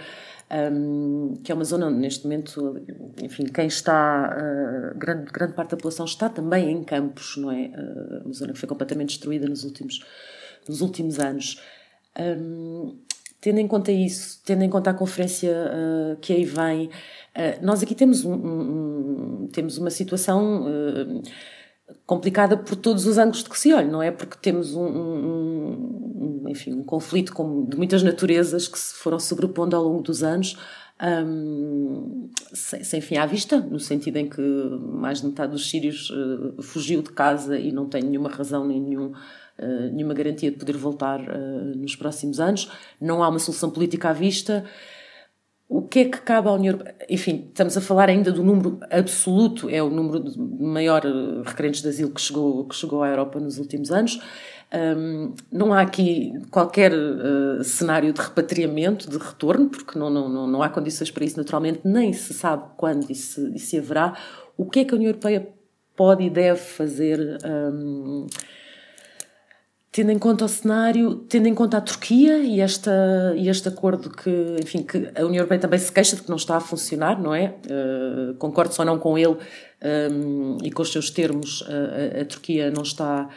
um, 0.49 1.36
que 1.43 1.51
é 1.51 1.55
uma 1.55 1.63
zona 1.63 1.91
neste 1.91 2.24
momento, 2.24 2.82
enfim, 3.22 3.45
quem 3.45 3.68
está, 3.68 4.36
uh, 4.36 4.97
grande, 4.97 5.32
grande 5.32 5.53
parte 5.53 5.72
da 5.72 5.78
população 5.78 6.05
está 6.05 6.28
também 6.28 6.72
em 6.72 6.84
campos, 6.84 7.36
não 7.38 7.51
é? 7.51 7.68
Uh, 7.68 8.26
uma 8.26 8.34
zona 8.34 8.53
que 8.53 8.59
foi 8.59 8.68
completamente 8.68 9.09
destruída 9.09 9.47
nos 9.47 9.63
últimos, 9.63 10.03
nos 10.68 10.82
últimos 10.82 11.20
anos. 11.20 11.61
Um, 12.20 12.97
tendo 13.39 13.59
em 13.59 13.68
conta 13.68 13.91
isso, 13.91 14.41
tendo 14.43 14.63
em 14.63 14.70
conta 14.70 14.89
a 14.89 14.93
conferência 14.93 15.51
uh, 15.51 16.18
que 16.20 16.34
aí 16.34 16.45
vem, 16.45 16.89
nós 17.61 17.84
aqui 17.84 17.93
temos, 17.93 18.26
um, 18.26 18.34
um, 18.34 19.49
temos 19.51 19.78
uma 19.78 19.91
situação 19.91 20.65
complicada 22.05 22.57
por 22.57 22.75
todos 22.75 23.05
os 23.05 23.17
ângulos 23.17 23.43
de 23.43 23.49
que 23.49 23.59
se 23.59 23.73
olha, 23.73 23.88
não 23.88 24.01
é? 24.01 24.11
Porque 24.11 24.38
temos 24.41 24.75
um, 24.75 24.85
um, 24.85 26.43
um 26.43 26.49
enfim, 26.49 26.73
um 26.73 26.83
conflito 26.83 27.33
com, 27.33 27.65
de 27.65 27.77
muitas 27.77 28.03
naturezas 28.03 28.67
que 28.67 28.77
se 28.77 28.95
foram 28.95 29.19
sobrepondo 29.19 29.75
ao 29.75 29.83
longo 29.83 30.01
dos 30.01 30.23
anos, 30.23 30.57
um, 31.01 32.29
sem, 32.53 32.83
sem, 32.83 33.01
fim 33.01 33.17
à 33.17 33.25
vista, 33.25 33.59
no 33.59 33.79
sentido 33.79 34.17
em 34.17 34.27
que 34.27 34.41
mais 34.41 35.21
de 35.21 35.27
metade 35.27 35.51
dos 35.51 35.69
sírios 35.69 36.09
uh, 36.09 36.61
fugiu 36.61 37.01
de 37.01 37.11
casa 37.11 37.59
e 37.59 37.71
não 37.71 37.88
tem 37.88 38.01
nenhuma 38.01 38.29
razão 38.29 38.65
nem 38.65 38.81
nenhum, 38.81 39.11
uh, 39.11 39.91
nenhuma 39.93 40.13
garantia 40.13 40.49
de 40.49 40.57
poder 40.57 40.75
voltar 40.75 41.21
uh, 41.21 41.77
nos 41.77 41.95
próximos 41.95 42.39
anos. 42.39 42.71
Não 42.99 43.23
há 43.23 43.29
uma 43.29 43.39
solução 43.39 43.69
política 43.69 44.09
à 44.09 44.13
vista 44.13 44.65
o 45.70 45.82
que 45.82 45.99
é 45.99 46.05
que 46.05 46.22
cabe 46.22 46.47
à 46.47 46.53
União 46.53 46.74
Europeia? 46.74 46.95
Enfim, 47.09 47.45
estamos 47.49 47.76
a 47.76 47.82
falar 47.82 48.09
ainda 48.09 48.32
do 48.32 48.41
número 48.41 48.80
absoluto, 48.89 49.70
é 49.70 49.84
o 49.84 49.89
número 49.89 50.24
de 50.24 50.39
maior 50.39 51.05
eh, 51.05 51.41
requerentes 51.45 51.82
de 51.82 51.89
asilo 51.89 52.11
que 52.11 52.22
chegou, 52.22 52.65
que 52.65 52.76
chegou 52.76 53.03
à 53.03 53.09
Europa 53.09 53.39
nos 53.39 53.57
últimos 53.57 53.91
anos. 53.91 54.20
Um, 54.74 55.34
não 55.51 55.74
há 55.74 55.82
aqui 55.82 56.34
qualquer 56.51 56.91
uh, 56.93 57.63
cenário 57.63 58.11
de 58.11 58.22
repatriamento, 58.22 59.09
de 59.09 59.18
retorno, 59.18 59.70
porque 59.70 59.97
não, 59.97 60.09
não, 60.09 60.47
não 60.47 60.61
há 60.61 60.70
condições 60.70 61.09
para 61.09 61.24
isso 61.24 61.38
naturalmente, 61.38 61.82
nem 61.86 62.11
se 62.11 62.34
sabe 62.34 62.63
quando 62.76 63.09
isso, 63.09 63.47
isso 63.55 63.78
haverá. 63.78 64.13
O 64.57 64.65
que 64.65 64.80
é 64.80 64.86
que 64.86 64.93
a 64.93 64.97
União 64.97 65.09
Europeia 65.09 65.47
pode 65.95 66.24
e 66.24 66.30
deve 66.30 66.59
fazer 66.59 67.39
um, 67.45 68.28
tendo 69.97 70.11
em 70.11 70.19
conta 70.19 70.45
o 70.45 70.47
cenário, 70.47 71.15
tendo 71.27 71.47
em 71.47 71.55
conta 71.55 71.77
a 71.77 71.81
Turquia 71.81 72.37
e, 72.37 72.61
esta, 72.61 73.33
e 73.35 73.49
este 73.49 73.67
acordo 73.67 74.11
que, 74.11 74.29
enfim, 74.61 74.83
que 74.83 75.09
a 75.15 75.25
União 75.25 75.37
Europeia 75.37 75.59
também 75.59 75.79
se 75.79 75.91
queixa 75.91 76.15
de 76.15 76.21
que 76.21 76.29
não 76.29 76.35
está 76.35 76.55
a 76.55 76.59
funcionar, 76.59 77.19
não 77.19 77.33
é? 77.33 77.55
Uh, 77.65 78.35
concordo 78.35 78.75
só 78.75 78.85
não 78.85 78.99
com 78.99 79.17
ele 79.17 79.35
um, 80.13 80.59
e 80.63 80.69
com 80.69 80.83
os 80.83 80.91
seus 80.91 81.09
termos, 81.09 81.61
uh, 81.61 82.19
a, 82.19 82.21
a, 82.21 82.25
Turquia 82.25 82.69
não 82.69 82.83
está, 82.83 83.27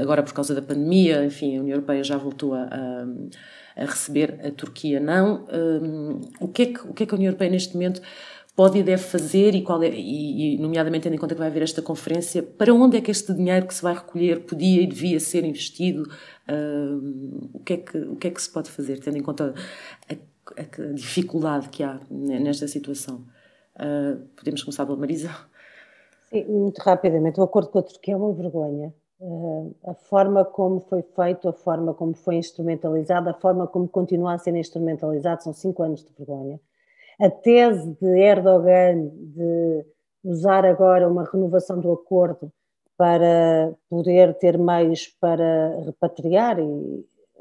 agora 0.00 0.22
por 0.22 0.32
causa 0.32 0.54
da 0.54 0.62
pandemia, 0.62 1.22
enfim, 1.22 1.58
a 1.58 1.60
União 1.60 1.74
Europeia 1.74 2.02
já 2.02 2.16
voltou 2.16 2.54
a, 2.54 2.62
a, 2.62 3.82
a 3.82 3.84
receber, 3.84 4.40
a 4.42 4.50
Turquia 4.50 4.98
não. 4.98 5.44
Um, 5.52 6.22
o, 6.40 6.48
que 6.48 6.62
é 6.62 6.66
que, 6.66 6.80
o 6.80 6.94
que 6.94 7.02
é 7.02 7.06
que 7.06 7.14
a 7.14 7.16
União 7.16 7.28
Europeia 7.28 7.50
neste 7.50 7.74
momento 7.74 8.00
pode 8.56 8.78
e 8.78 8.82
deve 8.82 9.02
fazer 9.02 9.54
e, 9.54 9.62
qual 9.62 9.82
é, 9.82 9.90
e, 9.90 10.54
e, 10.54 10.58
nomeadamente 10.58 11.02
tendo 11.02 11.14
em 11.14 11.18
conta 11.18 11.34
que 11.34 11.38
vai 11.38 11.48
haver 11.48 11.62
esta 11.62 11.82
conferência, 11.82 12.42
para 12.42 12.72
onde 12.72 12.96
é 12.96 13.00
que 13.02 13.10
este 13.10 13.34
dinheiro 13.34 13.66
que 13.66 13.74
se 13.74 13.82
vai 13.82 13.94
recolher 13.94 14.46
podia 14.46 14.80
e 14.80 14.86
devia 14.86 15.20
ser 15.20 15.44
investido? 15.44 16.04
Uh, 16.48 17.50
o, 17.52 17.60
que 17.60 17.74
é 17.74 17.76
que, 17.76 17.98
o 17.98 18.16
que 18.16 18.28
é 18.28 18.30
que 18.30 18.40
se 18.40 18.50
pode 18.50 18.70
fazer, 18.70 18.98
tendo 18.98 19.18
em 19.18 19.22
conta 19.22 19.54
a, 20.08 20.14
a, 20.14 20.62
a 20.62 20.92
dificuldade 20.94 21.68
que 21.68 21.82
há 21.82 22.00
nesta 22.10 22.66
situação? 22.66 23.26
Uh, 23.76 24.24
podemos 24.34 24.62
começar 24.62 24.86
pela 24.86 24.96
Marisa? 24.96 25.30
Sim, 26.30 26.44
muito 26.46 26.78
rapidamente. 26.78 27.38
O 27.38 27.42
acordo 27.42 27.68
com 27.68 27.78
a 27.78 27.82
Turquia 27.82 28.14
é 28.14 28.16
uma 28.16 28.32
vergonha. 28.32 28.94
Uh, 29.20 29.74
a 29.86 29.92
forma 29.92 30.46
como 30.46 30.80
foi 30.80 31.02
feito, 31.02 31.46
a 31.46 31.52
forma 31.52 31.92
como 31.92 32.14
foi 32.14 32.36
instrumentalizado, 32.36 33.28
a 33.28 33.34
forma 33.34 33.66
como 33.66 33.86
continua 33.86 34.32
a 34.32 34.38
ser 34.38 34.56
instrumentalizado, 34.56 35.42
são 35.42 35.52
cinco 35.52 35.82
anos 35.82 36.02
de 36.02 36.10
vergonha 36.16 36.58
a 37.18 37.30
tese 37.30 37.96
de 38.00 38.20
Erdogan 38.20 39.08
de 39.08 39.84
usar 40.24 40.64
agora 40.66 41.08
uma 41.08 41.24
renovação 41.24 41.80
do 41.80 41.92
acordo 41.92 42.52
para 42.96 43.74
poder 43.88 44.34
ter 44.38 44.58
meios 44.58 45.08
para 45.20 45.84
repatriar 45.84 46.56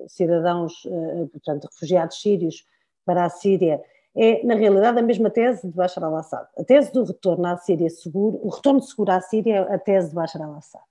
cidadãos, 0.07 0.85
eh, 0.85 1.25
portanto, 1.31 1.67
refugiados 1.71 2.21
sírios 2.21 2.65
para 3.05 3.25
a 3.25 3.29
Síria, 3.29 3.81
é, 4.15 4.45
na 4.45 4.55
realidade, 4.55 4.99
a 4.99 5.01
mesma 5.01 5.29
tese 5.29 5.67
de 5.67 5.73
Bashar 5.73 6.03
al-Assad. 6.03 6.47
A 6.57 6.63
tese 6.63 6.91
do 6.91 7.03
retorno 7.03 7.45
à 7.47 7.57
Síria 7.57 7.89
seguro, 7.89 8.39
o 8.43 8.49
retorno 8.49 8.81
seguro 8.81 9.11
à 9.11 9.21
Síria 9.21 9.55
é 9.55 9.73
a 9.75 9.79
tese 9.79 10.09
de 10.09 10.15
Bashar 10.15 10.41
al-Assad. 10.41 10.83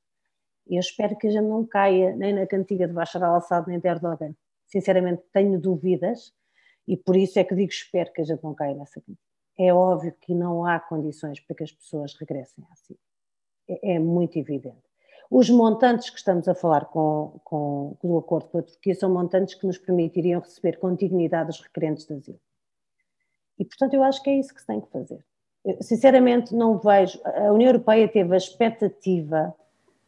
Eu 0.67 0.81
espero 0.81 1.17
que 1.17 1.27
a 1.27 1.31
gente 1.31 1.47
não 1.47 1.65
caia 1.65 2.15
nem 2.17 2.35
na 2.35 2.47
cantiga 2.47 2.87
de 2.87 2.93
Bashar 2.93 3.23
al-Assad 3.23 3.67
nem 3.67 3.79
de 3.79 3.89
Erdogan. 3.89 4.35
Sinceramente, 4.67 5.23
tenho 5.33 5.59
dúvidas 5.59 6.33
e 6.87 6.97
por 6.97 7.17
isso 7.17 7.39
é 7.39 7.45
que 7.45 7.55
digo 7.55 7.71
espero 7.71 8.13
que 8.13 8.21
a 8.21 8.25
gente 8.25 8.43
não 8.43 8.55
caia 8.55 8.75
nessa 8.75 9.01
crise. 9.01 9.19
É 9.59 9.73
óbvio 9.73 10.15
que 10.21 10.35
não 10.35 10.65
há 10.67 10.81
condições 10.81 11.41
para 11.41 11.57
que 11.57 11.65
as 11.65 11.73
pessoas 11.73 12.15
regressem 12.15 12.65
à. 12.65 12.95
É, 13.69 13.95
é 13.95 13.99
muito 13.99 14.39
evidente. 14.39 14.83
Os 15.31 15.49
montantes 15.49 16.11
que 16.11 16.19
estamos 16.19 16.47
a 16.49 16.55
falar 16.55 16.87
com, 16.87 17.41
com, 17.45 17.97
do 18.03 18.19
acordo 18.19 18.49
com 18.49 18.59
a 18.59 18.63
Turquia 18.63 18.95
são 18.95 19.13
montantes 19.13 19.55
que 19.55 19.67
nos 19.67 19.79
permitiriam 19.79 20.41
receber 20.41 20.79
com 20.79 20.95
dignidade 20.95 21.51
os 21.51 21.61
requerentes 21.61 22.07
de 22.07 22.15
asilo. 22.15 22.41
E, 23.59 23.65
portanto, 23.65 23.95
eu 23.95 24.03
acho 24.03 24.23
que 24.23 24.31
é 24.31 24.39
isso 24.39 24.53
que 24.53 24.61
se 24.61 24.67
tem 24.67 24.81
que 24.81 24.91
fazer. 24.91 25.25
Eu, 25.65 25.83
sinceramente, 25.83 26.55
não 26.55 26.79
vejo. 26.79 27.19
A 27.25 27.53
União 27.53 27.71
Europeia 27.71 28.07
teve 28.09 28.35
a 28.35 28.37
expectativa 28.37 29.55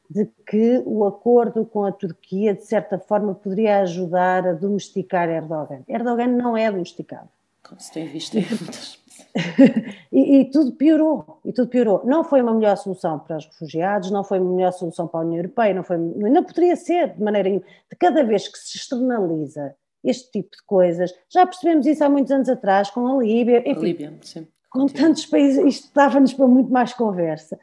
de 0.09 0.27
que 0.47 0.83
o 0.85 1.05
acordo 1.05 1.65
com 1.65 1.85
a 1.85 1.93
Turquia, 1.93 2.55
de 2.55 2.65
certa 2.65 2.99
forma, 2.99 3.35
poderia 3.35 3.81
ajudar 3.81 4.47
a 4.47 4.53
domesticar 4.53 5.29
Erdogan. 5.29 5.83
Erdogan 5.89 6.29
não 6.29 6.57
é 6.57 6.71
domesticado. 6.71 7.29
Como 7.63 7.81
se 7.81 7.93
tem 7.93 8.07
visto 8.09 8.37
em 8.37 8.47
muitas 8.47 9.05
e, 10.13 10.41
e, 10.41 10.45
tudo 10.51 10.73
piorou, 10.73 11.41
e 11.45 11.53
tudo 11.53 11.69
piorou. 11.69 12.03
Não 12.05 12.25
foi 12.25 12.43
uma 12.43 12.55
melhor 12.55 12.77
solução 12.77 13.19
para 13.19 13.37
os 13.37 13.47
refugiados, 13.47 14.11
não 14.11 14.25
foi 14.25 14.39
uma 14.39 14.55
melhor 14.55 14.73
solução 14.73 15.07
para 15.07 15.21
a 15.21 15.23
União 15.25 15.39
Europeia, 15.39 15.75
não, 15.75 15.83
foi, 15.83 15.97
não 15.97 16.45
poderia 16.45 16.77
ser 16.77 17.15
de 17.15 17.23
maneira 17.23 17.51
de 17.51 17.97
cada 17.99 18.23
vez 18.25 18.49
que 18.49 18.59
se 18.59 18.77
externaliza 18.77 19.75
este 20.05 20.31
tipo 20.31 20.57
de 20.57 20.63
coisas, 20.65 21.13
já 21.29 21.45
percebemos 21.45 21.85
isso 21.87 22.05
há 22.05 22.09
muitos 22.09 22.31
anos 22.31 22.49
atrás 22.49 22.91
com 22.91 23.07
a 23.07 23.23
Líbia, 23.23 23.59
enfim, 23.69 23.81
a 23.81 23.83
Líbia, 23.83 24.15
sim. 24.23 24.47
com 24.71 24.87
tantos 24.87 25.27
países, 25.27 25.65
isto 25.65 25.91
dava-nos 25.93 26.33
para 26.33 26.47
muito 26.47 26.71
mais 26.71 26.93
conversa 26.93 27.59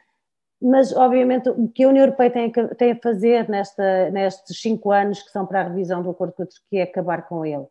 mas 0.64 0.96
obviamente 0.96 1.50
o 1.50 1.68
que 1.68 1.84
a 1.84 1.88
União 1.88 2.04
Europeia 2.04 2.30
tem 2.30 2.52
a, 2.56 2.74
tem 2.74 2.92
a 2.92 2.96
fazer 2.96 3.48
nesta, 3.50 4.10
nestes 4.10 4.60
cinco 4.62 4.90
anos 4.90 5.22
que 5.22 5.30
são 5.30 5.44
para 5.44 5.60
a 5.60 5.68
revisão 5.68 6.02
do 6.02 6.08
acordo 6.08 6.32
com 6.32 6.42
a 6.42 6.46
Turquia 6.46 6.80
é 6.80 6.82
acabar 6.84 7.28
com 7.28 7.44
ele. 7.44 7.66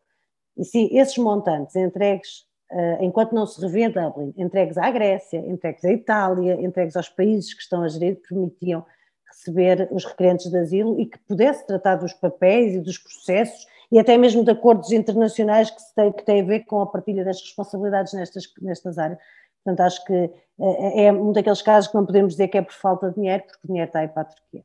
E 0.56 0.64
sim, 0.64 0.88
esses 0.92 1.18
montantes 1.18 1.76
entregues, 1.76 2.46
uh, 2.72 3.04
enquanto 3.04 3.34
não 3.34 3.48
se 3.48 3.60
revê 3.60 3.90
Dublin, 3.90 4.32
entregues 4.38 4.78
à 4.78 4.92
Grécia, 4.92 5.40
entregues 5.40 5.84
à 5.84 5.92
Itália, 5.92 6.54
entregues 6.62 6.96
aos 6.96 7.10
países 7.10 7.56
que 7.56 7.64
estão 7.64 7.82
a 7.82 7.88
gerir, 7.88 8.22
permitiam 8.30 8.86
receber 9.28 9.88
os 9.92 10.06
requerentes 10.06 10.52
de 10.52 10.58
asilo 10.60 11.00
e 11.00 11.08
que 11.08 11.18
pudesse 11.28 11.66
tratar 11.66 11.96
dos 11.96 12.14
papéis 12.14 12.76
e 12.76 12.80
dos 12.80 13.00
processos 13.00 13.66
e 13.92 13.98
até 13.98 14.16
mesmo 14.18 14.44
de 14.44 14.52
acordos 14.52 14.92
internacionais 14.92 15.72
que, 15.72 15.82
têm, 15.96 16.12
que 16.12 16.24
têm 16.24 16.42
a 16.42 16.46
ver 16.46 16.60
com 16.66 16.80
a 16.82 16.86
partilha 16.86 17.26
das 17.26 17.42
responsabilidades 17.42 18.14
nestas, 18.14 18.44
nestas 18.62 19.00
áreas. 19.00 19.20
Portanto, 19.64 19.86
acho 19.86 20.06
que 20.06 20.30
é, 20.60 21.06
é 21.06 21.14
um 21.14 21.32
daqueles 21.32 21.62
casos 21.62 21.90
que 21.90 21.96
não 21.96 22.06
podemos 22.06 22.34
dizer 22.34 22.48
que 22.48 22.58
é 22.58 22.62
por 22.62 22.74
falta 22.74 23.10
de 23.10 23.16
dinheiro, 23.16 23.44
porque 23.44 23.60
o 23.64 23.68
dinheiro 23.68 23.88
está 23.88 24.00
aí 24.00 24.08
para 24.08 24.24
a 24.24 24.26
Turquia. 24.26 24.64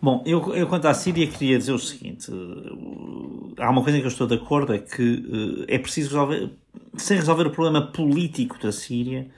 Bom, 0.00 0.22
eu, 0.26 0.54
eu 0.54 0.66
quanto 0.68 0.86
à 0.86 0.94
Síria 0.94 1.26
queria 1.26 1.58
dizer 1.58 1.72
o 1.72 1.78
seguinte: 1.78 2.30
há 3.58 3.70
uma 3.70 3.82
coisa 3.82 3.96
em 3.96 4.00
que 4.00 4.06
eu 4.06 4.10
estou 4.10 4.26
de 4.26 4.34
acordo, 4.34 4.74
é 4.74 4.78
que 4.78 5.66
é 5.68 5.78
preciso 5.78 6.10
resolver, 6.10 6.50
sem 6.96 7.16
resolver 7.16 7.46
o 7.46 7.50
problema 7.50 7.90
político 7.90 8.58
da 8.60 8.70
Síria, 8.70 9.28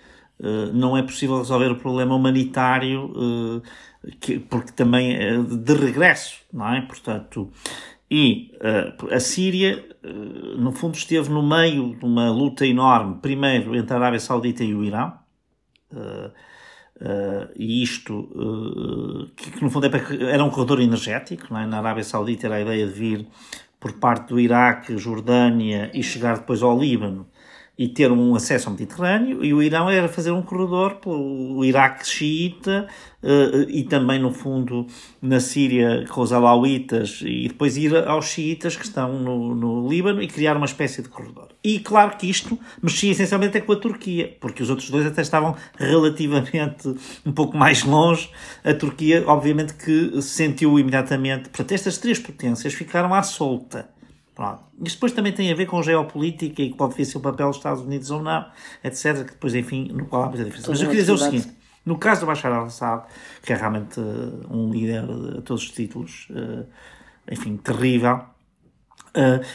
não 0.73 0.97
é 0.97 1.03
possível 1.03 1.39
resolver 1.39 1.71
o 1.71 1.77
problema 1.77 2.15
humanitário, 2.15 3.63
porque 4.49 4.73
também 4.73 5.15
é 5.15 5.39
de 5.39 5.75
regresso, 5.75 6.41
não 6.53 6.75
é? 6.75 6.81
Portanto, 6.83 7.51
e 8.11 8.53
uh, 8.55 9.15
a 9.15 9.21
Síria, 9.21 9.85
uh, 10.03 10.59
no 10.59 10.73
fundo, 10.73 10.97
esteve 10.97 11.29
no 11.29 11.43
meio 11.43 11.95
de 11.97 12.05
uma 12.05 12.31
luta 12.31 12.67
enorme, 12.67 13.19
primeiro 13.21 13.77
entre 13.77 13.93
a 13.93 13.97
Arábia 13.97 14.21
Saudita 14.21 14.65
e 14.65 14.75
o 14.75 14.83
Irão, 14.83 15.13
uh, 15.93 16.33
e 17.55 17.81
isto, 17.81 18.29
que, 19.37 19.53
que, 19.53 19.63
no 19.63 19.71
fundo 19.71 19.87
é 19.87 20.33
era 20.33 20.43
um 20.43 20.51
corredor 20.51 20.81
energético, 20.81 21.57
é? 21.57 21.65
na 21.65 21.79
Arábia 21.79 22.03
Saudita 22.03 22.49
era 22.49 22.57
a 22.57 22.61
ideia 22.61 22.87
de 22.89 22.93
vir 22.93 23.29
por 23.79 23.93
parte 23.93 24.31
do 24.31 24.41
Iraque, 24.41 24.99
Jordânia 24.99 25.93
e 25.95 26.03
chegar 26.03 26.39
depois 26.39 26.61
ao 26.61 26.77
Líbano 26.77 27.29
e 27.79 27.87
ter 27.87 28.11
um 28.11 28.35
acesso 28.35 28.69
ao 28.69 28.73
Mediterrâneo, 28.73 29.45
e 29.45 29.55
o 29.55 29.63
Irão 29.63 29.89
era 29.89 30.09
fazer 30.09 30.33
um 30.33 30.43
corredor 30.43 30.97
pelo 30.97 31.65
Iraque 31.65 32.05
xiita 32.09 32.89
uh, 33.23 33.71
e 33.71 33.85
também, 33.85 34.19
no 34.19 34.33
fundo, 34.33 34.85
na 35.23 35.39
Síria 35.39 36.05
com 36.09 36.21
os 36.21 36.33
alauítas, 36.33 37.23
e 37.25 37.47
depois 37.47 37.77
ir 37.77 37.95
aos 37.97 38.27
xiitas 38.27 38.77
que 38.77 38.85
estão 38.85 39.13
no, 39.21 39.55
no 39.55 39.89
Líbano 39.89 40.21
e 40.21 40.27
criar 40.27 40.57
uma 40.57 40.67
espécie 40.67 41.03
de 41.03 41.09
corredor. 41.09 41.51
E 41.63 41.79
claro 41.79 42.17
que 42.17 42.29
isto 42.29 42.59
mexia 42.83 43.13
essencialmente 43.13 43.61
com 43.61 43.73
a 43.73 43.77
Turquia, 43.77 44.37
porque 44.41 44.61
os 44.61 44.71
outros 44.71 44.91
dois 44.91 45.07
até 45.07 45.23
estavam 45.23 45.55
relativamente 45.77 46.93
um 47.25 47.31
pouco 47.31 47.57
mais 47.57 47.85
longe. 47.85 48.29
A 48.65 48.75
Turquia, 48.75 49.23
obviamente, 49.25 49.75
que 49.75 50.21
sentiu 50.21 50.79
imediatamente. 50.81 51.49
Portanto, 51.49 51.73
estas 51.73 51.97
três 51.99 52.19
potências 52.19 52.75
ficaram 52.75 53.15
à 53.15 53.23
solta 53.23 53.89
Pronto. 54.39 54.63
Isto 54.85 54.99
depois 54.99 55.11
também 55.11 55.33
tem 55.33 55.51
a 55.51 55.55
ver 55.57 55.67
com 55.67 55.83
geopolítica 55.83 56.63
e 56.63 56.71
que 56.71 56.77
pode 56.77 57.05
ser 57.05 57.19
o 57.19 57.21
papel 57.21 57.49
dos 57.49 57.57
Estados 57.57 57.83
Unidos 57.83 58.09
ou 58.13 58.23
não, 58.23 58.47
etc. 58.85 59.25
Que 59.25 59.33
depois, 59.33 59.53
enfim, 59.53 59.89
no 59.93 60.07
qual 60.07 60.23
há 60.23 60.29
muita 60.29 60.45
diferença. 60.45 60.71
Mas 60.71 60.81
eu 60.81 60.87
queria 60.87 61.03
dizer 61.03 61.13
o 61.13 61.19
seguinte: 61.19 61.49
no 61.85 61.99
caso 61.99 62.21
do 62.21 62.29
Bashar 62.29 62.53
al-Assad, 62.53 63.03
que 63.43 63.53
é 63.53 63.57
realmente 63.57 63.99
uh, 63.99 64.47
um 64.49 64.71
líder 64.71 65.03
a 65.39 65.43
todos 65.43 65.65
os 65.65 65.73
títulos, 65.73 66.29
uh, 66.31 66.65
enfim, 67.29 67.57
terrível, 67.57 68.21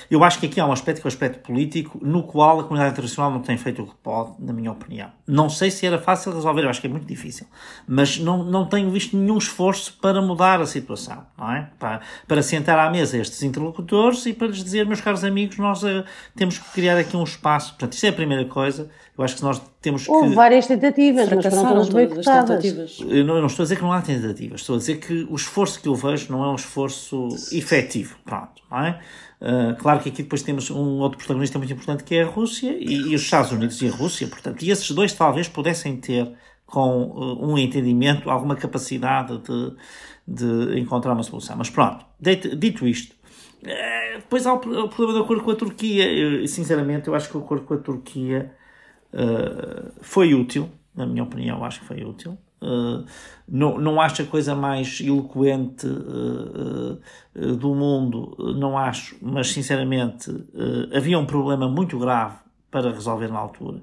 eu 0.10 0.24
acho 0.24 0.40
que 0.40 0.46
aqui 0.46 0.60
há 0.60 0.66
um 0.66 0.72
aspecto 0.72 1.02
que 1.02 1.08
é 1.08 1.10
o 1.10 1.14
aspecto 1.14 1.40
político, 1.40 2.00
no 2.02 2.24
qual 2.24 2.60
a 2.60 2.64
comunidade 2.64 2.94
internacional 2.94 3.32
não 3.32 3.42
tem 3.42 3.58
feito 3.58 3.84
o 3.84 3.88
que 3.88 3.96
pode, 4.02 4.34
na 4.40 4.54
minha 4.54 4.72
opinião. 4.72 5.10
Não 5.28 5.50
sei 5.50 5.72
se 5.72 5.86
era 5.86 5.98
fácil 5.98 6.34
resolver, 6.34 6.64
eu 6.64 6.70
acho 6.70 6.82
que 6.82 6.88
é 6.88 6.90
muito 6.90 7.08
difícil, 7.08 7.48
mas 7.88 8.18
não, 8.20 8.44
não 8.44 8.66
tenho 8.66 8.90
visto 8.90 9.16
nenhum 9.18 9.38
esforço 9.38 9.98
para 10.02 10.22
mudar 10.22 10.62
a 10.62 10.66
situação, 10.66 11.26
não 11.38 11.52
é? 11.52 11.70
Para, 11.80 12.02
para 12.28 12.42
sentar 12.42 12.78
à 12.78 12.90
mesa 12.90 13.18
estes 13.18 13.42
interlocutores 13.44 14.26
e 14.26 14.34
para 14.34 14.48
lhes 14.48 14.64
dizer, 14.64 14.86
meus 14.86 15.02
caros 15.02 15.24
amigos, 15.24 15.58
nós 15.58 15.84
uh, 15.84 16.04
temos 16.36 16.58
que 16.58 16.72
criar 16.72 16.98
aqui 16.98 17.16
um 17.16 17.24
espaço. 17.24 17.72
Portanto, 17.72 17.94
isso 17.94 18.06
é 18.06 18.10
a 18.10 18.14
primeira 18.14 18.46
coisa. 18.46 18.90
Eu 19.16 19.24
acho 19.24 19.36
que 19.36 19.44
nós 19.44 19.62
temos 19.80 20.10
Houve 20.10 20.30
que... 20.30 20.36
várias 20.36 20.66
tentativas, 20.66 21.30
mas 21.30 21.46
foram 21.46 21.68
todas 21.68 21.90
boicotadas. 21.90 23.00
Eu 23.00 23.24
não, 23.24 23.36
eu 23.36 23.42
não 23.42 23.48
estou 23.48 23.62
a 23.62 23.66
dizer 23.66 23.76
que 23.76 23.82
não 23.84 23.94
há 23.94 24.02
tentativas, 24.02 24.62
estou 24.62 24.76
a 24.76 24.80
dizer 24.80 24.98
que 24.98 25.28
o 25.30 25.36
esforço 25.36 25.80
que 25.80 25.88
eu 25.88 25.94
vejo 25.94 26.32
não 26.32 26.44
é 26.44 26.48
um 26.48 26.56
esforço 26.56 27.28
efetivo, 27.52 28.16
pronto, 28.26 28.64
não 28.72 28.80
é? 28.80 29.00
Uh, 29.44 29.76
claro 29.76 30.00
que 30.00 30.08
aqui 30.08 30.24
depois 30.24 30.42
temos 30.42 30.72
um 30.72 31.00
outro 31.00 31.18
protagonista 31.18 31.58
muito 31.58 31.74
importante 31.74 32.06
que 32.06 32.16
é 32.16 32.24
a 32.24 32.26
Rússia 32.26 32.78
e, 32.80 33.12
e 33.12 33.14
os 33.14 33.22
Estados 33.22 33.52
Unidos 33.52 33.82
e 33.82 33.90
a 33.90 33.92
Rússia, 33.92 34.26
portanto, 34.26 34.64
e 34.64 34.72
esses 34.72 34.90
dois 34.92 35.12
talvez 35.12 35.50
pudessem 35.50 35.98
ter 35.98 36.32
com 36.66 37.08
uh, 37.08 37.46
um 37.46 37.58
entendimento 37.58 38.30
alguma 38.30 38.56
capacidade 38.56 39.38
de, 39.40 39.76
de 40.26 40.80
encontrar 40.80 41.12
uma 41.12 41.24
solução. 41.24 41.58
Mas 41.58 41.70
pronto, 41.70 42.06
dito 42.58 42.88
isto, 42.88 43.14
uh, 43.64 44.16
depois 44.16 44.48
há 44.48 44.54
o, 44.54 44.56
o, 44.56 44.88
problema 44.88 45.20
do 45.20 45.26
acordo 45.26 45.44
com 45.44 45.52
a 45.52 45.56
Turquia. 45.56 46.10
Eu, 46.10 46.48
sinceramente, 46.48 47.10
eu 47.10 47.16
acho 47.16 47.30
que 47.30 47.36
o 47.36 47.42
acordo 47.42 47.66
com 47.66 47.74
a 47.74 47.78
Turquia 47.78 48.56
foi 50.02 50.34
útil, 50.34 50.72
na 50.96 51.06
minha 51.06 51.22
opinião, 51.22 51.64
acho 51.64 51.82
que 51.82 51.86
foi 51.86 52.04
útil. 52.04 52.38
Uh, 52.64 53.06
não, 53.46 53.78
não 53.78 54.00
acho 54.00 54.22
a 54.22 54.26
coisa 54.26 54.56
mais 54.56 55.02
eloquente 55.02 55.86
uh, 55.86 56.98
uh, 57.36 57.56
do 57.58 57.76
mundo, 57.76 58.36
não 58.58 58.78
acho, 58.78 59.18
mas 59.22 59.52
sinceramente 59.52 60.32
havia 60.96 61.20
um 61.20 61.26
problema 61.26 61.68
muito 61.68 62.00
grave 62.00 62.38
para 62.72 62.90
resolver 62.92 63.28
na 63.28 63.40
altura. 63.40 63.82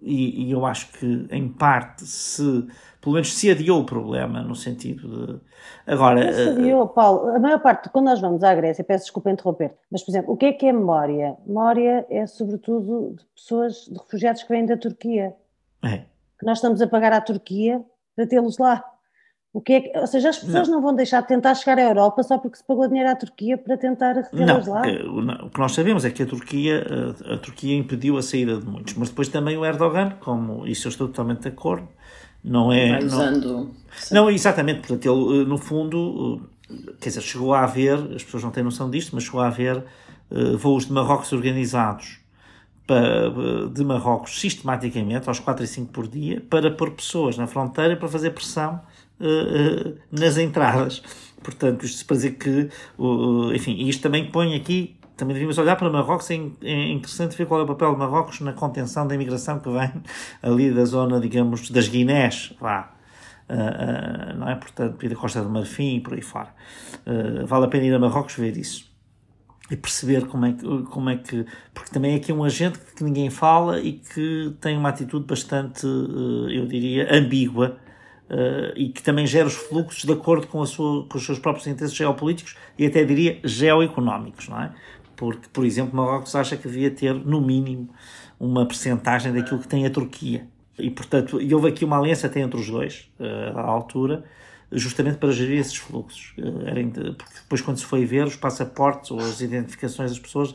E, 0.00 0.44
e, 0.44 0.52
eu 0.52 0.64
acho 0.64 0.92
que, 0.92 1.26
em 1.30 1.48
parte, 1.48 2.04
se 2.04 2.66
pelo 3.00 3.14
menos 3.14 3.34
se 3.34 3.50
adiou 3.50 3.80
o 3.80 3.84
problema, 3.84 4.42
no 4.42 4.54
sentido 4.54 5.26
de. 5.26 5.40
Agora. 5.86 6.32
se 6.32 6.48
adiou, 6.50 6.86
Paulo. 6.88 7.28
A 7.34 7.38
maior 7.38 7.60
parte, 7.60 7.88
quando 7.88 8.06
nós 8.06 8.20
vamos 8.20 8.44
à 8.44 8.54
Grécia, 8.54 8.84
peço 8.84 9.04
desculpa 9.04 9.30
interromper, 9.30 9.74
mas, 9.90 10.02
por 10.02 10.10
exemplo, 10.10 10.34
o 10.34 10.36
que 10.36 10.46
é 10.46 10.52
que 10.52 10.66
é 10.66 10.72
memória? 10.72 11.36
Memória 11.46 12.06
é, 12.10 12.26
sobretudo, 12.26 13.14
de 13.16 13.24
pessoas, 13.34 13.86
de 13.86 13.98
refugiados 13.98 14.42
que 14.42 14.48
vêm 14.48 14.66
da 14.66 14.76
Turquia. 14.76 15.34
É. 15.82 15.98
Que 16.38 16.44
nós 16.44 16.58
estamos 16.58 16.82
a 16.82 16.86
pagar 16.86 17.12
à 17.12 17.20
Turquia 17.20 17.82
para 18.16 18.26
tê-los 18.26 18.58
lá. 18.58 18.82
O 19.52 19.60
que 19.60 19.72
é 19.72 19.80
que, 19.80 19.98
ou 19.98 20.06
seja, 20.06 20.28
as 20.28 20.38
pessoas 20.38 20.68
não. 20.68 20.76
não. 20.76 20.82
vão 20.82 20.94
deixar 20.94 21.22
de 21.22 21.28
tentar 21.28 21.54
chegar 21.54 21.78
à 21.78 21.82
Europa 21.82 22.22
só 22.22 22.36
porque 22.36 22.58
se 22.58 22.64
pagou 22.64 22.86
dinheiro 22.88 23.08
à 23.08 23.16
Turquia 23.16 23.56
para 23.56 23.76
tentar 23.76 24.14
retê-los 24.14 24.66
lá? 24.66 24.82
O 25.42 25.48
que 25.48 25.58
nós 25.58 25.72
sabemos 25.72 26.04
é 26.04 26.10
que 26.10 26.22
a 26.22 26.26
Turquia, 26.26 26.84
a, 27.26 27.34
a, 27.34 27.38
Turquia 27.38 27.74
impediu 27.74 28.18
a 28.18 28.22
saída 28.22 28.58
de 28.58 28.66
muitos, 28.66 28.92
mas 28.94 29.08
depois 29.08 29.28
também 29.28 29.56
o 29.56 29.64
Erdogan, 29.64 30.10
como 30.20 30.66
isso 30.66 30.88
eu 30.88 30.90
estou 30.90 31.08
totalmente 31.08 31.40
de 31.40 31.48
acordo, 31.48 31.88
não 32.44 32.70
é. 32.70 32.90
Vai 32.90 33.04
usando. 33.04 33.48
Não, 33.48 34.24
não, 34.24 34.30
exatamente, 34.30 34.80
portanto, 34.80 35.06
ele, 35.06 35.46
no 35.46 35.56
fundo, 35.56 36.50
quer 37.00 37.08
dizer, 37.08 37.22
chegou 37.22 37.54
a 37.54 37.64
haver, 37.64 37.94
as 38.14 38.22
pessoas 38.22 38.44
não 38.44 38.50
têm 38.50 38.62
noção 38.62 38.90
disto, 38.90 39.14
mas 39.14 39.24
chegou 39.24 39.40
a 39.40 39.46
haver 39.46 39.78
uh, 40.30 40.58
voos 40.58 40.84
de 40.84 40.92
Marrocos 40.92 41.32
organizados 41.32 42.18
de 43.72 43.84
Marrocos 43.84 44.40
sistematicamente, 44.40 45.28
aos 45.28 45.40
4 45.40 45.64
e 45.64 45.66
5 45.66 45.92
por 45.92 46.06
dia, 46.06 46.42
para 46.48 46.70
pôr 46.70 46.92
pessoas 46.92 47.36
na 47.36 47.46
fronteira 47.46 47.96
para 47.96 48.08
fazer 48.08 48.30
pressão 48.30 48.80
uh, 49.20 49.24
uh, 49.24 49.98
nas 50.10 50.38
entradas. 50.38 51.02
Portanto, 51.42 51.84
isto 51.84 52.06
para 52.06 52.16
dizer 52.16 52.32
que, 52.32 52.68
uh, 52.98 53.52
enfim, 53.52 53.76
isto 53.88 54.02
também 54.02 54.30
põe 54.30 54.54
aqui, 54.54 54.96
também 55.16 55.34
devíamos 55.34 55.58
olhar 55.58 55.76
para 55.76 55.90
Marrocos, 55.90 56.30
é, 56.30 56.34
é 56.62 56.92
interessante 56.92 57.36
ver 57.36 57.46
qual 57.46 57.60
é 57.60 57.64
o 57.64 57.66
papel 57.66 57.92
de 57.92 57.98
Marrocos 57.98 58.40
na 58.40 58.52
contenção 58.52 59.06
da 59.06 59.14
imigração 59.14 59.58
que 59.58 59.68
vem 59.68 59.90
ali 60.42 60.70
da 60.70 60.84
zona, 60.84 61.18
digamos, 61.20 61.70
das 61.70 61.88
Guinés, 61.88 62.54
vá. 62.60 62.92
Uh, 63.48 64.36
não 64.36 64.48
é? 64.48 64.56
Portanto, 64.56 65.04
e 65.04 65.08
da 65.08 65.14
Costa 65.14 65.40
do 65.40 65.48
Marfim 65.48 65.96
e 65.96 66.00
por 66.00 66.14
aí 66.14 66.22
fora. 66.22 66.52
vale 67.46 67.64
a 67.64 67.68
pena 67.68 67.84
ir 67.84 67.94
a 67.94 67.98
Marrocos 67.98 68.34
ver 68.34 68.56
isso 68.56 68.85
e 69.70 69.76
perceber 69.76 70.26
como 70.26 70.46
é, 70.46 70.52
que, 70.52 70.82
como 70.84 71.10
é 71.10 71.16
que. 71.16 71.44
Porque 71.74 71.90
também 71.90 72.14
é 72.14 72.16
aqui 72.16 72.32
um 72.32 72.44
agente 72.44 72.78
que 72.78 73.02
ninguém 73.02 73.30
fala 73.30 73.80
e 73.80 73.94
que 73.94 74.54
tem 74.60 74.76
uma 74.76 74.90
atitude 74.90 75.26
bastante, 75.26 75.86
eh, 75.86 76.58
eu 76.58 76.66
diria, 76.66 77.08
ambígua 77.12 77.76
eh, 78.30 78.72
e 78.76 78.88
que 78.88 79.02
também 79.02 79.26
gera 79.26 79.46
os 79.46 79.54
fluxos 79.54 80.04
de 80.04 80.12
acordo 80.12 80.46
com, 80.46 80.62
a 80.62 80.66
sua, 80.66 81.06
com 81.06 81.18
os 81.18 81.24
seus 81.24 81.38
próprios 81.38 81.66
interesses 81.66 81.96
geopolíticos 81.96 82.56
e 82.78 82.86
até 82.86 83.04
diria 83.04 83.40
geoeconómicos, 83.44 84.48
não 84.48 84.60
é? 84.60 84.72
Porque, 85.16 85.48
por 85.52 85.64
exemplo, 85.64 85.96
Marrocos 85.96 86.34
acha 86.34 86.56
que 86.56 86.68
devia 86.68 86.90
ter, 86.90 87.14
no 87.14 87.40
mínimo, 87.40 87.88
uma 88.38 88.66
percentagem 88.66 89.32
daquilo 89.32 89.60
que 89.60 89.68
tem 89.68 89.86
a 89.86 89.90
Turquia. 89.90 90.46
E, 90.78 90.90
portanto, 90.90 91.40
e 91.40 91.54
houve 91.54 91.68
aqui 91.68 91.84
uma 91.84 91.98
aliança 91.98 92.26
até 92.26 92.40
entre 92.40 92.60
os 92.60 92.68
dois, 92.68 93.10
eh, 93.18 93.52
à 93.54 93.62
altura, 93.62 94.24
justamente 94.70 95.18
para 95.18 95.30
gerir 95.30 95.60
esses 95.60 95.76
fluxos. 95.76 96.34
Eh, 96.38 97.12
porque 97.16 97.34
depois, 97.42 97.60
quando 97.60 97.78
se 97.78 97.84
foi 97.84 98.04
ver 98.04 98.26
os 98.26 98.36
passaportes 98.36 99.10
ou 99.10 99.20
as 99.20 99.40
identificações 99.40 100.10
das 100.10 100.18
pessoas, 100.18 100.54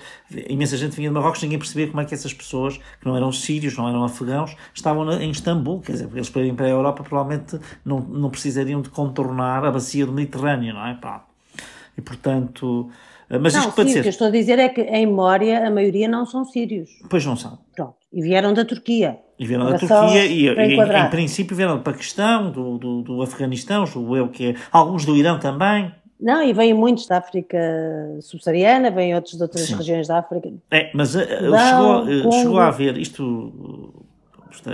imensa 0.49 0.76
gente 0.78 0.95
vinha 0.95 1.09
de 1.09 1.14
Marrocos, 1.14 1.41
ninguém 1.41 1.57
percebia 1.57 1.88
como 1.88 2.01
é 2.01 2.05
que 2.05 2.14
essas 2.14 2.34
pessoas, 2.34 2.78
que 2.78 3.05
não 3.05 3.16
eram 3.16 3.32
sírios, 3.32 3.78
não 3.78 3.88
eram 3.88 4.03
afegãos, 4.03 4.55
estavam 4.74 5.09
em 5.14 5.32
Istambul. 5.32 5.82
Quer 5.82 5.93
dizer, 5.93 6.05
porque 6.05 6.20
eles 6.20 6.30
para 6.30 6.41
irem 6.41 6.55
para 6.55 6.66
a 6.66 6.70
Europa 6.70 7.03
provavelmente 7.03 7.59
não, 7.86 7.99
não 7.99 8.30
precisariam 8.30 8.82
de 8.82 8.89
contornar 8.89 9.66
a 9.66 9.72
bacia 9.72 10.05
do 10.05 10.12
Mediterrâneo, 10.12 10.74
não 10.74 10.86
é? 10.86 10.93
Pá. 10.95 11.26
E 11.97 12.01
portanto. 12.01 12.89
Eh, 13.30 13.39
mas 13.39 13.53
não, 13.53 13.62
isto 13.62 13.74
para 13.74 13.84
dizer... 13.86 13.99
o 13.99 14.01
que 14.01 14.07
eu 14.07 14.12
estou 14.12 14.28
a 14.28 14.32
dizer 14.32 14.59
é 14.59 14.70
que 14.70 14.82
em 14.82 15.07
Mória 15.07 15.66
a 15.66 15.72
maioria 15.72 16.07
não 16.07 16.26
são 16.26 16.43
sírios. 16.43 16.89
Pois 17.09 17.26
não 17.26 17.38
são. 17.38 17.59
Pronto. 17.76 18.01
E 18.12 18.22
vieram 18.22 18.53
da 18.53 18.66
Turquia. 18.66 19.18
E 19.39 19.45
vieram 19.45 19.70
da 19.70 19.78
Turquia 19.78 20.26
e, 20.26 20.45
e 20.45 20.49
em, 20.49 20.80
em, 20.80 21.09
princípio 21.09 21.55
vieram 21.55 21.78
do 21.78 21.84
Paquistão, 21.84 22.51
do, 22.51 22.78
do, 22.78 23.01
do 23.01 23.22
Afeganistão, 23.22 23.86
julgo 23.86 24.18
eu 24.18 24.28
que 24.28 24.49
é. 24.49 24.55
Alguns 24.72 25.05
do 25.05 25.16
Irão 25.16 25.39
também. 25.39 25.91
Não, 26.20 26.43
e 26.43 26.53
vêm 26.53 26.72
muitos 26.72 27.07
da 27.07 27.18
África 27.18 27.57
subsaariana, 28.22 28.91
vêm 28.91 29.16
outros 29.16 29.36
de 29.36 29.41
outras 29.41 29.66
Sim. 29.66 29.76
regiões 29.76 30.07
da 30.07 30.20
África. 30.20 30.53
É, 30.70 30.91
mas 30.93 31.16
uh, 31.16 31.20
chegou, 31.20 32.03
uh, 32.03 32.32
chegou 32.32 32.59
a 32.59 32.68
haver 32.68 32.95
isto, 32.97 34.03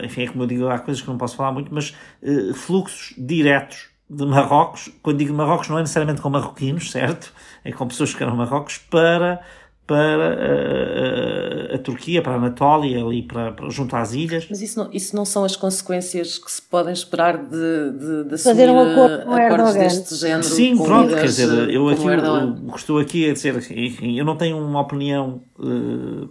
enfim, 0.04 0.24
é 0.24 0.28
como 0.28 0.44
eu 0.44 0.48
digo, 0.48 0.68
há 0.68 0.78
coisas 0.80 1.02
que 1.02 1.08
não 1.08 1.18
posso 1.18 1.38
falar 1.38 1.54
muito, 1.54 1.74
mas 1.74 1.96
uh, 2.22 2.54
fluxos 2.54 3.16
diretos 3.18 3.88
de 4.10 4.26
Marrocos, 4.26 4.90
quando 5.02 5.20
digo 5.20 5.34
Marrocos 5.34 5.70
não 5.70 5.78
é 5.78 5.82
necessariamente 5.82 6.22
com 6.22 6.30
marroquinos, 6.30 6.92
certo? 6.92 7.34
É 7.64 7.72
com 7.72 7.88
pessoas 7.88 8.14
que 8.14 8.22
eram 8.22 8.36
Marrocos 8.36 8.78
para 8.78 9.42
para 9.88 10.28
a, 10.28 11.72
a, 11.72 11.76
a, 11.76 11.80
Turquia, 11.80 12.22
para 12.22 12.34
a 12.34 12.36
Anatólia, 12.36 13.02
ali 13.02 13.24
para, 13.24 13.54
para, 13.54 13.70
junto 13.70 13.96
às 13.96 14.14
ilhas. 14.14 14.46
Mas 14.50 14.62
isso 14.62 14.78
não, 14.78 14.90
isso 14.92 15.16
não 15.16 15.24
são 15.24 15.46
as 15.46 15.56
consequências 15.56 16.38
que 16.38 16.52
se 16.52 16.62
podem 16.62 16.92
esperar 16.92 17.38
de, 17.38 17.92
de, 17.92 18.24
de 18.26 18.38
Fazer 18.38 18.70
um 18.70 18.80
acordo 18.80 19.26
com 19.26 19.34
acordos 19.34 19.74
deste 19.76 20.16
género? 20.16 20.44
Sim, 20.44 20.78
pronto, 20.78 21.16
quer 21.16 21.24
dizer, 21.24 21.70
eu 21.70 21.88
aqui 21.88 22.06
eu, 22.06 22.76
estou 22.76 23.00
aqui 23.00 23.30
a 23.30 23.34
dizer, 23.34 23.56
enfim, 23.72 24.20
eu 24.20 24.26
não 24.26 24.36
tenho 24.36 24.58
uma 24.58 24.82
opinião 24.82 25.42
uh, 25.58 26.30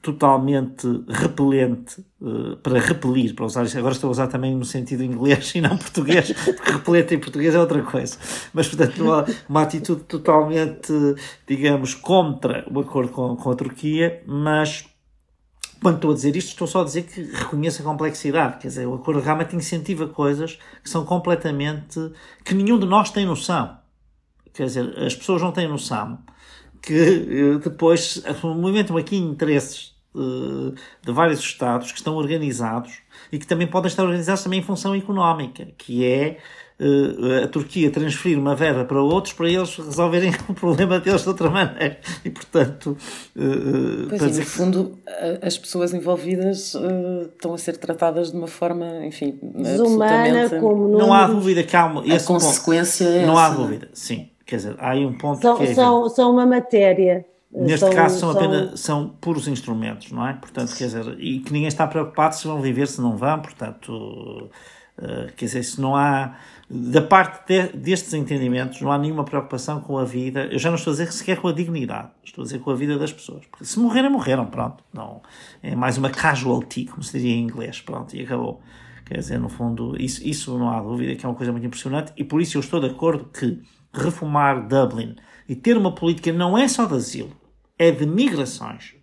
totalmente 0.00 0.86
repelente 1.08 2.04
uh, 2.20 2.56
para 2.56 2.78
repelir, 2.78 3.34
para 3.34 3.44
usar. 3.44 3.66
Agora 3.76 3.94
estou 3.94 4.08
a 4.08 4.10
usar 4.10 4.26
também 4.28 4.54
no 4.54 4.64
sentido 4.64 5.02
inglês 5.02 5.52
e 5.56 5.60
não 5.60 5.76
português, 5.76 6.32
porque 6.32 6.72
repelente 6.72 7.14
em 7.14 7.18
português 7.18 7.54
é 7.54 7.58
outra 7.58 7.82
coisa. 7.82 8.16
Mas, 8.52 8.68
portanto, 8.68 9.02
uma, 9.02 9.26
uma 9.48 9.62
atitude 9.62 10.02
totalmente, 10.04 10.92
digamos, 11.46 11.94
contra 11.94 12.64
o 12.70 12.80
acordo 12.80 13.12
com, 13.12 13.36
com 13.36 13.50
a 13.50 13.54
Turquia, 13.54 14.22
mas 14.26 14.86
quando 15.82 15.96
estou 15.96 16.12
a 16.12 16.14
dizer 16.14 16.36
isto, 16.36 16.50
estou 16.50 16.66
só 16.68 16.82
a 16.82 16.84
dizer 16.84 17.02
que 17.02 17.22
reconheço 17.22 17.82
a 17.82 17.84
complexidade. 17.84 18.58
Quer 18.58 18.68
dizer, 18.68 18.86
o 18.86 18.94
acordo 18.94 19.20
realmente 19.20 19.56
incentiva 19.56 20.06
coisas 20.06 20.58
que 20.82 20.88
são 20.88 21.04
completamente. 21.04 21.98
que 22.44 22.54
nenhum 22.54 22.78
de 22.78 22.86
nós 22.86 23.10
tem 23.10 23.26
noção. 23.26 23.76
Quer 24.54 24.66
dizer, 24.66 24.98
as 24.98 25.14
pessoas 25.14 25.42
não 25.42 25.50
têm 25.50 25.66
noção 25.66 26.18
que 26.82 26.94
eh, 26.94 27.58
depois 27.62 28.22
movimentam 28.42 28.96
aqui 28.96 29.16
interesses 29.16 29.94
eh, 30.14 30.74
de 31.00 31.12
vários 31.12 31.40
Estados 31.40 31.92
que 31.92 31.98
estão 31.98 32.16
organizados 32.16 32.98
e 33.30 33.38
que 33.38 33.46
também 33.46 33.66
podem 33.66 33.88
estar 33.88 34.02
organizados 34.02 34.42
também 34.42 34.58
em 34.58 34.62
função 34.62 34.94
económica, 34.94 35.68
que 35.78 36.04
é 36.04 36.38
uh, 36.78 37.44
a 37.44 37.48
Turquia 37.48 37.90
transferir 37.90 38.38
uma 38.38 38.54
verba 38.54 38.84
para 38.84 39.00
outros 39.00 39.32
para 39.32 39.48
eles 39.48 39.74
resolverem 39.76 40.32
o 40.48 40.54
problema 40.54 41.00
deles 41.00 41.22
de 41.22 41.28
outra 41.28 41.48
maneira. 41.48 41.98
E, 42.24 42.30
portanto, 42.30 42.96
pois 44.08 44.36
e, 44.36 44.40
no 44.40 44.46
fundo, 44.46 44.98
as 45.40 45.56
pessoas 45.56 45.94
envolvidas 45.94 46.74
estão 47.34 47.54
a 47.54 47.58
ser 47.58 47.78
tratadas 47.78 48.32
de 48.32 48.36
uma 48.36 48.48
forma, 48.48 49.06
enfim, 49.06 49.38
desumana, 49.40 50.50
como 50.60 50.88
não 50.88 51.14
há 51.14 51.26
dúvida 51.26 51.62
que 51.62 51.74
há 51.74 51.86
uma, 51.86 52.02
a 52.02 52.20
consequência 52.20 53.06
ponto, 53.06 53.18
é 53.18 53.26
Não 53.26 53.38
há 53.38 53.48
dúvida, 53.48 53.88
sim. 53.94 54.31
Quer 54.52 54.56
dizer, 54.56 54.76
há 54.80 54.90
aí 54.90 55.06
um 55.06 55.16
ponto 55.16 55.40
são, 55.40 55.56
que 55.56 55.62
é... 55.62 55.72
São, 55.72 56.10
são 56.10 56.30
uma 56.30 56.44
matéria 56.44 57.24
Neste 57.50 57.86
são, 57.86 57.90
caso 57.90 58.20
são, 58.20 58.30
apenas 58.32 58.80
são 58.80 59.08
puros 59.18 59.48
instrumentos, 59.48 60.12
não 60.12 60.28
é? 60.28 60.34
Portanto, 60.34 60.76
quer 60.76 60.84
dizer, 60.84 61.16
e 61.18 61.38
que 61.38 61.50
ninguém 61.50 61.68
está 61.68 61.86
preocupado 61.86 62.34
se 62.34 62.46
vão 62.46 62.60
viver, 62.60 62.86
se 62.86 63.00
não 63.00 63.16
vão, 63.16 63.40
portanto, 63.40 64.50
uh, 64.98 65.32
quer 65.34 65.46
dizer, 65.46 65.62
se 65.62 65.80
não 65.80 65.96
há, 65.96 66.36
da 66.68 67.00
parte 67.00 67.46
de, 67.46 67.74
destes 67.78 68.12
entendimentos, 68.12 68.78
não 68.82 68.92
há 68.92 68.98
nenhuma 68.98 69.24
preocupação 69.24 69.80
com 69.80 69.96
a 69.96 70.04
vida, 70.04 70.48
eu 70.52 70.58
já 70.58 70.68
não 70.68 70.76
estou 70.76 70.90
a 70.90 70.96
dizer 70.96 71.10
sequer 71.14 71.38
com 71.40 71.48
a 71.48 71.52
dignidade, 71.52 72.10
estou 72.22 72.42
a 72.42 72.44
dizer 72.44 72.58
com 72.58 72.70
a 72.70 72.74
vida 72.74 72.98
das 72.98 73.10
pessoas, 73.10 73.46
porque 73.46 73.64
se 73.64 73.78
morrerem, 73.78 74.10
morreram, 74.10 74.44
pronto, 74.44 74.84
não, 74.92 75.22
é 75.62 75.74
mais 75.74 75.96
uma 75.96 76.10
casualty, 76.10 76.84
como 76.84 77.02
se 77.02 77.18
diria 77.18 77.36
em 77.36 77.44
inglês, 77.44 77.80
pronto, 77.80 78.14
e 78.14 78.22
acabou. 78.22 78.60
Quer 79.06 79.16
dizer, 79.16 79.38
no 79.38 79.48
fundo, 79.48 79.96
isso, 79.98 80.22
isso 80.22 80.58
não 80.58 80.70
há 80.70 80.78
dúvida 80.78 81.14
que 81.16 81.24
é 81.24 81.28
uma 81.28 81.34
coisa 81.34 81.52
muito 81.52 81.66
impressionante, 81.66 82.12
e 82.18 82.22
por 82.22 82.42
isso 82.42 82.58
eu 82.58 82.60
estou 82.60 82.80
de 82.80 82.86
acordo 82.86 83.24
que 83.24 83.62
reformar 83.92 84.66
Dublin 84.66 85.16
e 85.48 85.54
ter 85.54 85.76
uma 85.76 85.94
política 85.94 86.32
não 86.32 86.56
é 86.56 86.66
só 86.68 86.86
de 86.86 86.94
asilo, 86.94 87.36
é 87.78 87.90
de 87.90 88.06
migrações 88.06 88.94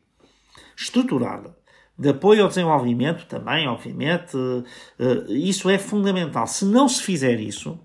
estruturada, 0.75 1.55
de 1.97 2.09
apoio 2.09 2.43
ao 2.43 2.47
desenvolvimento 2.47 3.25
também, 3.25 3.67
obviamente, 3.67 4.37
eh, 4.97 5.33
isso 5.33 5.69
é 5.69 5.77
fundamental. 5.77 6.47
Se 6.47 6.63
não 6.63 6.87
se 6.87 7.03
fizer 7.03 7.39
isso, 7.39 7.77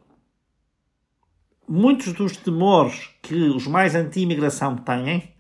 muitos 1.69 2.13
dos 2.13 2.37
temores 2.37 3.11
que 3.21 3.35
os 3.35 3.67
mais 3.67 3.95
anti-imigração 3.97 4.77
têm 4.77 5.35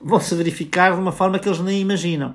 vão 0.00 0.18
se 0.20 0.34
verificar 0.34 0.94
de 0.94 1.00
uma 1.00 1.12
forma 1.12 1.38
que 1.38 1.48
eles 1.48 1.60
nem 1.60 1.80
imaginam. 1.80 2.34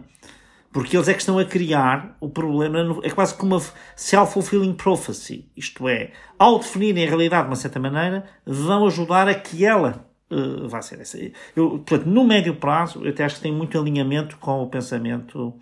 Porque 0.71 0.95
eles 0.95 1.07
é 1.07 1.13
que 1.13 1.19
estão 1.19 1.39
a 1.39 1.45
criar 1.45 2.15
o 2.19 2.29
problema, 2.29 2.99
é 3.03 3.09
quase 3.09 3.33
como 3.33 3.55
uma 3.55 3.65
self-fulfilling 3.95 4.73
prophecy. 4.73 5.49
Isto 5.57 5.87
é, 5.87 6.11
ao 6.37 6.59
definirem 6.59 7.05
a 7.05 7.07
realidade 7.07 7.43
de 7.43 7.49
uma 7.49 7.55
certa 7.55 7.79
maneira, 7.79 8.25
vão 8.45 8.85
ajudar 8.85 9.27
a 9.27 9.33
que 9.33 9.65
ela 9.65 10.05
uh, 10.29 10.67
vai 10.67 10.81
ser 10.83 10.99
essa. 10.99 11.17
Eu, 11.55 11.69
portanto, 11.71 12.05
no 12.05 12.23
médio 12.23 12.55
prazo, 12.55 13.03
eu 13.03 13.09
até 13.09 13.23
acho 13.23 13.37
que 13.37 13.41
tem 13.41 13.51
muito 13.51 13.79
alinhamento 13.79 14.37
com 14.37 14.61
o 14.61 14.67
pensamento 14.67 15.55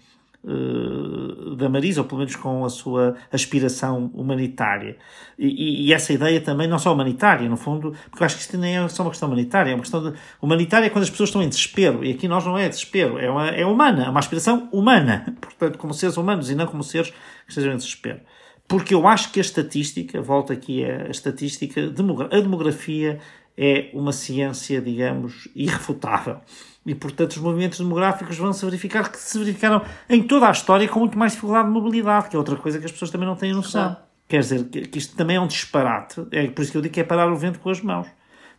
da 1.58 1.68
Marisa, 1.68 2.02
ou 2.02 2.08
pelo 2.08 2.20
menos 2.20 2.36
com 2.36 2.64
a 2.64 2.70
sua 2.70 3.16
aspiração 3.32 4.10
humanitária. 4.14 4.98
E, 5.38 5.88
e, 5.88 5.94
essa 5.94 6.14
ideia 6.14 6.40
também, 6.40 6.68
não 6.68 6.80
só 6.80 6.94
humanitária, 6.94 7.50
no 7.50 7.58
fundo, 7.58 7.94
porque 8.10 8.24
eu 8.24 8.26
acho 8.26 8.36
que 8.36 8.42
isto 8.42 8.58
nem 8.58 8.78
é 8.78 8.88
só 8.88 9.04
uma 9.04 9.10
questão 9.10 9.28
humanitária, 9.28 9.72
é 9.72 9.74
uma 9.74 9.82
questão 9.82 10.12
de. 10.12 10.18
Humanitária 10.42 10.90
quando 10.90 11.04
as 11.04 11.10
pessoas 11.10 11.30
estão 11.30 11.44
em 11.44 11.50
desespero, 11.50 12.04
e 12.04 12.12
aqui 12.12 12.28
nós 12.28 12.46
não 12.46 12.58
é 12.58 12.70
desespero, 12.70 13.18
é, 13.18 13.30
uma, 13.30 13.50
é 13.50 13.66
humana, 13.66 14.06
é 14.06 14.10
uma 14.10 14.20
aspiração 14.20 14.70
humana, 14.72 15.36
portanto, 15.42 15.78
como 15.78 15.94
seres 15.94 16.18
humanos 16.18 16.50
e 16.50 16.56
não 16.56 16.66
como 16.66 16.84
seres 16.84 17.10
que 17.10 17.50
estejam 17.50 17.74
em 17.74 17.78
desespero 17.78 18.22
porque 18.68 18.94
eu 18.94 19.08
acho 19.08 19.32
que 19.32 19.40
a 19.40 19.42
estatística, 19.42 20.22
volto 20.22 20.52
aqui 20.52 20.84
a 20.84 21.10
estatística, 21.10 21.80
a 21.82 22.40
demografia 22.42 23.20
é 23.58 23.90
uma 23.94 24.12
ciência, 24.12 24.82
digamos, 24.82 25.48
irrefutável. 25.56 26.42
E, 26.88 26.96
portanto, 26.96 27.32
os 27.32 27.38
movimentos 27.38 27.80
demográficos 27.80 28.38
vão 28.38 28.54
se 28.54 28.64
verificar 28.64 29.12
que 29.12 29.20
se 29.20 29.38
verificaram 29.38 29.82
em 30.10 30.24
toda 30.24 30.48
a 30.48 30.52
história 30.52 30.88
com 30.88 31.02
muito 31.02 31.18
mais 31.18 31.34
dificuldade 31.34 31.68
de 31.68 31.74
mobilidade, 31.74 32.30
que 32.30 32.36
é 32.36 32.40
outra 32.40 32.56
coisa 32.56 32.80
que 32.80 32.86
as 32.86 32.92
pessoas 32.92 33.12
também 33.12 33.28
não 33.28 33.36
têm 33.36 33.54
noção. 33.54 33.90
Claro. 33.90 34.08
Quer 34.28 34.40
dizer, 34.40 34.64
que 34.66 34.98
isto 34.98 35.16
também 35.16 35.36
é 35.36 35.42
um 35.42 35.48
disparate. 35.48 36.26
É 36.32 36.48
por 36.48 36.62
isso 36.62 36.72
que 36.72 36.78
eu 36.78 36.82
digo 36.82 36.94
que 36.94 37.02
é 37.02 37.04
parar 37.04 37.30
o 37.30 37.36
vento 37.36 37.60
com 37.60 37.70
as 37.70 37.82
mãos. 37.82 38.08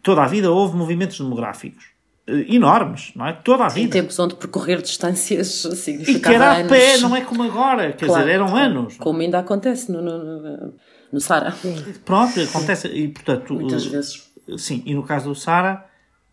Toda 0.02 0.22
a 0.22 0.26
vida 0.26 0.50
houve 0.50 0.76
movimentos 0.76 1.18
demográficos 1.18 1.86
eh, 2.26 2.54
enormes, 2.54 3.12
não 3.16 3.26
é? 3.26 3.32
Toda 3.32 3.64
a 3.64 3.68
vida. 3.68 3.86
Em 3.86 3.88
tempos 3.88 4.18
onde 4.18 4.34
percorrer 4.34 4.82
distâncias 4.82 5.48
significava 5.48 6.12
E 6.18 6.20
que 6.20 6.34
era 6.34 6.60
a 6.60 6.64
pé, 6.68 6.98
não 6.98 7.16
é 7.16 7.22
como 7.22 7.42
agora, 7.42 7.92
quer 7.92 8.06
claro, 8.06 8.22
dizer, 8.22 8.34
eram 8.34 8.48
claro. 8.48 8.64
anos. 8.64 8.96
Como 8.98 9.20
ainda 9.20 9.38
acontece 9.38 9.90
no, 9.90 10.02
no, 10.02 10.74
no 11.10 11.20
Sara. 11.20 11.54
Pronto, 12.04 12.38
acontece, 12.40 12.88
e 12.88 13.08
portanto... 13.08 13.54
Muitas 13.54 13.86
vezes 13.86 14.28
sim, 14.56 14.82
e 14.86 14.94
no 14.94 15.02
caso 15.02 15.28
do 15.28 15.34
Sara, 15.34 15.84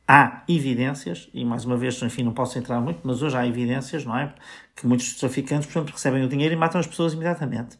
há 0.07 0.43
evidências, 0.47 1.29
e 1.33 1.43
mais 1.43 1.65
uma 1.65 1.77
vez, 1.77 2.01
enfim, 2.01 2.23
não 2.23 2.33
posso 2.33 2.57
entrar 2.57 2.79
muito, 2.79 2.99
mas 3.03 3.21
hoje 3.21 3.35
há 3.37 3.45
evidências, 3.45 4.05
não 4.05 4.17
é? 4.17 4.33
Que 4.75 4.85
muitos 4.85 5.15
traficantes, 5.15 5.65
portanto, 5.71 5.93
recebem 5.93 6.23
o 6.23 6.29
dinheiro 6.29 6.53
e 6.53 6.57
matam 6.57 6.79
as 6.79 6.87
pessoas 6.87 7.13
imediatamente. 7.13 7.77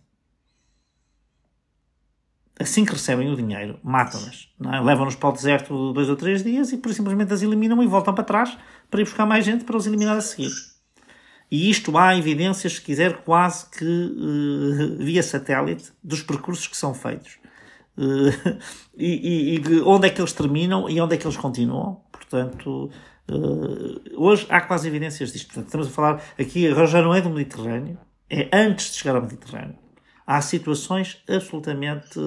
Assim 2.58 2.86
que 2.86 2.94
recebem 2.94 3.30
o 3.32 3.36
dinheiro, 3.36 3.78
matam-nas. 3.84 4.50
É? 4.74 4.80
Levam-nos 4.80 5.16
para 5.16 5.30
o 5.30 5.32
deserto 5.34 5.92
dois 5.92 6.10
ou 6.10 6.16
três 6.16 6.42
dias 6.42 6.72
e, 6.72 6.78
por 6.78 6.94
simplesmente, 6.94 7.34
as 7.34 7.42
eliminam 7.42 7.84
e 7.84 7.88
voltam 7.88 8.14
para 8.14 8.24
trás 8.24 8.58
para 8.90 9.02
ir 9.02 9.04
buscar 9.04 9.26
mais 9.26 9.44
gente 9.44 9.66
para 9.66 9.76
os 9.76 9.86
eliminar 9.86 10.16
a 10.16 10.22
seguir. 10.22 10.52
E 11.52 11.70
isto 11.70 11.98
há 11.98 12.18
evidências, 12.18 12.76
se 12.76 12.82
quiser, 12.82 13.18
quase 13.24 13.70
que 13.70 13.86
uh, 13.86 14.98
via 15.04 15.22
satélite 15.22 15.92
dos 16.04 16.24
percursos 16.24 16.68
que 16.68 16.78
são 16.78 16.94
feitos. 16.94 17.38
Uh, 17.98 18.60
e, 18.98 19.56
e, 19.56 19.60
e, 19.60 19.82
onde 19.82 20.08
é 20.08 20.10
que 20.10 20.22
eles 20.22 20.34
terminam 20.34 20.90
e 20.90 21.00
onde 21.00 21.16
é 21.16 21.18
que 21.18 21.28
eles 21.28 21.38
continuam. 21.38 22.05
Portanto, 22.30 22.90
uh, 23.30 24.24
hoje 24.24 24.46
há 24.50 24.62
quase 24.62 24.88
evidências 24.88 25.32
disto. 25.32 25.48
Portanto, 25.48 25.66
estamos 25.66 25.88
a 25.88 25.90
falar 25.90 26.24
aqui, 26.40 26.68
agora 26.68 26.88
já 26.88 27.02
não 27.02 27.14
é 27.14 27.22
do 27.22 27.30
Mediterrâneo, 27.30 27.98
é 28.30 28.50
antes 28.54 28.92
de 28.92 28.98
chegar 28.98 29.16
ao 29.16 29.22
Mediterrâneo. 29.22 29.76
Há 30.26 30.42
situações 30.42 31.22
absolutamente. 31.30 32.20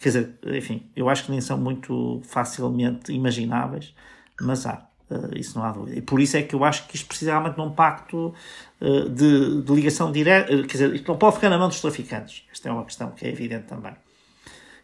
Quer 0.00 0.08
dizer, 0.08 0.38
enfim, 0.46 0.88
eu 0.94 1.08
acho 1.08 1.24
que 1.24 1.32
nem 1.32 1.40
são 1.40 1.58
muito 1.58 2.20
facilmente 2.24 3.12
imagináveis, 3.12 3.94
mas 4.40 4.66
há. 4.66 4.88
Uh, 5.10 5.36
isso 5.36 5.58
não 5.58 5.66
há 5.66 5.72
dúvida. 5.72 5.98
E 5.98 6.02
por 6.02 6.20
isso 6.20 6.36
é 6.36 6.42
que 6.42 6.54
eu 6.54 6.64
acho 6.64 6.86
que 6.86 6.96
isto 6.96 7.06
precisa 7.06 7.32
realmente 7.32 7.56
de 7.56 7.60
um 7.60 7.70
pacto 7.70 8.32
de, 8.80 9.62
de, 9.62 9.72
ligação 9.72 10.10
direta. 10.10 10.48
quer 10.48 10.66
dizer, 10.66 10.94
isto 10.94 11.08
não 11.08 11.18
pode 11.18 11.36
ficar 11.36 11.50
na 11.50 11.58
mão 11.58 11.68
dos 11.68 11.80
traficantes. 11.80 12.44
Esta 12.50 12.68
é 12.68 12.72
uma 12.72 12.84
questão 12.84 13.10
que 13.10 13.26
é 13.26 13.30
evidente 13.30 13.66
também. 13.66 13.94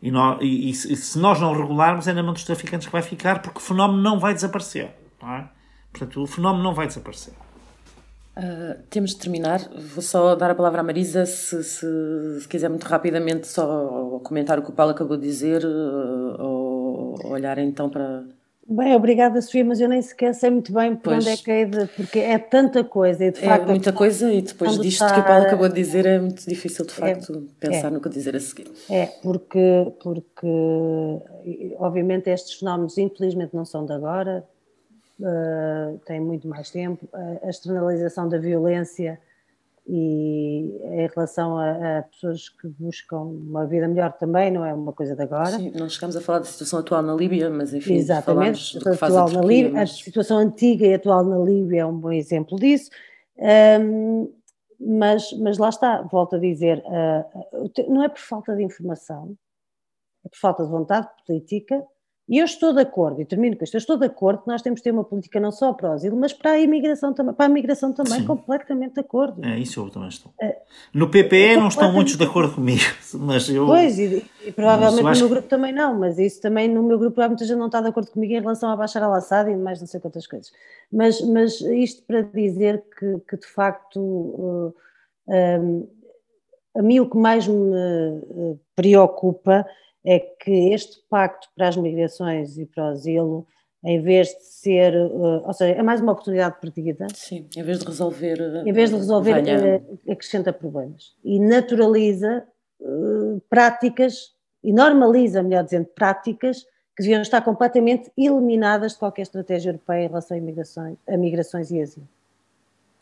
E, 0.02 0.10
nós, 0.10 0.38
e, 0.40 0.70
e, 0.70 0.74
se 0.74 1.18
nós 1.18 1.40
não 1.40 1.52
regularmos, 1.52 2.08
é 2.08 2.12
na 2.12 2.22
mão 2.22 2.32
dos 2.32 2.44
traficantes 2.44 2.86
que 2.86 2.92
vai 2.92 3.02
ficar, 3.02 3.42
porque 3.42 3.58
o 3.58 3.60
fenómeno 3.60 4.00
não 4.00 4.18
vai 4.18 4.32
desaparecer. 4.34 4.94
Não 5.20 5.32
é? 5.34 5.48
Portanto, 5.92 6.22
o 6.22 6.26
fenómeno 6.26 6.64
não 6.64 6.74
vai 6.74 6.86
desaparecer. 6.86 7.34
Uh, 8.36 8.80
temos 8.88 9.10
de 9.10 9.18
terminar. 9.18 9.60
Vou 9.94 10.02
só 10.02 10.34
dar 10.34 10.50
a 10.50 10.54
palavra 10.54 10.80
à 10.80 10.84
Marisa, 10.84 11.26
se, 11.26 11.62
se, 11.62 12.40
se 12.40 12.48
quiser 12.48 12.70
muito 12.70 12.84
rapidamente 12.84 13.46
só 13.46 14.20
comentar 14.24 14.58
o 14.58 14.62
que 14.62 14.70
o 14.70 14.72
Paulo 14.72 14.92
acabou 14.92 15.16
de 15.16 15.24
dizer, 15.24 15.64
uh, 15.64 16.42
ou 16.42 17.32
olhar 17.32 17.58
então 17.58 17.90
para, 17.90 18.24
Bem, 18.68 18.94
obrigada 18.94 19.42
Sofia, 19.42 19.64
mas 19.64 19.80
eu 19.80 19.88
nem 19.88 20.00
sequer 20.00 20.32
sei 20.32 20.48
muito 20.48 20.72
bem 20.72 20.94
por 20.94 21.12
pois. 21.12 21.16
onde 21.16 21.28
é 21.30 21.36
que 21.36 21.50
é 21.50 21.64
de, 21.64 21.86
porque 21.88 22.20
é 22.20 22.38
tanta 22.38 22.84
coisa 22.84 23.24
e 23.24 23.32
de 23.32 23.38
é 23.40 23.42
facto... 23.42 23.64
É 23.64 23.66
muita 23.66 23.92
coisa 23.92 24.32
e 24.32 24.42
depois 24.42 24.78
disto 24.78 25.02
está... 25.02 25.14
que 25.14 25.20
o 25.20 25.24
Paulo 25.24 25.44
acabou 25.44 25.68
de 25.68 25.74
dizer 25.74 26.06
é 26.06 26.20
muito 26.20 26.48
difícil 26.48 26.86
de 26.86 26.92
é, 26.92 26.94
facto 26.94 27.48
é, 27.60 27.68
pensar 27.68 27.88
é. 27.88 27.90
no 27.90 28.00
que 28.00 28.08
dizer 28.08 28.36
a 28.36 28.40
seguir. 28.40 28.70
É, 28.88 29.06
porque, 29.22 29.92
porque 30.00 30.46
obviamente 31.78 32.30
estes 32.30 32.60
fenómenos 32.60 32.96
infelizmente 32.96 33.56
não 33.56 33.64
são 33.64 33.84
de 33.84 33.92
agora, 33.92 34.44
uh, 35.18 35.98
têm 36.06 36.20
muito 36.20 36.46
mais 36.46 36.70
tempo, 36.70 37.08
a 37.42 37.48
externalização 37.48 38.28
da 38.28 38.38
violência 38.38 39.18
e 39.92 40.70
em 40.84 41.08
relação 41.08 41.58
a, 41.58 41.98
a, 41.98 42.02
pessoas 42.04 42.48
que 42.48 42.68
buscam 42.68 43.22
uma 43.22 43.66
vida 43.66 43.88
melhor 43.88 44.12
também, 44.12 44.48
não 44.48 44.64
é 44.64 44.72
uma 44.72 44.92
coisa 44.92 45.16
de 45.16 45.22
agora. 45.22 45.50
Sim, 45.50 45.72
não 45.74 45.88
chegamos 45.88 46.16
a 46.16 46.20
falar 46.20 46.38
da 46.38 46.44
situação 46.44 46.78
atual 46.78 47.02
na 47.02 47.12
Líbia, 47.12 47.50
mas 47.50 47.74
enfim, 47.74 47.94
Exatamente, 47.94 48.78
a, 48.86 48.92
atual 48.92 49.28
a, 49.28 49.32
na 49.32 49.40
Líbia, 49.40 49.72
mas... 49.72 49.90
a 49.90 49.94
situação 49.94 50.38
antiga 50.38 50.86
e 50.86 50.94
atual 50.94 51.24
na 51.24 51.38
Líbia 51.38 51.80
é 51.80 51.86
um 51.86 51.98
bom 51.98 52.12
exemplo 52.12 52.56
disso. 52.56 52.88
Um, 53.36 54.32
mas, 54.78 55.32
mas 55.32 55.58
lá 55.58 55.70
está, 55.70 56.02
volto 56.02 56.36
a 56.36 56.38
dizer, 56.38 56.84
uh, 56.86 57.92
não 57.92 58.04
é 58.04 58.08
por 58.08 58.20
falta 58.20 58.54
de 58.54 58.62
informação, 58.62 59.36
é 60.24 60.28
por 60.28 60.38
falta 60.38 60.62
de 60.62 60.70
vontade 60.70 61.08
política 61.26 61.82
e 62.30 62.38
eu 62.38 62.44
estou 62.44 62.72
de 62.72 62.80
acordo, 62.80 63.20
e 63.20 63.24
termino 63.24 63.56
com 63.56 63.64
isto, 63.64 63.74
eu 63.74 63.78
estou 63.78 63.96
de 63.96 64.06
acordo 64.06 64.42
que 64.42 64.48
nós 64.48 64.62
temos 64.62 64.78
de 64.78 64.84
ter 64.84 64.92
uma 64.92 65.02
política 65.02 65.40
não 65.40 65.50
só 65.50 65.72
para 65.72 65.90
o 65.90 65.92
asilo, 65.94 66.16
mas 66.16 66.32
para 66.32 66.52
a 66.52 66.60
imigração 66.60 67.12
também, 67.12 67.34
para 67.34 67.46
a 67.46 67.48
migração 67.48 67.92
também, 67.92 68.20
Sim. 68.20 68.24
completamente 68.24 68.94
de 68.94 69.00
acordo. 69.00 69.44
É, 69.44 69.58
isso 69.58 69.80
eu 69.80 69.90
também 69.90 70.08
estou. 70.08 70.32
É, 70.40 70.56
no 70.94 71.10
PPE 71.10 71.56
não 71.56 71.66
estão 71.66 71.92
muitos 71.92 72.14
de 72.16 72.22
acordo 72.22 72.54
comigo, 72.54 72.84
mas 73.18 73.50
eu... 73.50 73.66
Pois, 73.66 73.98
e, 73.98 74.24
e 74.46 74.52
provavelmente 74.52 75.02
no 75.02 75.18
meu 75.18 75.28
grupo 75.28 75.48
também 75.48 75.72
não, 75.72 75.98
mas 75.98 76.18
isso 76.20 76.40
também 76.40 76.68
no 76.68 76.84
meu 76.84 77.00
grupo 77.00 77.20
há 77.20 77.26
muita 77.26 77.44
gente 77.44 77.58
não 77.58 77.66
está 77.66 77.80
de 77.80 77.88
acordo 77.88 78.12
comigo 78.12 78.32
em 78.32 78.40
relação 78.40 78.70
a 78.70 78.76
baixar 78.76 79.02
al-Assad 79.02 79.50
e 79.50 79.56
mais 79.56 79.80
não 79.80 79.88
sei 79.88 79.98
quantas 79.98 80.26
coisas. 80.28 80.52
Mas, 80.92 81.20
mas 81.20 81.60
isto 81.60 82.04
para 82.04 82.22
dizer 82.22 82.84
que, 82.96 83.18
que 83.28 83.36
de 83.36 83.46
facto... 83.46 83.98
Uh, 83.98 84.74
um, 85.26 85.88
a 86.76 86.82
mim 86.82 87.00
o 87.00 87.10
que 87.10 87.16
mais 87.16 87.46
me 87.46 87.54
uh, 87.54 88.60
preocupa 88.76 89.66
é 90.04 90.18
que 90.18 90.72
este 90.72 90.98
pacto 91.08 91.48
para 91.56 91.68
as 91.68 91.76
migrações 91.76 92.58
e 92.58 92.66
para 92.66 92.84
o 92.84 92.86
asilo, 92.88 93.46
em 93.84 94.00
vez 94.00 94.28
de 94.28 94.44
ser, 94.44 94.94
uh, 94.94 95.46
ou 95.46 95.52
seja, 95.52 95.78
é 95.78 95.82
mais 95.82 96.00
uma 96.00 96.12
oportunidade 96.12 96.56
perdida. 96.60 97.06
Sim, 97.14 97.48
em 97.56 97.62
vez 97.62 97.78
de 97.80 97.86
resolver. 97.86 98.40
Uh, 98.40 98.68
em 98.68 98.72
vez 98.72 98.90
de 98.90 98.96
resolver, 98.96 99.42
uh, 99.42 100.12
acrescenta 100.12 100.52
problemas 100.52 101.14
e 101.24 101.38
naturaliza 101.38 102.46
práticas 103.50 104.30
e 104.64 104.72
normaliza, 104.72 105.42
melhor 105.42 105.64
dizendo, 105.64 105.86
práticas 105.94 106.62
que 106.96 107.02
deviam 107.02 107.20
estar 107.20 107.42
completamente 107.42 108.10
eliminadas 108.16 108.92
de 108.92 108.98
qualquer 108.98 109.22
estratégia 109.22 109.70
europeia 109.70 110.04
em 110.04 110.08
relação 110.08 110.36
a 111.06 111.14
a 111.14 111.16
migrações 111.18 111.70
e 111.70 111.80
asilo. 111.80 112.08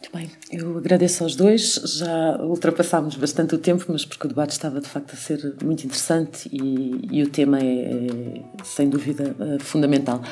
Muito 0.00 0.16
bem, 0.16 0.30
eu 0.52 0.78
agradeço 0.78 1.24
aos 1.24 1.34
dois. 1.34 1.74
Já 1.98 2.36
ultrapassámos 2.40 3.16
bastante 3.16 3.56
o 3.56 3.58
tempo, 3.58 3.84
mas 3.88 4.04
porque 4.04 4.26
o 4.26 4.28
debate 4.28 4.52
estava 4.52 4.80
de 4.80 4.88
facto 4.88 5.12
a 5.12 5.16
ser 5.16 5.56
muito 5.62 5.84
interessante 5.84 6.48
e, 6.52 7.00
e 7.10 7.22
o 7.22 7.28
tema 7.28 7.58
é, 7.58 8.40
sem 8.62 8.88
dúvida, 8.88 9.34
eh, 9.40 9.58
fundamental. 9.58 10.22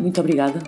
Muito 0.00 0.18
obrigada. 0.20 0.58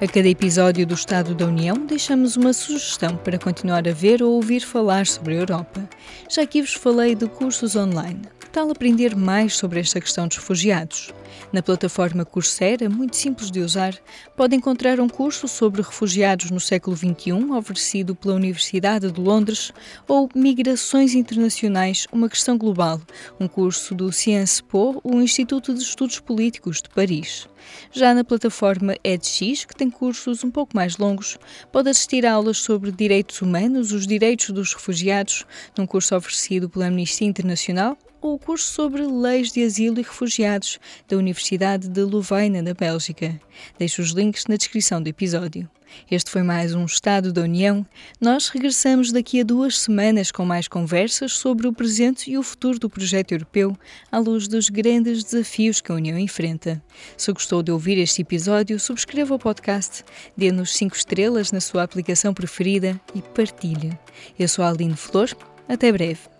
A 0.00 0.06
cada 0.08 0.26
episódio 0.26 0.86
do 0.86 0.94
Estado 0.94 1.34
da 1.34 1.44
União 1.44 1.76
deixamos 1.76 2.34
uma 2.34 2.54
sugestão 2.54 3.14
para 3.18 3.38
continuar 3.38 3.86
a 3.86 3.92
ver 3.92 4.22
ou 4.22 4.32
ouvir 4.32 4.60
falar 4.60 5.06
sobre 5.06 5.34
a 5.34 5.40
Europa. 5.40 5.86
Já 6.30 6.40
aqui 6.40 6.62
vos 6.62 6.72
falei 6.72 7.14
de 7.14 7.28
cursos 7.28 7.76
online. 7.76 8.22
Que 8.40 8.48
tal 8.48 8.70
aprender 8.70 9.14
mais 9.14 9.54
sobre 9.54 9.80
esta 9.80 10.00
questão 10.00 10.26
dos 10.26 10.38
refugiados? 10.38 11.12
Na 11.52 11.62
plataforma 11.62 12.24
Coursera, 12.24 12.88
muito 12.88 13.16
simples 13.16 13.50
de 13.50 13.58
usar, 13.58 13.98
pode 14.36 14.54
encontrar 14.54 15.00
um 15.00 15.08
curso 15.08 15.48
sobre 15.48 15.82
refugiados 15.82 16.48
no 16.48 16.60
século 16.60 16.96
XXI, 16.96 17.32
oferecido 17.56 18.14
pela 18.14 18.34
Universidade 18.34 19.10
de 19.10 19.20
Londres, 19.20 19.72
ou 20.06 20.28
Migrações 20.32 21.12
Internacionais, 21.12 22.06
uma 22.12 22.28
questão 22.28 22.56
global, 22.56 23.00
um 23.40 23.48
curso 23.48 23.96
do 23.96 24.12
Sciences 24.12 24.60
Po, 24.60 25.00
o 25.02 25.20
Instituto 25.20 25.74
de 25.74 25.82
Estudos 25.82 26.20
Políticos 26.20 26.80
de 26.80 26.88
Paris. 26.88 27.48
Já 27.90 28.14
na 28.14 28.22
plataforma 28.22 28.94
EdX, 29.02 29.64
que 29.64 29.74
tem 29.74 29.90
cursos 29.90 30.44
um 30.44 30.52
pouco 30.52 30.76
mais 30.76 30.98
longos, 30.98 31.36
pode 31.72 31.90
assistir 31.90 32.24
a 32.24 32.32
aulas 32.32 32.58
sobre 32.58 32.92
direitos 32.92 33.42
humanos, 33.42 33.90
os 33.90 34.06
direitos 34.06 34.50
dos 34.50 34.72
refugiados, 34.72 35.44
num 35.76 35.86
curso 35.86 36.14
oferecido 36.14 36.70
pela 36.70 36.86
Amnistia 36.86 37.26
Internacional 37.26 37.98
ou 38.20 38.34
o 38.34 38.38
curso 38.38 38.72
sobre 38.72 39.06
Leis 39.06 39.52
de 39.52 39.64
Asilo 39.64 39.98
e 39.98 40.02
Refugiados 40.02 40.78
da 41.08 41.16
Universidade 41.16 41.88
de 41.88 42.02
Louvain, 42.02 42.50
na 42.50 42.74
Bélgica. 42.74 43.40
Deixo 43.78 44.02
os 44.02 44.10
links 44.10 44.46
na 44.46 44.56
descrição 44.56 45.02
do 45.02 45.08
episódio. 45.08 45.68
Este 46.10 46.30
foi 46.30 46.42
mais 46.42 46.74
um 46.74 46.84
Estado 46.84 47.32
da 47.32 47.42
União. 47.42 47.84
Nós 48.20 48.48
regressamos 48.48 49.12
daqui 49.12 49.40
a 49.40 49.44
duas 49.44 49.78
semanas 49.78 50.30
com 50.30 50.44
mais 50.44 50.68
conversas 50.68 51.32
sobre 51.32 51.66
o 51.66 51.72
presente 51.72 52.30
e 52.30 52.38
o 52.38 52.42
futuro 52.42 52.78
do 52.78 52.88
projeto 52.88 53.32
europeu, 53.32 53.76
à 54.10 54.18
luz 54.18 54.46
dos 54.46 54.68
grandes 54.68 55.24
desafios 55.24 55.80
que 55.80 55.90
a 55.90 55.94
União 55.94 56.18
enfrenta. 56.18 56.82
Se 57.16 57.32
gostou 57.32 57.62
de 57.62 57.72
ouvir 57.72 57.98
este 57.98 58.22
episódio, 58.22 58.78
subscreva 58.78 59.34
o 59.34 59.38
podcast, 59.38 60.04
dê-nos 60.36 60.74
5 60.76 60.96
estrelas 60.96 61.52
na 61.52 61.60
sua 61.60 61.82
aplicação 61.82 62.32
preferida 62.32 63.00
e 63.14 63.22
partilhe. 63.22 63.96
Eu 64.38 64.48
sou 64.48 64.64
a 64.64 64.70
Aline 64.70 64.96
Flor. 64.96 65.28
Até 65.68 65.92
breve. 65.92 66.39